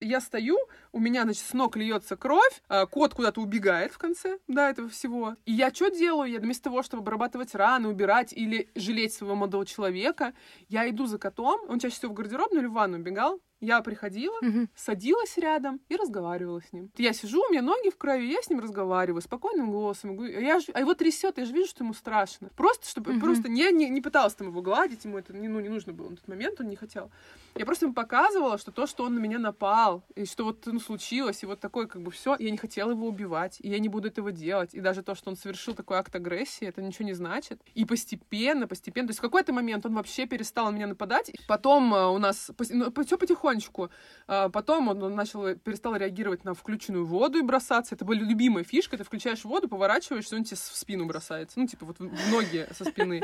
Я 0.00 0.20
стою, 0.20 0.58
у 0.92 0.98
меня, 0.98 1.22
значит, 1.22 1.44
с 1.44 1.54
ног 1.54 1.76
льется 1.76 2.16
кровь, 2.16 2.62
а 2.68 2.84
кот 2.84 3.14
куда-то 3.14 3.40
убегает 3.40 3.92
в 3.92 3.98
конце, 3.98 4.38
да, 4.48 4.68
этого 4.68 4.90
всего. 4.90 5.36
И 5.46 5.52
я 5.52 5.72
что 5.72 5.88
делаю? 5.88 6.30
Я 6.30 6.40
вместо 6.40 6.64
того, 6.64 6.82
чтобы 6.82 7.02
обрабатывать 7.02 7.54
раны, 7.54 7.88
убирать 7.88 8.34
или 8.34 8.68
жалеть 8.74 9.14
своего 9.14 9.34
молодого 9.34 9.64
человека, 9.64 10.34
я 10.68 10.88
иду 10.90 11.06
за 11.06 11.18
котом, 11.18 11.62
он 11.68 11.78
чаще 11.78 11.96
всего 11.96 12.12
в 12.12 12.16
гардеробную 12.16 12.60
или 12.60 12.68
в 12.68 12.72
ванну 12.72 12.98
убегал, 12.98 13.40
я 13.60 13.80
приходила, 13.82 14.36
угу. 14.40 14.68
садилась 14.74 15.36
рядом 15.36 15.80
и 15.88 15.96
разговаривала 15.96 16.60
с 16.60 16.72
ним. 16.72 16.90
Я 16.96 17.12
сижу, 17.12 17.42
у 17.46 17.50
меня 17.50 17.62
ноги 17.62 17.90
в 17.90 17.96
крови, 17.96 18.32
я 18.32 18.42
с 18.42 18.50
ним 18.50 18.60
разговариваю 18.60 19.22
спокойным 19.22 19.70
голосом. 19.70 20.22
Я 20.24 20.60
ж, 20.60 20.66
а 20.72 20.80
его 20.80 20.94
трясет, 20.94 21.38
я 21.38 21.44
же 21.44 21.52
вижу, 21.52 21.68
что 21.68 21.84
ему 21.84 21.94
страшно. 21.94 22.50
Просто, 22.56 22.88
чтобы 22.88 23.12
угу. 23.12 23.20
просто 23.20 23.48
не, 23.48 23.70
не, 23.72 23.88
не 23.88 24.00
пыталась 24.00 24.34
там 24.34 24.48
его 24.48 24.62
гладить, 24.62 25.04
ему 25.04 25.18
это 25.18 25.32
не, 25.32 25.48
ну, 25.48 25.60
не 25.60 25.68
нужно 25.68 25.92
было 25.92 26.10
на 26.10 26.16
тот 26.16 26.28
момент, 26.28 26.60
он 26.60 26.68
не 26.68 26.76
хотел. 26.76 27.10
Я 27.56 27.66
просто 27.66 27.86
ему 27.86 27.94
показывала, 27.94 28.58
что 28.58 28.70
то, 28.70 28.86
что 28.86 29.04
он 29.04 29.14
на 29.14 29.18
меня 29.18 29.38
напал, 29.38 30.04
и 30.14 30.24
что 30.24 30.44
вот 30.44 30.66
ну, 30.66 30.80
случилось, 30.80 31.42
и 31.42 31.46
вот 31.46 31.60
такое 31.60 31.86
как 31.86 32.02
бы 32.02 32.10
все, 32.10 32.36
я 32.38 32.50
не 32.50 32.56
хотела 32.56 32.92
его 32.92 33.06
убивать, 33.06 33.58
и 33.60 33.68
я 33.68 33.78
не 33.78 33.88
буду 33.88 34.08
этого 34.08 34.32
делать. 34.32 34.74
И 34.74 34.80
даже 34.80 35.02
то, 35.02 35.14
что 35.14 35.30
он 35.30 35.36
совершил 35.36 35.74
такой 35.74 35.98
акт 35.98 36.14
агрессии, 36.14 36.66
это 36.66 36.80
ничего 36.80 37.06
не 37.06 37.12
значит. 37.12 37.60
И 37.74 37.84
постепенно, 37.84 38.66
постепенно, 38.66 39.08
то 39.08 39.10
есть 39.10 39.18
в 39.18 39.22
какой-то 39.22 39.52
момент 39.52 39.84
он 39.84 39.94
вообще 39.94 40.26
перестал 40.26 40.70
на 40.70 40.76
меня 40.76 40.86
нападать. 40.86 41.32
Потом 41.48 41.92
uh, 41.92 42.14
у 42.14 42.18
нас 42.18 42.50
ну, 42.70 42.92
все 43.04 43.18
потихонечку. 43.50 43.90
Uh, 44.28 44.50
потом 44.50 44.88
он 44.88 45.14
начал, 45.14 45.54
перестал 45.56 45.96
реагировать 45.96 46.44
на 46.44 46.54
включенную 46.54 47.04
воду 47.04 47.38
и 47.38 47.42
бросаться. 47.42 47.94
Это 47.94 48.04
была 48.04 48.16
любимая 48.16 48.64
фишка. 48.64 48.96
Ты 48.96 49.04
включаешь 49.04 49.44
воду, 49.44 49.68
поворачиваешься, 49.68 50.36
он 50.36 50.44
тебе 50.44 50.56
в 50.56 50.76
спину 50.76 51.06
бросается. 51.06 51.58
Ну, 51.58 51.66
типа 51.66 51.86
вот 51.86 51.98
в 51.98 52.30
ноги 52.30 52.66
со 52.76 52.84
спины. 52.84 53.22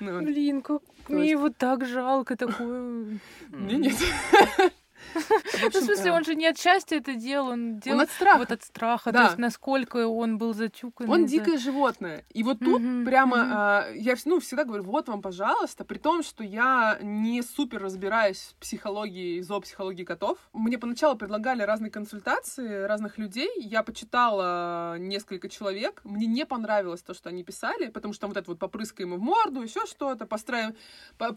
Ну, 0.00 0.20
Блин, 0.20 0.62
как 0.62 0.82
мне 1.08 1.30
его 1.30 1.50
так 1.50 1.86
жалко 1.86 2.36
такое. 2.36 3.18
Мне 3.50 3.76
нет. 3.76 3.96
В, 5.14 5.64
общем, 5.64 5.70
ну, 5.74 5.80
в 5.80 5.84
смысле, 5.84 6.12
он 6.12 6.24
же 6.24 6.34
не 6.34 6.46
от 6.46 6.58
счастья 6.58 6.96
это 6.96 7.14
делал, 7.14 7.48
он 7.48 7.78
делал 7.78 7.98
он 7.98 8.04
от 8.04 8.10
страха. 8.10 8.38
Вот 8.38 8.52
от 8.52 8.62
страха, 8.62 9.12
да. 9.12 9.18
то 9.18 9.24
есть 9.26 9.38
насколько 9.38 10.06
он 10.06 10.38
был 10.38 10.54
затюкан. 10.54 11.08
Он 11.08 11.26
дикое 11.26 11.58
животное. 11.58 12.24
И 12.30 12.42
вот 12.42 12.58
тут 12.58 12.80
mm-hmm. 12.80 13.04
прямо 13.04 13.36
mm-hmm. 13.36 13.92
Э, 13.92 13.96
я 13.96 14.14
ну, 14.24 14.40
всегда 14.40 14.64
говорю, 14.64 14.84
вот 14.84 15.08
вам, 15.08 15.22
пожалуйста, 15.22 15.84
при 15.84 15.98
том, 15.98 16.22
что 16.22 16.44
я 16.44 16.98
не 17.02 17.42
супер 17.42 17.82
разбираюсь 17.82 18.38
в 18.38 18.60
психологии, 18.60 19.40
зоопсихологии 19.40 20.04
котов. 20.04 20.38
Мне 20.52 20.78
поначалу 20.78 21.16
предлагали 21.16 21.62
разные 21.62 21.90
консультации 21.90 22.84
разных 22.84 23.18
людей. 23.18 23.50
Я 23.56 23.82
почитала 23.82 24.96
несколько 24.98 25.48
человек. 25.48 26.00
Мне 26.04 26.26
не 26.26 26.46
понравилось 26.46 27.02
то, 27.02 27.14
что 27.14 27.28
они 27.28 27.44
писали, 27.44 27.88
потому 27.88 28.12
что 28.12 28.22
там 28.22 28.30
вот 28.30 28.36
это 28.36 28.50
вот 28.50 28.58
попрыскай 28.58 29.06
ему 29.06 29.16
в 29.16 29.20
морду, 29.20 29.62
еще 29.62 29.86
что-то, 29.86 30.26
построим, 30.26 30.74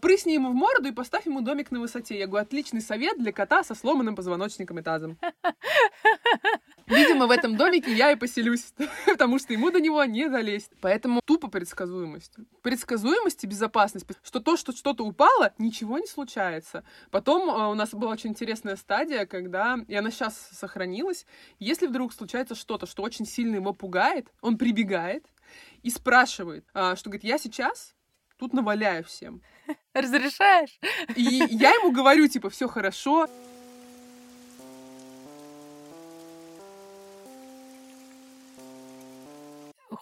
прысни 0.00 0.32
ему 0.32 0.50
в 0.50 0.54
морду 0.54 0.88
и 0.88 0.92
поставь 0.92 1.26
ему 1.26 1.40
домик 1.40 1.70
на 1.70 1.80
высоте. 1.80 2.18
Я 2.18 2.26
говорю, 2.26 2.44
отличный 2.44 2.80
совет 2.80 3.18
для 3.18 3.32
кота 3.32 3.64
со 3.66 3.74
сломанным 3.74 4.14
позвоночником 4.14 4.78
и 4.78 4.82
тазом. 4.82 5.18
Видимо, 6.86 7.26
в 7.26 7.30
этом 7.32 7.56
домике 7.56 7.92
я 7.92 8.12
и 8.12 8.16
поселюсь, 8.16 8.72
потому 9.06 9.38
что 9.38 9.52
ему 9.52 9.70
до 9.70 9.80
него 9.80 10.04
не 10.04 10.28
залезть. 10.28 10.70
Поэтому 10.80 11.20
тупо 11.24 11.48
предсказуемость. 11.48 12.36
Предсказуемость 12.62 13.42
и 13.44 13.46
безопасность. 13.46 14.06
Что 14.22 14.40
то, 14.40 14.56
что 14.56 14.72
что-то 14.72 15.04
упало, 15.04 15.52
ничего 15.58 15.98
не 15.98 16.06
случается. 16.06 16.84
Потом 17.10 17.50
э, 17.50 17.70
у 17.70 17.74
нас 17.74 17.90
была 17.90 18.12
очень 18.12 18.30
интересная 18.30 18.76
стадия, 18.76 19.26
когда, 19.26 19.78
и 19.88 19.94
она 19.94 20.10
сейчас 20.10 20.36
сохранилась, 20.52 21.26
если 21.58 21.86
вдруг 21.86 22.12
случается 22.12 22.54
что-то, 22.54 22.86
что 22.86 23.02
очень 23.02 23.26
сильно 23.26 23.56
его 23.56 23.72
пугает, 23.72 24.28
он 24.40 24.56
прибегает 24.56 25.26
и 25.82 25.90
спрашивает, 25.90 26.64
а, 26.74 26.96
что 26.96 27.10
говорит, 27.10 27.24
я 27.24 27.38
сейчас 27.38 27.94
тут 28.38 28.52
наваляю 28.52 29.04
всем. 29.04 29.42
Разрешаешь? 29.94 30.78
И 31.14 31.22
я 31.22 31.70
ему 31.70 31.92
говорю, 31.92 32.28
типа, 32.28 32.50
все 32.50 32.68
хорошо. 32.68 33.28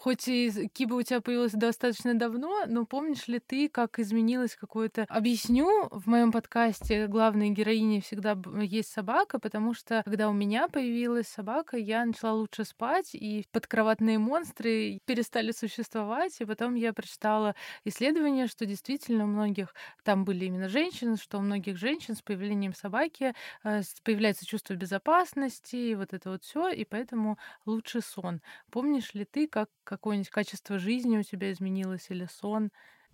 Хоть 0.05 0.29
и 0.29 0.69
Киба 0.75 0.97
у 0.97 1.03
тебя 1.03 1.23
появилась 1.23 1.53
достаточно 1.53 2.13
давно, 2.13 2.67
но 2.67 2.85
помнишь 2.85 3.27
ли 3.27 3.39
ты, 3.39 3.71
как 3.71 3.99
изменилось 3.99 4.55
какое-то... 4.55 5.07
Объясню, 5.09 5.89
в 5.91 6.07
моем 6.07 6.31
подкасте 6.31 7.07
главной 7.07 7.49
героине 7.49 8.03
всегда 8.03 8.37
есть 8.61 8.93
собака, 8.93 9.39
потому 9.39 9.73
что 9.73 10.03
когда 10.05 10.29
у 10.29 10.35
меня 10.35 10.69
появилась 10.69 11.29
собака, 11.29 11.79
я 11.79 12.05
начала 12.05 12.33
лучше 12.35 12.65
спать, 12.65 13.15
и 13.15 13.47
подкроватные 13.51 14.19
монстры 14.19 15.01
перестали 15.07 15.53
существовать, 15.53 16.39
и 16.39 16.45
потом 16.45 16.75
я 16.75 16.93
прочитала 16.93 17.55
исследование, 17.87 18.47
что 18.47 18.67
действительно 18.67 19.25
у 19.25 19.29
многих, 19.29 19.75
там 20.03 20.27
были 20.27 20.45
именно 20.45 20.69
женщины, 20.69 21.17
что 21.17 21.39
у 21.39 21.41
многих 21.41 21.79
женщин 21.79 22.15
с 22.15 22.21
появлением 22.21 22.75
собаки 22.75 23.33
э, 23.63 23.81
появляется 24.03 24.45
чувство 24.45 24.75
безопасности, 24.75 25.77
и 25.77 25.95
вот 25.95 26.13
это 26.13 26.29
вот 26.29 26.45
все, 26.45 26.69
и 26.69 26.85
поэтому 26.85 27.39
лучше 27.65 28.03
сон. 28.03 28.43
Помнишь 28.71 29.15
ли 29.15 29.25
ты, 29.25 29.49
как 29.49 29.71
какое-нибудь 29.97 30.31
качество 30.31 30.79
жизни 30.79 31.19
у 31.19 31.23
тебя 31.23 31.53
изменилось 31.53 32.07
или 32.11 32.27
сон. 32.27 32.71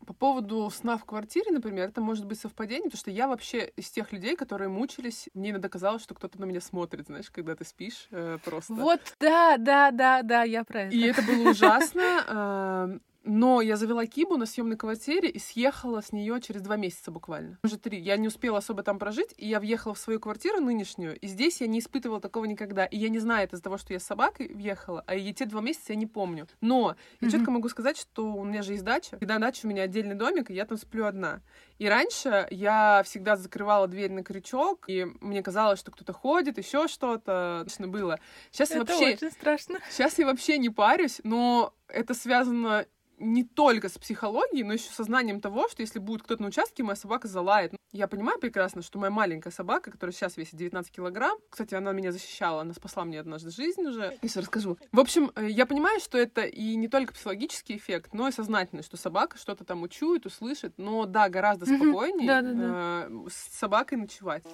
По 0.06 0.14
поводу 0.14 0.70
сна 0.70 0.96
в 0.96 1.04
квартире, 1.04 1.52
например, 1.52 1.88
это 1.88 2.00
может 2.00 2.24
быть 2.24 2.40
совпадение, 2.40 2.84
потому 2.84 3.00
что 3.00 3.10
я 3.10 3.28
вообще 3.28 3.70
из 3.76 3.90
тех 3.90 4.12
людей, 4.12 4.34
которые 4.34 4.68
мучились, 4.68 5.28
мне 5.34 5.50
иногда 5.50 5.68
казалось, 5.68 6.02
что 6.02 6.14
кто-то 6.14 6.40
на 6.40 6.46
меня 6.46 6.62
смотрит, 6.62 7.06
знаешь, 7.06 7.30
когда 7.30 7.54
ты 7.54 7.66
спишь 7.66 8.08
э, 8.10 8.38
просто. 8.42 8.72
Вот, 8.72 9.00
да, 9.20 9.58
да, 9.58 9.90
да, 9.90 10.22
да, 10.22 10.42
я 10.42 10.64
про 10.64 10.84
это. 10.84 10.96
И 10.96 11.02
это 11.02 11.20
было 11.22 11.42
ужасно. 11.50 13.00
Но 13.24 13.60
я 13.60 13.76
завела 13.76 14.06
Кибу 14.06 14.36
на 14.36 14.46
съемной 14.46 14.76
квартире 14.76 15.28
и 15.28 15.38
съехала 15.38 16.00
с 16.00 16.12
нее 16.12 16.40
через 16.40 16.62
два 16.62 16.76
месяца 16.76 17.10
буквально. 17.10 17.58
Уже 17.62 17.76
три. 17.76 18.00
Я 18.00 18.16
не 18.16 18.28
успела 18.28 18.58
особо 18.58 18.82
там 18.82 18.98
прожить, 18.98 19.34
и 19.36 19.46
я 19.46 19.60
въехала 19.60 19.94
в 19.94 19.98
свою 19.98 20.20
квартиру 20.20 20.60
нынешнюю, 20.60 21.18
и 21.18 21.26
здесь 21.26 21.60
я 21.60 21.66
не 21.66 21.80
испытывала 21.80 22.20
такого 22.20 22.46
никогда. 22.46 22.86
И 22.86 22.96
я 22.96 23.08
не 23.08 23.18
знаю, 23.18 23.44
это 23.44 23.56
из-за 23.56 23.64
того, 23.64 23.76
что 23.76 23.92
я 23.92 24.00
с 24.00 24.04
собакой 24.04 24.48
въехала, 24.52 25.04
а 25.06 25.14
и 25.14 25.32
те 25.34 25.44
два 25.44 25.60
месяца 25.60 25.92
я 25.92 25.96
не 25.96 26.06
помню. 26.06 26.48
Но 26.60 26.96
я 27.20 27.28
mm-hmm. 27.28 27.30
четко 27.30 27.50
могу 27.50 27.68
сказать, 27.68 27.98
что 27.98 28.32
у 28.32 28.44
меня 28.44 28.62
же 28.62 28.72
есть 28.72 28.84
дача, 28.84 29.18
и 29.20 29.26
на 29.26 29.38
даче 29.38 29.66
у 29.66 29.70
меня 29.70 29.82
отдельный 29.82 30.14
домик, 30.14 30.50
и 30.50 30.54
я 30.54 30.64
там 30.64 30.78
сплю 30.78 31.04
одна. 31.04 31.40
И 31.78 31.86
раньше 31.88 32.46
я 32.50 33.02
всегда 33.04 33.36
закрывала 33.36 33.86
дверь 33.86 34.12
на 34.12 34.22
крючок, 34.22 34.84
и 34.88 35.06
мне 35.20 35.42
казалось, 35.42 35.78
что 35.78 35.90
кто-то 35.90 36.12
ходит, 36.12 36.58
еще 36.58 36.88
что-то. 36.88 37.62
Точно 37.64 37.88
было. 37.88 38.18
Сейчас 38.50 38.70
это 38.70 38.78
я 38.78 38.84
вообще... 38.84 39.14
очень 39.14 39.30
страшно. 39.30 39.78
Сейчас 39.90 40.18
я 40.18 40.26
вообще 40.26 40.58
не 40.58 40.70
парюсь, 40.70 41.20
но 41.24 41.74
это 41.88 42.14
связано 42.14 42.86
не 43.20 43.44
только 43.44 43.88
с 43.88 43.98
психологией, 43.98 44.64
но 44.64 44.72
еще 44.72 44.90
со 44.90 45.04
знанием 45.04 45.40
того, 45.40 45.68
что 45.68 45.82
если 45.82 45.98
будет 45.98 46.22
кто-то 46.22 46.42
на 46.42 46.48
участке, 46.48 46.82
моя 46.82 46.96
собака 46.96 47.28
залает. 47.28 47.74
Я 47.92 48.08
понимаю 48.08 48.38
прекрасно, 48.38 48.82
что 48.82 48.98
моя 48.98 49.10
маленькая 49.10 49.50
собака, 49.50 49.90
которая 49.90 50.14
сейчас 50.14 50.36
весит 50.36 50.56
19 50.56 50.90
килограмм, 50.92 51.38
кстати, 51.48 51.74
она 51.74 51.92
меня 51.92 52.12
защищала, 52.12 52.62
она 52.62 52.72
спасла 52.72 53.04
мне 53.04 53.20
однажды 53.20 53.50
жизнь 53.50 53.82
уже, 53.82 54.16
если 54.22 54.40
расскажу. 54.40 54.78
В 54.92 55.00
общем, 55.00 55.32
э, 55.34 55.48
я 55.48 55.66
понимаю, 55.66 56.00
что 56.00 56.16
это 56.16 56.42
и 56.42 56.76
не 56.76 56.88
только 56.88 57.12
психологический 57.12 57.76
эффект, 57.76 58.14
но 58.14 58.28
и 58.28 58.32
сознательный, 58.32 58.82
что 58.82 58.96
собака 58.96 59.36
что-то 59.38 59.64
там 59.64 59.82
учует, 59.82 60.24
услышит, 60.24 60.74
но 60.76 61.04
да, 61.04 61.28
гораздо 61.28 61.66
спокойнее 61.66 62.40
э, 62.42 63.28
с 63.28 63.58
собакой 63.58 63.98
ночевать. 63.98 64.44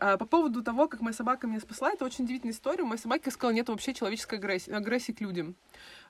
А, 0.00 0.16
по 0.16 0.24
поводу 0.24 0.62
того, 0.62 0.88
как 0.88 1.02
моя 1.02 1.14
собака 1.14 1.46
меня 1.46 1.60
спасла, 1.60 1.92
это 1.92 2.04
очень 2.06 2.24
удивительная 2.24 2.54
история. 2.54 2.82
У 2.82 2.86
моей 2.86 3.00
собаки, 3.00 3.24
я 3.26 3.32
сказала, 3.32 3.52
нет 3.52 3.68
вообще 3.68 3.92
человеческой 3.92 4.36
агрессии, 4.36 4.72
агрессии 4.72 5.12
к 5.12 5.20
людям. 5.20 5.56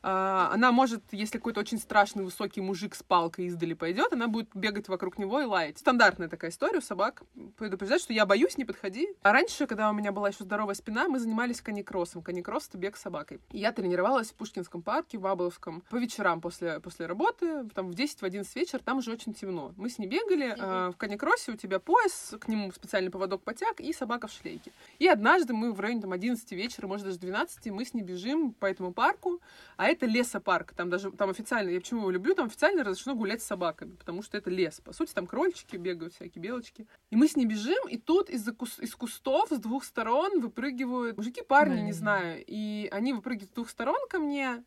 А, 0.03 0.51
она 0.53 0.71
может, 0.71 1.03
если 1.11 1.39
какой-то 1.39 1.61
очень 1.61 1.79
страшный 1.79 2.25
высокий 2.25 2.61
мужик 2.61 2.95
с 2.95 3.03
палкой 3.03 3.47
издали 3.47 3.75
пойдет, 3.75 4.13
она 4.13 4.29
будет 4.29 4.49
бегать 4.55 4.89
вокруг 4.89 5.19
него 5.19 5.41
и 5.41 5.45
лаять. 5.45 5.79
Стандартная 5.79 6.29
такая 6.29 6.53
история 6.53 6.79
у 6.79 6.83
собак. 6.83 7.23
Предупреждать, 7.59 8.01
что 8.01 8.13
я 8.13 8.25
боюсь, 8.27 8.57
не 8.57 8.65
подходи. 8.65 9.09
А 9.23 9.33
раньше, 9.33 9.67
когда 9.67 9.91
у 9.91 9.93
меня 9.93 10.13
была 10.13 10.29
еще 10.29 10.45
здоровая 10.45 10.75
спина, 10.75 11.09
мы 11.09 11.19
занимались 11.19 11.61
каникроссом. 11.61 12.23
Каникросс— 12.23 12.69
это 12.69 12.79
бег 12.79 12.97
с 12.97 13.01
собакой. 13.01 13.41
И 13.51 13.59
я 13.59 13.73
тренировалась 13.73 14.31
в 14.31 14.35
Пушкинском 14.35 14.83
парке, 14.83 15.19
в 15.19 15.27
Аболовском, 15.27 15.83
по 15.91 15.97
вечерам 15.97 16.41
после, 16.41 16.79
после 16.79 17.07
работы, 17.07 17.69
там 17.75 17.91
в 17.91 17.95
10-11 17.95 18.47
вечера, 18.55 18.81
там 18.81 18.99
уже 18.99 19.11
очень 19.11 19.35
темно. 19.35 19.73
Мы 19.77 19.91
с 19.91 19.99
ней 19.99 20.07
бегали, 20.07 20.55
mm-hmm. 20.57 20.93
в 20.93 20.97
каникроссе 20.97 21.53
у 21.53 21.57
тебя 21.57 21.81
пояс, 21.81 22.35
к 22.41 22.47
нему 22.47 22.71
специальный 22.73 23.11
поводок 23.11 23.43
потяг 23.43 23.80
и 23.81 23.93
собака 23.93 24.29
в 24.29 24.33
шлейке. 24.33 24.73
И 24.99 25.07
однажды 25.07 25.53
мы 25.53 25.73
в 25.73 25.81
районе 25.81 26.01
там 26.03 26.13
11 26.13 26.53
вечера, 26.53 26.87
может 26.87 27.07
даже 27.07 27.19
12, 27.19 27.67
мы 27.67 27.85
с 27.85 27.95
ней 27.95 28.03
бежим 28.03 28.53
по 28.53 28.67
этому 28.67 28.93
парку, 28.93 29.41
а 29.77 29.87
это 29.87 30.07
лесопарк. 30.07 30.73
Там 30.73 30.91
даже, 30.91 31.11
там 31.11 31.31
официально, 31.31 31.71
я 31.71 31.81
почему 31.81 32.01
его 32.01 32.11
люблю, 32.11 32.35
там 32.35 32.47
официально 32.47 32.85
разрешено 32.85 33.15
гулять 33.15 33.43
с 33.43 33.47
собаками, 33.47 33.97
потому 33.97 34.23
что 34.23 34.37
это 34.37 34.51
лес. 34.51 34.81
По 34.81 34.93
сути, 34.93 35.13
там 35.13 35.27
крольчики 35.27 35.77
бегают, 35.77 36.15
всякие 36.15 36.43
белочки. 36.43 36.87
И 37.11 37.17
мы 37.17 37.29
с 37.29 37.37
ней 37.37 37.47
бежим, 37.47 37.89
и 37.89 37.97
тут 37.97 38.31
из-за 38.31 38.53
кус 38.53 38.79
из 38.79 38.95
кустов 38.95 39.51
с 39.51 39.59
двух 39.59 39.85
сторон 39.85 40.41
выпрыгивают 40.41 41.17
мужики, 41.17 41.43
парни, 41.43 41.81
mm. 41.81 41.85
не 41.85 41.93
знаю. 41.93 42.45
И 42.47 42.89
они 42.93 43.13
выпрыгивают 43.13 43.51
с 43.51 43.55
двух 43.55 43.71
сторон 43.71 44.09
ко 44.09 44.19
мне, 44.19 44.63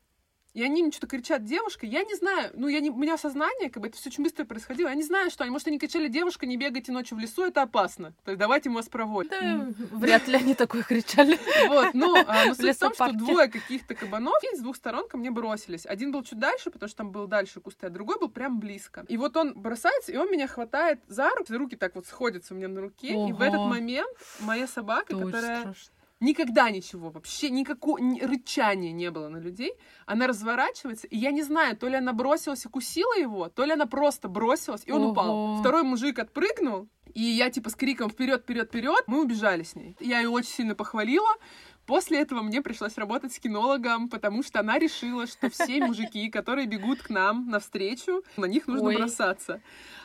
и 0.53 0.63
они 0.63 0.83
мне 0.83 0.91
что-то 0.91 1.07
кричат, 1.07 1.43
девушка, 1.43 1.85
я 1.85 2.03
не 2.03 2.15
знаю, 2.15 2.51
ну, 2.53 2.67
я 2.67 2.79
не, 2.79 2.89
у 2.89 2.95
меня 2.95 3.17
сознание, 3.17 3.69
как 3.69 3.81
бы, 3.81 3.87
это 3.87 3.97
все 3.97 4.09
очень 4.09 4.23
быстро 4.23 4.45
происходило, 4.45 4.89
я 4.89 4.95
не 4.95 5.03
знаю, 5.03 5.31
что 5.31 5.43
они, 5.43 5.51
может, 5.51 5.67
они 5.67 5.79
кричали, 5.79 6.07
девушка, 6.07 6.45
не 6.45 6.57
бегайте 6.57 6.91
ночью 6.91 7.17
в 7.17 7.19
лесу, 7.19 7.43
это 7.43 7.63
опасно, 7.63 8.13
то 8.23 8.31
есть 8.31 8.39
давайте 8.39 8.69
мы 8.69 8.77
вас 8.77 8.89
проводим. 8.89 9.31
Да, 9.31 9.73
вряд 9.91 10.27
ли 10.27 10.35
они 10.35 10.53
такое 10.53 10.83
кричали. 10.83 11.39
Вот, 11.67 11.93
ну, 11.93 12.15
а, 12.27 12.45
но 12.45 12.55
суть 12.55 12.75
в 12.75 12.79
том, 12.79 12.93
что 12.93 13.11
двое 13.13 13.47
каких-то 13.47 13.95
кабанов 13.95 14.33
с 14.53 14.59
двух 14.59 14.75
сторон 14.75 15.07
ко 15.07 15.17
мне 15.17 15.31
бросились. 15.31 15.85
Один 15.85 16.11
был 16.11 16.23
чуть 16.23 16.39
дальше, 16.39 16.69
потому 16.69 16.87
что 16.87 16.97
там 16.97 17.11
был 17.11 17.27
дальше 17.27 17.59
кусты, 17.59 17.87
а 17.87 17.89
другой 17.89 18.19
был 18.19 18.29
прям 18.29 18.59
близко. 18.59 19.05
И 19.07 19.17
вот 19.17 19.37
он 19.37 19.53
бросается, 19.53 20.11
и 20.11 20.17
он 20.17 20.29
меня 20.31 20.47
хватает 20.47 20.99
за 21.07 21.29
руку, 21.29 21.53
руки 21.53 21.75
так 21.75 21.95
вот 21.95 22.05
сходятся 22.05 22.53
у 22.53 22.57
меня 22.57 22.67
на 22.67 22.81
руке, 22.81 23.15
Ого. 23.15 23.29
и 23.29 23.33
в 23.33 23.41
этот 23.41 23.61
момент 23.61 24.17
моя 24.39 24.67
собака, 24.67 25.15
которая... 25.17 25.61
Страшно 25.61 25.93
Никогда 26.24 26.69
ничего, 26.69 27.09
вообще 27.09 27.49
никакого 27.49 27.97
ни, 27.97 28.21
рычания 28.21 28.93
не 28.93 29.11
было 29.11 29.28
на 29.28 29.39
людей. 29.39 29.74
Она 30.05 30.26
разворачивается, 30.26 31.05
и 31.07 31.17
я 31.17 31.32
не 31.32 31.43
знаю, 31.43 31.76
то 31.76 31.89
ли 31.89 31.97
она 31.97 32.13
бросилась 32.13 32.63
и 32.63 32.69
кусила 32.69 33.13
его, 33.17 33.49
то 33.49 33.65
ли 33.65 33.74
она 33.74 33.88
просто 33.88 34.30
бросилась, 34.30 34.84
и 34.86 34.93
он 34.93 35.01
Ого. 35.01 35.11
упал. 35.11 35.57
Второй 35.57 35.84
мужик 35.84 36.19
отпрыгнул, 36.19 36.88
и 37.13 37.21
я 37.21 37.49
типа 37.49 37.69
с 37.69 37.76
криком 37.76 38.09
вперед, 38.09 38.43
вперед, 38.43 38.69
вперед, 38.69 39.03
мы 39.05 39.21
убежали 39.21 39.63
с 39.63 39.76
ней. 39.76 39.97
Я 39.99 40.21
ее 40.21 40.30
очень 40.30 40.51
сильно 40.51 40.76
похвалила. 40.76 41.30
После 41.86 42.21
этого 42.21 42.41
мне 42.41 42.61
пришлось 42.61 42.97
работать 42.97 43.34
с 43.34 43.39
кинологом, 43.39 44.07
потому 44.07 44.43
что 44.43 44.61
она 44.61 44.80
решила, 44.80 45.28
что 45.28 45.49
все 45.49 45.86
мужики, 45.86 46.30
которые 46.30 46.65
бегут 46.67 47.01
к 47.01 47.09
нам 47.09 47.49
навстречу, 47.49 48.24
на 48.38 48.45
них 48.45 48.67
нужно 48.67 48.88
Ой. 48.88 48.95
бросаться 48.95 49.61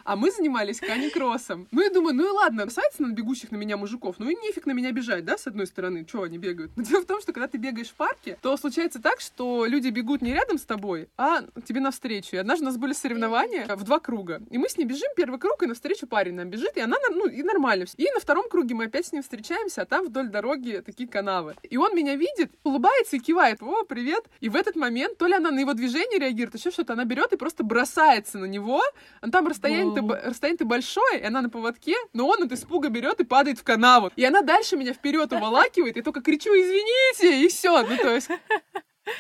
а 0.08 0.16
мы 0.16 0.30
занимались 0.30 0.80
каникроссом. 0.80 1.68
Ну, 1.70 1.82
я 1.82 1.90
думаю, 1.90 2.14
ну 2.14 2.26
и 2.26 2.30
ладно, 2.30 2.64
бросается 2.64 3.02
на 3.02 3.12
бегущих 3.12 3.52
на 3.52 3.56
меня 3.56 3.76
мужиков, 3.76 4.16
ну 4.18 4.30
и 4.30 4.34
нефиг 4.34 4.64
на 4.64 4.72
меня 4.72 4.90
бежать, 4.90 5.26
да, 5.26 5.36
с 5.36 5.46
одной 5.46 5.66
стороны, 5.66 6.06
что 6.08 6.22
они 6.22 6.38
бегают. 6.38 6.72
Но 6.76 6.82
дело 6.82 7.02
в 7.02 7.04
том, 7.04 7.20
что 7.20 7.34
когда 7.34 7.46
ты 7.46 7.58
бегаешь 7.58 7.88
в 7.88 7.94
парке, 7.94 8.38
то 8.40 8.56
случается 8.56 9.02
так, 9.02 9.20
что 9.20 9.66
люди 9.66 9.88
бегут 9.90 10.22
не 10.22 10.32
рядом 10.32 10.56
с 10.56 10.62
тобой, 10.62 11.10
а 11.18 11.42
тебе 11.62 11.80
навстречу. 11.80 12.36
И 12.36 12.38
однажды 12.38 12.64
у 12.64 12.68
нас 12.68 12.78
были 12.78 12.94
соревнования 12.94 13.66
в 13.76 13.84
два 13.84 14.00
круга, 14.00 14.40
и 14.48 14.56
мы 14.56 14.70
с 14.70 14.78
ней 14.78 14.86
бежим 14.86 15.10
первый 15.14 15.38
круг, 15.38 15.62
и 15.62 15.66
навстречу 15.66 16.06
парень 16.06 16.36
нам 16.36 16.48
бежит, 16.48 16.78
и 16.78 16.80
она, 16.80 16.96
ну, 17.10 17.26
и 17.26 17.42
нормально. 17.42 17.84
И 17.98 18.10
на 18.10 18.20
втором 18.20 18.48
круге 18.48 18.74
мы 18.74 18.84
опять 18.84 19.08
с 19.08 19.12
ним 19.12 19.22
встречаемся, 19.22 19.82
а 19.82 19.84
там 19.84 20.06
вдоль 20.06 20.28
дороги 20.30 20.82
такие 20.86 21.06
канавы. 21.06 21.54
И 21.68 21.76
он 21.76 21.94
меня 21.94 22.14
видит, 22.16 22.50
улыбается 22.64 23.16
и 23.16 23.18
кивает, 23.18 23.62
о, 23.62 23.84
привет. 23.84 24.24
И 24.40 24.48
в 24.48 24.56
этот 24.56 24.74
момент, 24.74 25.18
то 25.18 25.26
ли 25.26 25.34
она 25.34 25.50
на 25.50 25.58
его 25.58 25.74
движение 25.74 26.18
реагирует, 26.18 26.54
еще 26.54 26.70
что-то, 26.70 26.94
она 26.94 27.04
берет 27.04 27.34
и 27.34 27.36
просто 27.36 27.62
бросается 27.62 28.38
на 28.38 28.46
него, 28.46 28.82
а 29.20 29.30
там 29.30 29.46
расстояние 29.46 29.97
расстояние-то 30.00 30.64
большое, 30.64 31.20
и 31.20 31.24
она 31.24 31.42
на 31.42 31.50
поводке, 31.50 31.94
но 32.12 32.28
он 32.28 32.42
от 32.42 32.52
испуга 32.52 32.88
берет 32.88 33.20
и 33.20 33.24
падает 33.24 33.58
в 33.58 33.64
канаву. 33.64 34.10
И 34.16 34.24
она 34.24 34.42
дальше 34.42 34.76
меня 34.76 34.92
вперед 34.92 35.32
уволакивает, 35.32 35.96
и 35.96 36.02
только 36.02 36.20
кричу 36.20 36.50
«Извините!» 36.50 37.44
и 37.44 37.48
все. 37.48 37.82
Ну, 37.82 37.96
то 37.96 38.14
есть... 38.14 38.30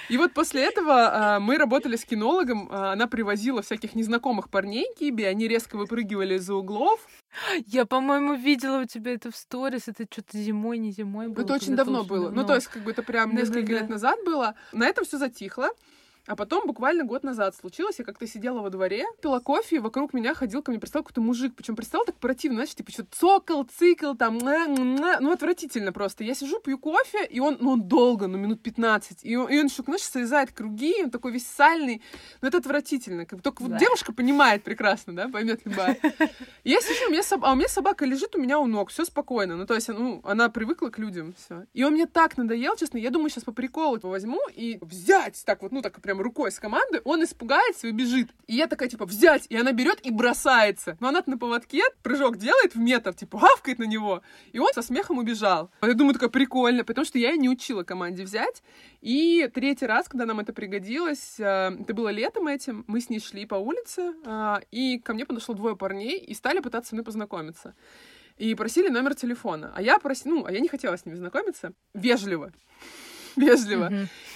И 0.08 0.16
вот 0.18 0.32
после 0.32 0.64
этого 0.64 1.36
а, 1.36 1.40
мы 1.40 1.56
работали 1.56 1.96
с 1.96 2.04
кинологом, 2.04 2.68
а, 2.70 2.92
она 2.92 3.06
привозила 3.06 3.62
всяких 3.62 3.94
незнакомых 3.94 4.50
парней 4.50 4.86
Киби, 4.98 5.24
они 5.24 5.48
резко 5.48 5.76
выпрыгивали 5.76 6.34
из-за 6.34 6.54
углов. 6.54 7.00
Я, 7.66 7.86
по-моему, 7.86 8.34
видела 8.34 8.82
у 8.82 8.84
тебя 8.84 9.14
это 9.14 9.30
в 9.30 9.36
сторис, 9.36 9.88
это 9.88 10.06
что-то 10.10 10.38
зимой, 10.38 10.78
не 10.78 10.90
зимой 10.90 11.28
было. 11.28 11.44
Это 11.44 11.54
очень 11.54 11.76
давно 11.76 12.04
было. 12.04 12.26
Давно. 12.26 12.42
Ну, 12.42 12.46
то 12.46 12.54
есть, 12.54 12.68
как 12.68 12.82
бы 12.82 12.90
это 12.90 13.02
прям 13.02 13.34
да, 13.34 13.40
несколько 13.40 13.62
да, 13.62 13.66
да. 13.66 13.80
лет 13.80 13.88
назад 13.88 14.18
было. 14.24 14.54
На 14.72 14.86
этом 14.86 15.04
все 15.04 15.18
затихло. 15.18 15.70
А 16.28 16.36
потом, 16.36 16.66
буквально 16.66 17.04
год 17.04 17.24
назад 17.24 17.56
случилось, 17.56 17.98
я 17.98 18.04
как-то 18.04 18.26
сидела 18.26 18.60
во 18.60 18.68
дворе, 18.68 19.06
пила 19.22 19.40
кофе, 19.40 19.76
и 19.76 19.78
вокруг 19.78 20.12
меня 20.12 20.34
ходил 20.34 20.62
ко 20.62 20.70
мне, 20.70 20.78
представил 20.78 21.04
какой-то 21.04 21.22
мужик. 21.22 21.54
Причем 21.56 21.74
представил 21.74 22.04
так 22.04 22.16
противно, 22.16 22.56
знаешь, 22.56 22.74
типа 22.74 22.92
что-то 22.92 23.16
цокал, 23.18 23.64
цикл, 23.64 24.12
там, 24.14 24.38
ну, 24.38 25.32
отвратительно 25.32 25.90
просто. 25.90 26.24
Я 26.24 26.34
сижу, 26.34 26.60
пью 26.60 26.78
кофе, 26.78 27.24
и 27.24 27.40
он, 27.40 27.56
ну, 27.60 27.70
он 27.70 27.88
долго, 27.88 28.26
ну, 28.26 28.36
минут 28.36 28.62
15. 28.62 29.24
И 29.24 29.36
он, 29.36 29.48
и 29.48 29.58
он 29.58 29.66
еще, 29.66 29.82
знаешь, 29.82 30.02
срезает 30.02 30.52
круги, 30.52 31.02
он 31.02 31.10
такой 31.10 31.32
весь 31.32 31.46
сальный. 31.46 32.02
Ну, 32.42 32.48
это 32.48 32.58
отвратительно. 32.58 33.24
Как, 33.24 33.40
только 33.40 33.64
да. 33.64 33.70
вот 33.70 33.78
девушка 33.78 34.12
понимает 34.12 34.62
прекрасно, 34.62 35.16
да, 35.16 35.28
поймет 35.28 35.62
любая. 35.64 35.98
Я 36.64 36.80
сижу, 36.82 37.06
у 37.08 37.10
меня 37.10 37.22
соб... 37.22 37.42
а 37.42 37.52
у 37.52 37.56
меня 37.56 37.68
собака 37.68 38.04
лежит 38.04 38.36
у 38.36 38.38
меня 38.38 38.58
у 38.58 38.66
ног, 38.66 38.90
все 38.90 39.06
спокойно. 39.06 39.56
Ну, 39.56 39.66
то 39.66 39.74
есть, 39.74 39.88
ну, 39.88 40.20
она 40.24 40.50
привыкла 40.50 40.90
к 40.90 40.98
людям, 40.98 41.34
все. 41.38 41.64
И 41.72 41.84
он 41.84 41.94
мне 41.94 42.04
так 42.04 42.36
надоел, 42.36 42.76
честно, 42.76 42.98
я 42.98 43.08
думаю, 43.08 43.30
сейчас 43.30 43.44
по 43.44 43.52
приколу 43.52 43.98
возьму 44.02 44.40
и 44.54 44.78
взять 44.82 45.42
так 45.44 45.62
вот, 45.62 45.72
ну, 45.72 45.80
так 45.80 46.00
прям 46.02 46.17
прям 46.18 46.20
рукой 46.20 46.50
с 46.50 46.58
команды, 46.58 47.00
он 47.04 47.22
испугается 47.24 47.86
и 47.86 47.90
убежит. 47.90 48.30
И 48.46 48.54
я 48.54 48.66
такая, 48.66 48.88
типа, 48.88 49.06
взять, 49.06 49.46
и 49.48 49.56
она 49.56 49.72
берет 49.72 50.04
и 50.04 50.10
бросается. 50.10 50.96
Но 51.00 51.08
она 51.08 51.22
на 51.26 51.38
поводке 51.38 51.82
прыжок 52.02 52.36
делает 52.36 52.74
в 52.74 52.78
метр, 52.78 53.14
типа, 53.14 53.38
гавкает 53.38 53.78
на 53.78 53.84
него. 53.84 54.22
И 54.52 54.58
он 54.58 54.72
со 54.74 54.82
смехом 54.82 55.18
убежал. 55.18 55.70
Я 55.82 55.94
думаю, 55.94 56.14
такая 56.14 56.30
прикольно, 56.30 56.84
потому 56.84 57.04
что 57.04 57.18
я 57.18 57.36
не 57.36 57.48
учила 57.48 57.84
команде 57.84 58.24
взять. 58.24 58.62
И 59.00 59.48
третий 59.54 59.86
раз, 59.86 60.08
когда 60.08 60.26
нам 60.26 60.40
это 60.40 60.52
пригодилось, 60.52 61.38
э, 61.38 61.76
это 61.80 61.94
было 61.94 62.08
летом 62.08 62.48
этим, 62.48 62.84
мы 62.86 63.00
с 63.00 63.10
ней 63.10 63.20
шли 63.20 63.46
по 63.46 63.54
улице, 63.54 64.14
э, 64.24 64.56
и 64.70 64.98
ко 64.98 65.14
мне 65.14 65.24
подошло 65.24 65.54
двое 65.54 65.76
парней 65.76 66.18
и 66.18 66.34
стали 66.34 66.60
пытаться 66.60 66.90
со 66.90 66.94
мной 66.94 67.04
познакомиться. 67.04 67.74
И 68.38 68.54
просили 68.54 68.88
номер 68.88 69.14
телефона. 69.14 69.72
А 69.74 69.82
я 69.82 69.98
просила, 69.98 70.34
ну, 70.34 70.46
а 70.46 70.52
я 70.52 70.60
не 70.60 70.68
хотела 70.68 70.96
с 70.96 71.04
ними 71.06 71.16
знакомиться. 71.16 71.72
Вежливо. 71.94 72.52
вежливо. 73.36 73.92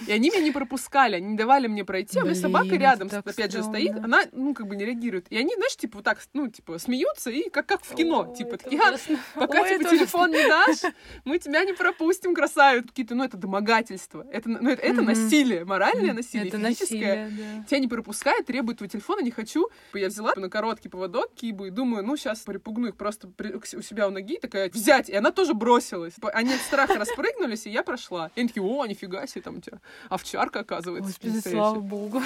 И 0.07 0.13
они 0.13 0.31
меня 0.31 0.43
не 0.43 0.51
пропускали, 0.51 1.17
они 1.17 1.29
не 1.29 1.37
давали 1.37 1.67
мне 1.67 1.85
пройти, 1.85 2.19
а 2.19 2.23
у 2.23 2.25
меня 2.25 2.35
собака 2.35 2.77
рядом, 2.77 3.09
опять 3.13 3.53
же, 3.53 3.63
стоит, 3.63 3.97
она, 3.97 4.23
ну, 4.33 4.55
как 4.55 4.67
бы 4.67 4.77
не 4.77 4.85
реагирует. 4.85 5.27
И 5.31 5.37
они, 5.37 5.55
знаешь, 5.55 5.77
типа 5.77 5.99
вот 5.99 6.05
так, 6.05 6.19
ну, 6.33 6.49
типа, 6.49 6.79
смеются, 6.79 7.31
и 7.31 7.49
как, 7.51 7.67
как 7.67 7.85
в 7.85 7.95
кино, 7.95 8.35
типа, 8.37 8.59
такие, 8.59 8.81
«А, 8.83 8.97
пока 9.35 9.69
типа 9.69 9.91
телефон 9.91 10.31
не 10.31 10.47
дашь, 10.47 10.93
мы 11.25 11.39
тебя 11.39 11.65
не 11.65 11.73
пропустим, 11.73 12.35
красавица. 12.35 12.89
Какие-то, 12.89 13.15
ну, 13.15 13.25
это 13.25 13.37
домогательство, 13.37 14.27
это, 14.31 14.49
ну, 14.49 14.71
это, 14.71 14.83
это 14.83 15.03
насилие, 15.03 15.65
моральное 15.65 16.13
насилие, 16.13 16.49
это 16.49 16.59
физическое. 16.59 17.25
Насилие, 17.25 17.57
да. 17.59 17.65
Тебя 17.65 17.79
не 17.79 17.89
пропускают, 17.89 18.47
требуют 18.47 18.79
твой 18.79 18.89
телефон, 18.89 19.19
а 19.21 19.23
не 19.23 19.31
хочу. 19.31 19.69
Я 19.95 20.09
взяла 20.09 20.33
на 20.37 20.49
короткий 20.49 20.89
поводок 20.89 21.35
кибу 21.35 21.67
и 21.67 21.71
думаю, 21.71 22.05
ну, 22.05 22.17
сейчас 22.17 22.41
припугну 22.41 22.89
их 22.89 22.97
просто 22.97 23.29
у 23.29 23.83
себя 23.83 24.09
у 24.09 24.11
ноги, 24.11 24.39
такая, 24.39 24.71
взять, 24.71 25.09
и 25.09 25.15
она 25.15 25.31
тоже 25.31 25.55
бросилась. 25.55 26.15
Они 26.33 26.55
от 26.55 26.61
страха 26.61 26.95
распрыгнулись, 26.99 27.67
и 27.67 27.71
я 27.71 27.83
прошла. 27.83 28.31
И 28.35 28.41
они 28.41 28.49
такие, 28.49 28.65
о, 28.65 28.82
нифига 28.87 29.27
себе, 29.27 29.43
там 29.43 29.57
у 29.57 29.61
тебя 29.61 29.81
овчарка, 30.09 30.61
оказывается. 30.61 31.13
Господи, 31.13 31.41
слава 31.41 31.81
богу. 31.81 32.23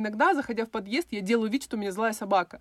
Иногда, 0.00 0.32
заходя 0.34 0.64
в 0.64 0.70
подъезд, 0.70 1.08
я 1.10 1.20
делаю 1.20 1.50
вид, 1.50 1.64
что 1.64 1.76
у 1.76 1.80
меня 1.80 1.90
злая 1.90 2.12
собака. 2.12 2.60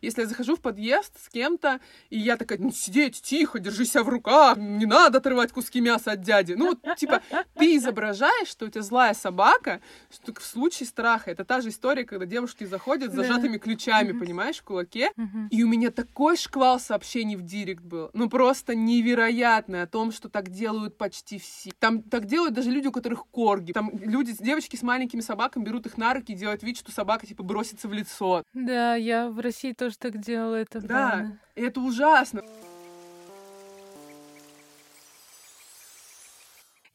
Если 0.00 0.22
я 0.22 0.26
захожу 0.26 0.56
в 0.56 0.60
подъезд 0.60 1.12
с 1.22 1.28
кем-то, 1.28 1.80
и 2.10 2.18
я 2.18 2.36
такая, 2.36 2.58
ну, 2.58 2.70
сидеть 2.70 3.20
тихо, 3.22 3.58
держи 3.58 3.84
себя 3.84 4.02
в 4.02 4.08
руках, 4.08 4.56
не 4.58 4.86
надо 4.86 5.18
отрывать 5.18 5.52
куски 5.52 5.80
мяса 5.80 6.12
от 6.12 6.20
дяди. 6.22 6.54
Ну, 6.54 6.78
типа, 6.96 7.22
ты 7.54 7.76
изображаешь, 7.76 8.48
что 8.48 8.66
у 8.66 8.68
тебя 8.68 8.82
злая 8.82 9.14
собака, 9.14 9.80
что 10.10 10.32
в 10.34 10.44
случае 10.44 10.86
страха. 10.86 11.30
Это 11.30 11.44
та 11.44 11.60
же 11.60 11.68
история, 11.68 12.04
когда 12.04 12.26
девушки 12.26 12.64
заходят 12.64 13.12
с 13.12 13.14
зажатыми 13.14 13.58
ключами, 13.58 14.12
понимаешь, 14.12 14.58
в 14.58 14.64
кулаке. 14.64 15.10
И 15.50 15.62
у 15.62 15.68
меня 15.68 15.90
такой 15.90 16.36
шквал 16.36 16.80
сообщений 16.80 17.36
в 17.36 17.42
директ 17.42 17.82
был. 17.82 18.10
Ну, 18.12 18.28
просто 18.28 18.74
невероятный 18.74 19.82
о 19.82 19.86
том, 19.86 20.12
что 20.12 20.28
так 20.28 20.50
делают 20.50 20.96
почти 20.96 21.38
все. 21.38 21.70
Там 21.78 22.02
так 22.02 22.26
делают 22.26 22.54
даже 22.54 22.70
люди, 22.70 22.88
у 22.88 22.92
которых 22.92 23.26
корги. 23.26 23.72
Там 23.72 23.90
люди, 23.92 24.34
девочки 24.38 24.76
с 24.76 24.82
маленькими 24.82 25.20
собаками 25.20 25.64
берут 25.64 25.86
их 25.86 25.96
на 25.96 26.14
руки 26.14 26.32
и 26.32 26.36
делают 26.36 26.62
вид, 26.62 26.76
что 26.76 26.92
собака, 26.92 27.26
типа, 27.26 27.42
бросится 27.42 27.88
в 27.88 27.92
лицо. 27.92 28.42
Да, 28.52 28.94
я 28.94 29.28
в 29.28 29.38
России 29.40 29.61
тоже 29.68 29.74
тоже 29.74 29.96
так 29.98 30.18
делала, 30.18 30.56
это 30.56 30.80
Да, 30.80 30.86
правда. 31.10 31.38
это 31.54 31.80
ужасно. 31.80 32.42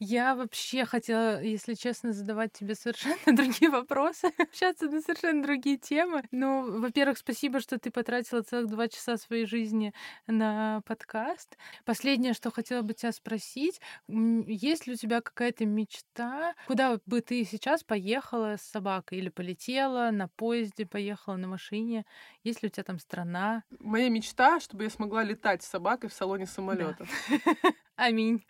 Я 0.00 0.36
вообще 0.36 0.84
хотела, 0.84 1.42
если 1.42 1.74
честно, 1.74 2.12
задавать 2.12 2.52
тебе 2.52 2.74
совершенно 2.76 3.16
другие 3.36 3.68
вопросы, 3.70 4.30
общаться 4.38 4.88
на 4.88 5.00
совершенно 5.00 5.42
другие 5.42 5.76
темы. 5.76 6.22
Ну, 6.30 6.80
во-первых, 6.80 7.18
спасибо, 7.18 7.58
что 7.60 7.78
ты 7.78 7.90
потратила 7.90 8.42
целых 8.42 8.68
два 8.68 8.86
часа 8.88 9.16
своей 9.16 9.44
жизни 9.44 9.92
на 10.28 10.82
подкаст. 10.86 11.56
Последнее, 11.84 12.32
что 12.32 12.52
хотела 12.52 12.82
бы 12.82 12.94
тебя 12.94 13.10
спросить, 13.10 13.80
есть 14.06 14.86
ли 14.86 14.92
у 14.92 14.96
тебя 14.96 15.20
какая-то 15.20 15.66
мечта, 15.66 16.54
куда 16.68 16.98
бы 17.04 17.20
ты 17.20 17.44
сейчас 17.44 17.82
поехала 17.82 18.56
с 18.56 18.62
собакой 18.62 19.18
или 19.18 19.30
полетела 19.30 20.10
на 20.12 20.28
поезде, 20.28 20.86
поехала 20.86 21.36
на 21.36 21.48
машине? 21.48 22.04
Есть 22.44 22.62
ли 22.62 22.68
у 22.68 22.70
тебя 22.70 22.84
там 22.84 23.00
страна? 23.00 23.64
Моя 23.80 24.10
мечта, 24.10 24.60
чтобы 24.60 24.84
я 24.84 24.90
смогла 24.90 25.24
летать 25.24 25.64
с 25.64 25.66
собакой 25.66 26.08
в 26.08 26.14
салоне 26.14 26.46
самолета. 26.46 27.06
Да. 27.28 27.62
Аминь. 27.98 28.44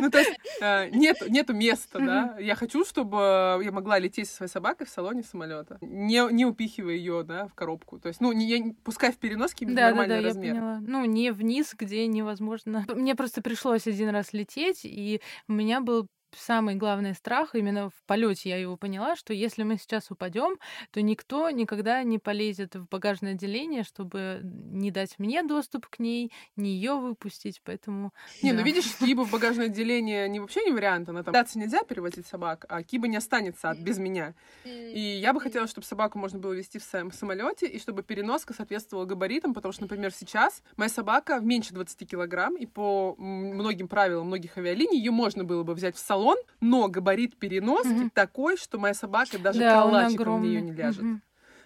Ну, 0.00 0.10
то 0.10 0.18
есть 0.18 0.38
э, 0.60 0.90
нет, 0.90 1.16
нету 1.28 1.54
места, 1.54 1.98
да. 1.98 2.36
Я 2.38 2.54
хочу, 2.54 2.84
чтобы 2.84 3.58
я 3.64 3.72
могла 3.72 3.98
лететь 3.98 4.28
со 4.28 4.36
своей 4.36 4.50
собакой 4.50 4.86
в 4.86 4.90
салоне 4.90 5.22
самолета, 5.22 5.78
не, 5.80 6.30
не 6.30 6.44
упихивая 6.44 6.94
ее, 6.94 7.22
да, 7.22 7.46
в 7.48 7.54
коробку. 7.54 7.98
То 7.98 8.08
есть, 8.08 8.20
ну, 8.20 8.32
не, 8.32 8.46
я, 8.46 8.74
пускай 8.84 9.10
в 9.10 9.16
переноске 9.16 9.64
да, 9.64 9.86
нормальный 9.86 10.16
да, 10.16 10.22
да, 10.22 10.28
размер. 10.28 10.54
Я 10.54 10.60
поняла. 10.60 10.80
Ну, 10.86 11.04
не 11.06 11.32
вниз, 11.32 11.74
где 11.78 12.06
невозможно. 12.06 12.84
Мне 12.94 13.14
просто 13.14 13.40
пришлось 13.40 13.86
один 13.86 14.10
раз 14.10 14.34
лететь, 14.34 14.80
и 14.84 15.22
у 15.48 15.52
меня 15.52 15.80
был 15.80 16.06
самый 16.36 16.74
главный 16.74 17.14
страх 17.14 17.54
именно 17.54 17.90
в 17.90 18.02
полете 18.06 18.50
я 18.50 18.56
его 18.56 18.76
поняла, 18.76 19.16
что 19.16 19.32
если 19.32 19.62
мы 19.62 19.76
сейчас 19.76 20.10
упадем, 20.10 20.58
то 20.90 21.00
никто 21.00 21.50
никогда 21.50 22.02
не 22.02 22.18
полезет 22.18 22.74
в 22.74 22.88
багажное 22.88 23.32
отделение, 23.32 23.82
чтобы 23.82 24.40
не 24.42 24.90
дать 24.90 25.18
мне 25.18 25.42
доступ 25.42 25.86
к 25.88 25.98
ней, 25.98 26.32
не 26.56 26.70
ее 26.70 26.94
выпустить, 26.94 27.60
поэтому. 27.62 28.12
Не, 28.42 28.52
ну 28.52 28.58
да. 28.58 28.60
ну 28.62 28.66
видишь, 28.66 28.96
Киба 28.96 29.24
в 29.24 29.30
багажное 29.32 29.66
отделение 29.66 30.28
не 30.28 30.40
вообще 30.40 30.64
не 30.64 30.72
вариант, 30.72 31.08
она 31.08 31.22
там 31.22 31.32
даться 31.32 31.58
нельзя 31.58 31.82
перевозить 31.82 32.26
собак, 32.26 32.64
а 32.68 32.82
Киба 32.82 33.08
не 33.08 33.16
останется 33.16 33.70
от 33.70 33.78
без 33.78 33.98
меня. 33.98 34.34
И 34.64 35.00
я 35.00 35.32
бы 35.32 35.40
хотела, 35.40 35.66
чтобы 35.66 35.86
собаку 35.86 36.18
можно 36.18 36.38
было 36.38 36.52
вести 36.52 36.78
в 36.78 36.84
своем 36.84 37.12
самолете 37.12 37.66
и 37.66 37.78
чтобы 37.78 38.02
переноска 38.02 38.54
соответствовала 38.54 39.04
габаритам, 39.04 39.54
потому 39.54 39.72
что, 39.72 39.82
например, 39.82 40.12
сейчас 40.12 40.62
моя 40.76 40.88
собака 40.88 41.40
меньше 41.40 41.74
20 41.74 42.08
килограмм, 42.08 42.56
и 42.56 42.66
по 42.66 43.14
многим 43.18 43.88
правилам 43.88 44.26
многих 44.26 44.56
авиалиний 44.56 44.98
ее 44.98 45.10
можно 45.10 45.44
было 45.44 45.62
бы 45.62 45.74
взять 45.74 45.96
в 45.96 45.98
салон 45.98 46.21
салон, 46.22 46.36
но 46.60 46.88
габарит 46.88 47.36
переноски 47.36 47.88
mm-hmm. 47.88 48.10
такой, 48.14 48.56
что 48.56 48.78
моя 48.78 48.94
собака 48.94 49.38
даже 49.38 49.58
да, 49.58 49.82
калачиком 49.82 50.40
в 50.40 50.44
нее 50.44 50.62
не 50.62 50.72
ляжет. 50.72 51.02
Mm-hmm. 51.02 51.20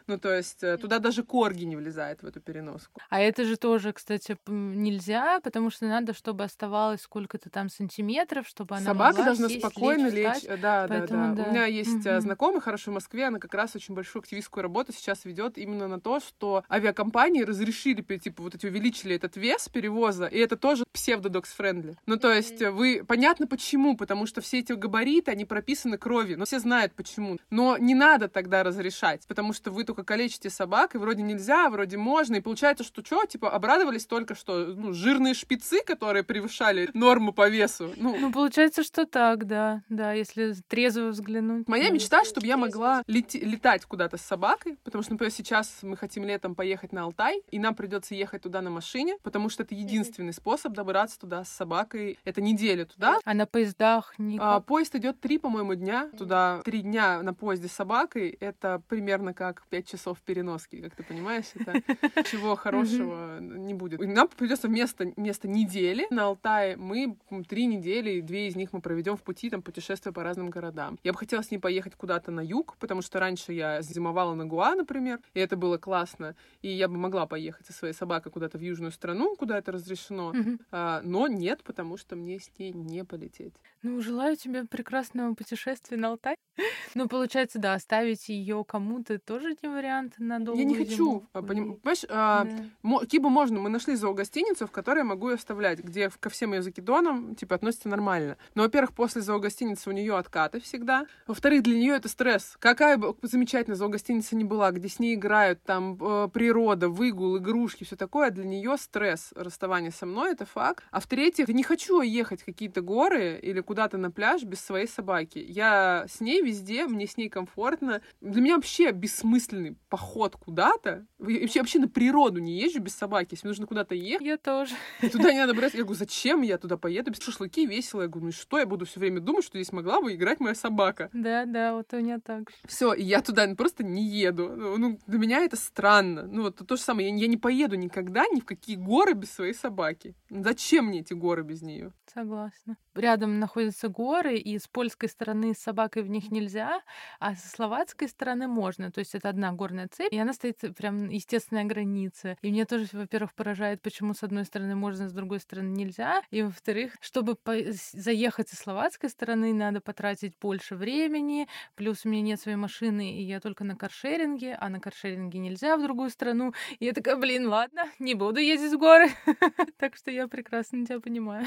Ну, 0.06 0.18
то 0.18 0.32
есть 0.32 0.62
э, 0.62 0.76
туда 0.78 0.98
даже 0.98 1.22
корги 1.22 1.64
не 1.64 1.76
влезает 1.76 2.22
в 2.22 2.26
эту 2.26 2.40
переноску. 2.40 3.00
А 3.10 3.20
это 3.20 3.44
же 3.44 3.56
тоже, 3.56 3.92
кстати, 3.92 4.36
нельзя, 4.46 5.40
потому 5.40 5.70
что 5.70 5.86
надо, 5.86 6.14
чтобы 6.14 6.44
оставалось 6.44 7.02
сколько-то 7.02 7.50
там 7.50 7.68
сантиметров, 7.68 8.46
чтобы 8.46 8.76
она 8.76 8.84
Собака 8.84 9.24
должна 9.24 9.48
сесть, 9.48 9.60
спокойно 9.60 10.08
лечь. 10.08 10.42
лечь. 10.42 10.60
Да, 10.60 10.86
Поэтому, 10.88 11.28
да, 11.28 11.34
да, 11.34 11.42
да. 11.42 11.48
У 11.48 11.52
меня 11.52 11.66
есть 11.66 12.06
угу. 12.06 12.20
знакомый 12.20 12.60
хороший 12.60 12.90
в 12.90 12.92
Москве, 12.92 13.26
она 13.26 13.38
как 13.38 13.54
раз 13.54 13.74
очень 13.74 13.94
большую 13.94 14.20
активистскую 14.20 14.62
работу 14.62 14.92
сейчас 14.92 15.24
ведет 15.24 15.58
именно 15.58 15.88
на 15.88 16.00
то, 16.00 16.20
что 16.20 16.64
авиакомпании 16.70 17.42
разрешили, 17.42 18.02
типа, 18.02 18.42
вот 18.42 18.54
эти 18.54 18.66
увеличили 18.66 19.16
этот 19.16 19.36
вес 19.36 19.68
перевоза, 19.68 20.26
и 20.26 20.38
это 20.38 20.56
тоже 20.56 20.84
псевдо 20.92 21.25
dog-friendly. 21.25 21.96
Ну, 22.06 22.16
то 22.16 22.32
есть 22.32 22.62
вы... 22.62 23.04
Понятно 23.06 23.46
почему, 23.46 23.96
потому 23.96 24.26
что 24.26 24.40
все 24.40 24.60
эти 24.60 24.72
габариты, 24.72 25.30
они 25.30 25.44
прописаны 25.44 25.98
кровью, 25.98 26.38
но 26.38 26.44
все 26.44 26.58
знают 26.60 26.94
почему. 26.94 27.38
Но 27.50 27.76
не 27.78 27.94
надо 27.94 28.28
тогда 28.28 28.62
разрешать, 28.62 29.26
потому 29.26 29.52
что 29.52 29.70
вы 29.70 29.84
только 29.96 30.04
калечите 30.04 30.50
собак, 30.50 30.94
и 30.94 30.98
вроде 30.98 31.22
нельзя, 31.22 31.70
вроде 31.70 31.96
можно, 31.96 32.36
и 32.36 32.40
получается, 32.40 32.84
что 32.84 33.02
что, 33.04 33.24
типа, 33.24 33.50
обрадовались 33.50 34.06
только 34.06 34.34
что, 34.34 34.66
ну, 34.66 34.92
жирные 34.92 35.32
шпицы, 35.32 35.82
которые 35.84 36.22
превышали 36.22 36.90
норму 36.92 37.32
по 37.32 37.48
весу. 37.48 37.92
Ну, 37.96 38.16
ну 38.18 38.30
получается, 38.30 38.82
что 38.82 39.06
так, 39.06 39.46
да, 39.46 39.82
да, 39.88 40.12
если 40.12 40.54
трезво 40.68 41.08
взглянуть. 41.08 41.66
Моя 41.68 41.88
да. 41.88 41.94
мечта, 41.94 42.24
чтобы 42.24 42.46
я 42.46 42.56
могла 42.56 43.02
лети- 43.06 43.40
летать 43.40 43.84
куда-то 43.86 44.18
с 44.18 44.22
собакой, 44.22 44.76
потому 44.84 45.02
что, 45.02 45.12
например, 45.12 45.32
сейчас 45.32 45.78
мы 45.82 45.96
хотим 45.96 46.24
летом 46.24 46.54
поехать 46.54 46.92
на 46.92 47.04
Алтай, 47.04 47.42
и 47.50 47.58
нам 47.58 47.74
придется 47.74 48.14
ехать 48.14 48.42
туда 48.42 48.60
на 48.60 48.70
машине, 48.70 49.16
потому 49.22 49.48
что 49.48 49.62
это 49.62 49.74
единственный 49.74 50.32
способ 50.32 50.72
добраться 50.72 51.18
туда 51.18 51.44
с 51.44 51.48
собакой. 51.48 52.18
Это 52.24 52.42
неделя 52.42 52.84
туда. 52.84 53.18
А 53.24 53.34
на 53.34 53.46
поездах 53.46 54.14
не 54.18 54.38
а, 54.40 54.60
Поезд 54.60 54.94
идет 54.96 55.20
три, 55.20 55.38
по-моему, 55.38 55.74
дня. 55.74 56.10
Туда 56.18 56.60
три 56.64 56.82
дня 56.82 57.22
на 57.22 57.32
поезде 57.32 57.68
с 57.68 57.72
собакой. 57.72 58.36
Это 58.40 58.82
примерно 58.88 59.32
как 59.32 59.62
пять 59.70 59.85
часов 59.86 60.20
переноски, 60.22 60.80
как 60.80 60.94
ты 60.94 61.02
понимаешь, 61.02 61.46
это 61.54 61.82
чего 62.30 62.56
хорошего 62.56 63.40
не 63.40 63.74
будет. 63.74 64.00
Нам 64.00 64.28
придется 64.28 64.68
вместо, 64.68 65.12
вместо 65.16 65.48
недели 65.48 66.06
на 66.10 66.24
Алтае 66.24 66.76
мы 66.76 67.16
три 67.48 67.66
недели, 67.66 68.20
две 68.20 68.48
из 68.48 68.56
них 68.56 68.72
мы 68.72 68.80
проведем 68.80 69.16
в 69.16 69.22
пути, 69.22 69.50
там, 69.50 69.62
путешествуя 69.62 70.12
по 70.12 70.22
разным 70.22 70.50
городам. 70.50 70.98
Я 71.04 71.12
бы 71.12 71.18
хотела 71.18 71.42
с 71.42 71.50
ней 71.50 71.58
поехать 71.58 71.94
куда-то 71.94 72.30
на 72.30 72.40
юг, 72.40 72.76
потому 72.78 73.02
что 73.02 73.20
раньше 73.20 73.52
я 73.52 73.82
зимовала 73.82 74.34
на 74.34 74.46
Гуа, 74.46 74.74
например, 74.74 75.20
и 75.34 75.40
это 75.40 75.56
было 75.56 75.78
классно, 75.78 76.34
и 76.62 76.68
я 76.68 76.88
бы 76.88 76.96
могла 76.96 77.26
поехать 77.26 77.66
со 77.66 77.72
своей 77.72 77.94
собакой 77.94 78.32
куда-то 78.32 78.58
в 78.58 78.60
южную 78.60 78.92
страну, 78.92 79.36
куда 79.36 79.58
это 79.58 79.72
разрешено, 79.72 80.32
а, 80.70 81.00
но 81.02 81.28
нет, 81.28 81.62
потому 81.62 81.96
что 81.96 82.16
мне 82.16 82.38
с 82.38 82.50
ней 82.58 82.72
не 82.72 83.04
полететь. 83.04 83.54
Ну, 83.86 84.00
желаю 84.00 84.36
тебе 84.36 84.64
прекрасного 84.64 85.34
путешествия 85.34 85.96
на 85.96 86.08
Алтай. 86.08 86.34
Ну, 86.94 87.08
получается, 87.08 87.58
да, 87.58 87.74
оставить 87.74 88.30
ее 88.30 88.64
кому-то 88.64 89.18
тоже 89.18 89.54
не 89.62 89.68
вариант 89.68 90.14
на 90.16 90.38
долгую 90.38 90.64
Я 90.64 90.64
не 90.64 90.74
хочу. 90.74 91.26
А, 91.34 91.42
понимаешь, 91.42 92.04
а, 92.08 92.46
да. 92.82 93.06
Кибу 93.06 93.28
можно. 93.28 93.60
Мы 93.60 93.68
нашли 93.68 93.96
зоогостиницу, 93.96 94.66
в 94.66 94.70
которой 94.70 94.98
я 94.98 95.04
могу 95.04 95.28
ее 95.28 95.34
оставлять, 95.34 95.80
где 95.80 96.08
ко 96.08 96.30
всем 96.30 96.54
ее 96.54 96.62
закидонам, 96.62 97.34
типа, 97.34 97.56
относится 97.56 97.90
нормально. 97.90 98.38
Но, 98.54 98.62
во-первых, 98.62 98.94
после 98.94 99.20
зоогостиницы 99.20 99.90
у 99.90 99.92
нее 99.92 100.16
откаты 100.16 100.58
всегда. 100.60 101.04
Во-вторых, 101.26 101.64
для 101.64 101.76
нее 101.76 101.94
это 101.96 102.08
стресс. 102.08 102.56
Какая 102.60 102.96
бы 102.96 103.14
замечательная 103.20 103.76
зоогостиница 103.76 104.34
ни 104.34 104.44
была, 104.44 104.72
где 104.72 104.88
с 104.88 104.98
ней 104.98 105.16
играют, 105.16 105.62
там, 105.64 105.98
э, 106.00 106.28
природа, 106.32 106.88
выгул, 106.88 107.36
игрушки, 107.36 107.84
все 107.84 107.96
такое, 107.96 108.30
для 108.30 108.44
нее 108.44 108.78
стресс 108.78 109.34
расставание 109.36 109.90
со 109.90 110.06
мной, 110.06 110.32
это 110.32 110.46
факт. 110.46 110.82
А 110.90 111.00
в-третьих, 111.00 111.48
не 111.48 111.62
хочу 111.62 112.00
ехать 112.00 112.40
в 112.40 112.46
какие-то 112.46 112.80
горы 112.80 113.38
или 113.42 113.60
куда 113.60 113.75
куда-то 113.76 113.98
на 113.98 114.10
пляж 114.10 114.42
без 114.42 114.60
своей 114.60 114.86
собаки. 114.88 115.38
Я 115.38 116.06
с 116.08 116.22
ней 116.22 116.40
везде, 116.40 116.86
мне 116.86 117.06
с 117.06 117.18
ней 117.18 117.28
комфортно. 117.28 118.00
Для 118.22 118.40
меня 118.40 118.54
вообще 118.56 118.90
бессмысленный 118.90 119.76
поход 119.90 120.34
куда-то. 120.34 121.04
Я 121.18 121.40
вообще, 121.42 121.60
вообще 121.60 121.78
на 121.78 121.88
природу 121.88 122.40
не 122.40 122.58
езжу 122.58 122.80
без 122.80 122.94
собаки. 122.94 123.34
Если 123.34 123.46
нужно 123.46 123.66
куда-то 123.66 123.94
ехать, 123.94 124.26
Я 124.26 124.38
тоже. 124.38 124.74
туда 125.12 125.30
не 125.30 125.40
надо 125.40 125.52
брать. 125.52 125.74
Я 125.74 125.80
говорю, 125.82 125.98
зачем 125.98 126.40
я 126.40 126.56
туда 126.56 126.78
поеду? 126.78 127.10
Без 127.10 127.20
шашлыки 127.20 127.66
весело. 127.66 128.00
Я 128.00 128.08
говорю, 128.08 128.24
ну 128.24 128.28
и 128.30 128.32
что 128.32 128.58
я 128.58 128.64
буду 128.64 128.86
все 128.86 128.98
время 128.98 129.20
думать, 129.20 129.44
что 129.44 129.58
здесь 129.58 129.72
могла 129.72 130.00
бы 130.00 130.14
играть 130.14 130.40
моя 130.40 130.54
собака? 130.54 131.10
Да, 131.12 131.44
да, 131.44 131.74
вот 131.74 131.92
у 131.92 131.98
меня 131.98 132.18
так 132.18 132.48
же. 132.48 132.56
Все, 132.64 132.94
я 132.94 133.20
туда 133.20 133.46
просто 133.56 133.84
не 133.84 134.08
еду. 134.08 134.54
Ну, 134.56 134.78
ну, 134.78 134.98
для 135.06 135.18
меня 135.18 135.40
это 135.40 135.56
странно. 135.56 136.22
Ну, 136.22 136.44
вот 136.44 136.66
то 136.66 136.76
же 136.76 136.80
самое. 136.80 137.10
Я, 137.10 137.14
я 137.14 137.26
не 137.26 137.36
поеду 137.36 137.76
никогда 137.76 138.24
ни 138.32 138.40
в 138.40 138.46
какие 138.46 138.76
горы 138.76 139.12
без 139.12 139.32
своей 139.32 139.52
собаки. 139.52 140.14
Зачем 140.30 140.86
мне 140.86 141.00
эти 141.00 141.12
горы 141.12 141.42
без 141.42 141.60
нее? 141.60 141.92
Согласна. 142.14 142.78
Рядом 142.94 143.38
находятся 143.66 143.88
горы, 143.88 144.36
и 144.36 144.58
с 144.58 144.68
польской 144.68 145.08
стороны 145.08 145.54
с 145.54 145.58
собакой 145.58 146.02
в 146.02 146.08
них 146.08 146.30
нельзя, 146.30 146.80
а 147.18 147.34
со 147.34 147.48
словацкой 147.48 148.08
стороны 148.08 148.46
можно. 148.46 148.90
То 148.90 149.00
есть 149.00 149.14
это 149.14 149.28
одна 149.28 149.52
горная 149.52 149.88
цепь, 149.88 150.12
и 150.12 150.18
она 150.18 150.32
стоит 150.32 150.58
прям 150.76 151.08
естественная 151.08 151.64
граница. 151.64 152.36
И 152.42 152.50
мне 152.50 152.64
тоже, 152.64 152.86
во-первых, 152.92 153.34
поражает, 153.34 153.82
почему 153.82 154.14
с 154.14 154.22
одной 154.22 154.44
стороны 154.44 154.74
можно, 154.74 155.08
с 155.08 155.12
другой 155.12 155.40
стороны 155.40 155.68
нельзя. 155.68 156.22
И 156.30 156.42
во-вторых, 156.42 156.96
чтобы 157.00 157.36
с- 157.46 157.92
заехать 157.92 158.48
со 158.48 158.56
словацкой 158.56 159.10
стороны, 159.10 159.52
надо 159.52 159.80
потратить 159.80 160.34
больше 160.40 160.76
времени. 160.76 161.48
Плюс 161.74 162.04
у 162.04 162.08
меня 162.08 162.22
нет 162.22 162.40
своей 162.40 162.56
машины, 162.56 163.18
и 163.18 163.22
я 163.22 163.40
только 163.40 163.64
на 163.64 163.76
каршеринге, 163.76 164.56
а 164.60 164.68
на 164.68 164.80
каршеринге 164.80 165.38
нельзя 165.38 165.76
в 165.76 165.82
другую 165.82 166.10
страну. 166.10 166.52
И 166.78 166.84
я 166.84 166.92
такая, 166.92 167.16
блин, 167.16 167.48
ладно, 167.48 167.84
не 167.98 168.14
буду 168.14 168.40
ездить 168.40 168.72
в 168.72 168.78
горы. 168.78 169.08
Так 169.78 169.96
что 169.96 170.10
я 170.10 170.28
прекрасно 170.28 170.86
тебя 170.86 171.00
понимаю. 171.00 171.46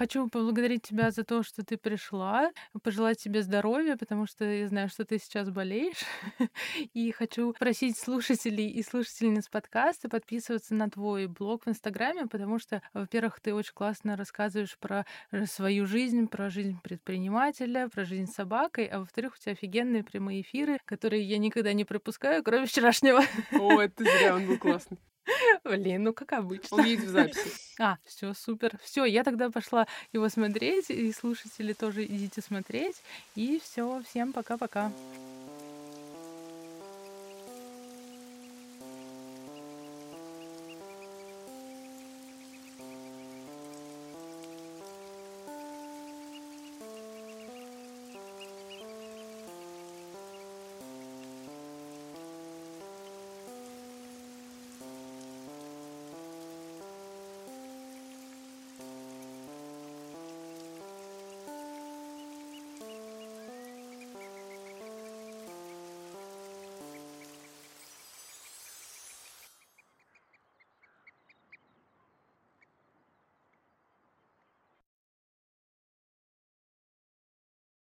Хочу 0.00 0.30
поблагодарить 0.30 0.80
тебя 0.80 1.10
за 1.10 1.24
то, 1.24 1.42
что 1.42 1.62
ты 1.62 1.76
пришла, 1.76 2.52
пожелать 2.82 3.18
тебе 3.22 3.42
здоровья, 3.42 3.98
потому 3.98 4.24
что 4.24 4.46
я 4.46 4.66
знаю, 4.66 4.88
что 4.88 5.04
ты 5.04 5.18
сейчас 5.18 5.50
болеешь. 5.50 6.06
И 6.94 7.12
хочу 7.12 7.52
просить 7.58 7.98
слушателей 7.98 8.70
и 8.70 8.82
слушательниц 8.82 9.48
подкаста 9.48 10.08
подписываться 10.08 10.74
на 10.74 10.88
твой 10.88 11.26
блог 11.26 11.66
в 11.66 11.68
Инстаграме, 11.68 12.28
потому 12.28 12.58
что, 12.58 12.80
во-первых, 12.94 13.40
ты 13.40 13.52
очень 13.52 13.74
классно 13.74 14.16
рассказываешь 14.16 14.78
про 14.78 15.04
э, 15.32 15.44
свою 15.44 15.84
жизнь, 15.84 16.28
про 16.28 16.48
жизнь 16.48 16.80
предпринимателя, 16.82 17.90
про 17.90 18.06
жизнь 18.06 18.32
с 18.32 18.34
собакой, 18.34 18.86
а 18.86 19.00
во-вторых, 19.00 19.34
у 19.34 19.38
тебя 19.38 19.52
офигенные 19.52 20.02
прямые 20.02 20.40
эфиры, 20.40 20.78
которые 20.86 21.24
я 21.24 21.36
никогда 21.36 21.74
не 21.74 21.84
пропускаю, 21.84 22.42
кроме 22.42 22.64
вчерашнего. 22.64 23.20
О, 23.52 23.78
это 23.78 24.02
зря, 24.04 24.36
он 24.36 24.46
был 24.46 24.56
классный. 24.58 24.96
Блин, 25.64 26.04
ну 26.04 26.12
как 26.12 26.32
обычно. 26.32 26.78
Он 26.78 26.96
в 26.96 27.08
записи. 27.08 27.50
А, 27.82 27.96
все, 28.04 28.34
супер. 28.34 28.78
Все, 28.82 29.06
я 29.06 29.24
тогда 29.24 29.48
пошла 29.48 29.86
его 30.12 30.28
смотреть, 30.28 30.90
и 30.90 31.10
слушатели 31.12 31.72
тоже 31.72 32.04
идите 32.04 32.42
смотреть. 32.42 32.96
И 33.36 33.58
все, 33.64 34.02
всем 34.06 34.34
пока-пока. 34.34 34.92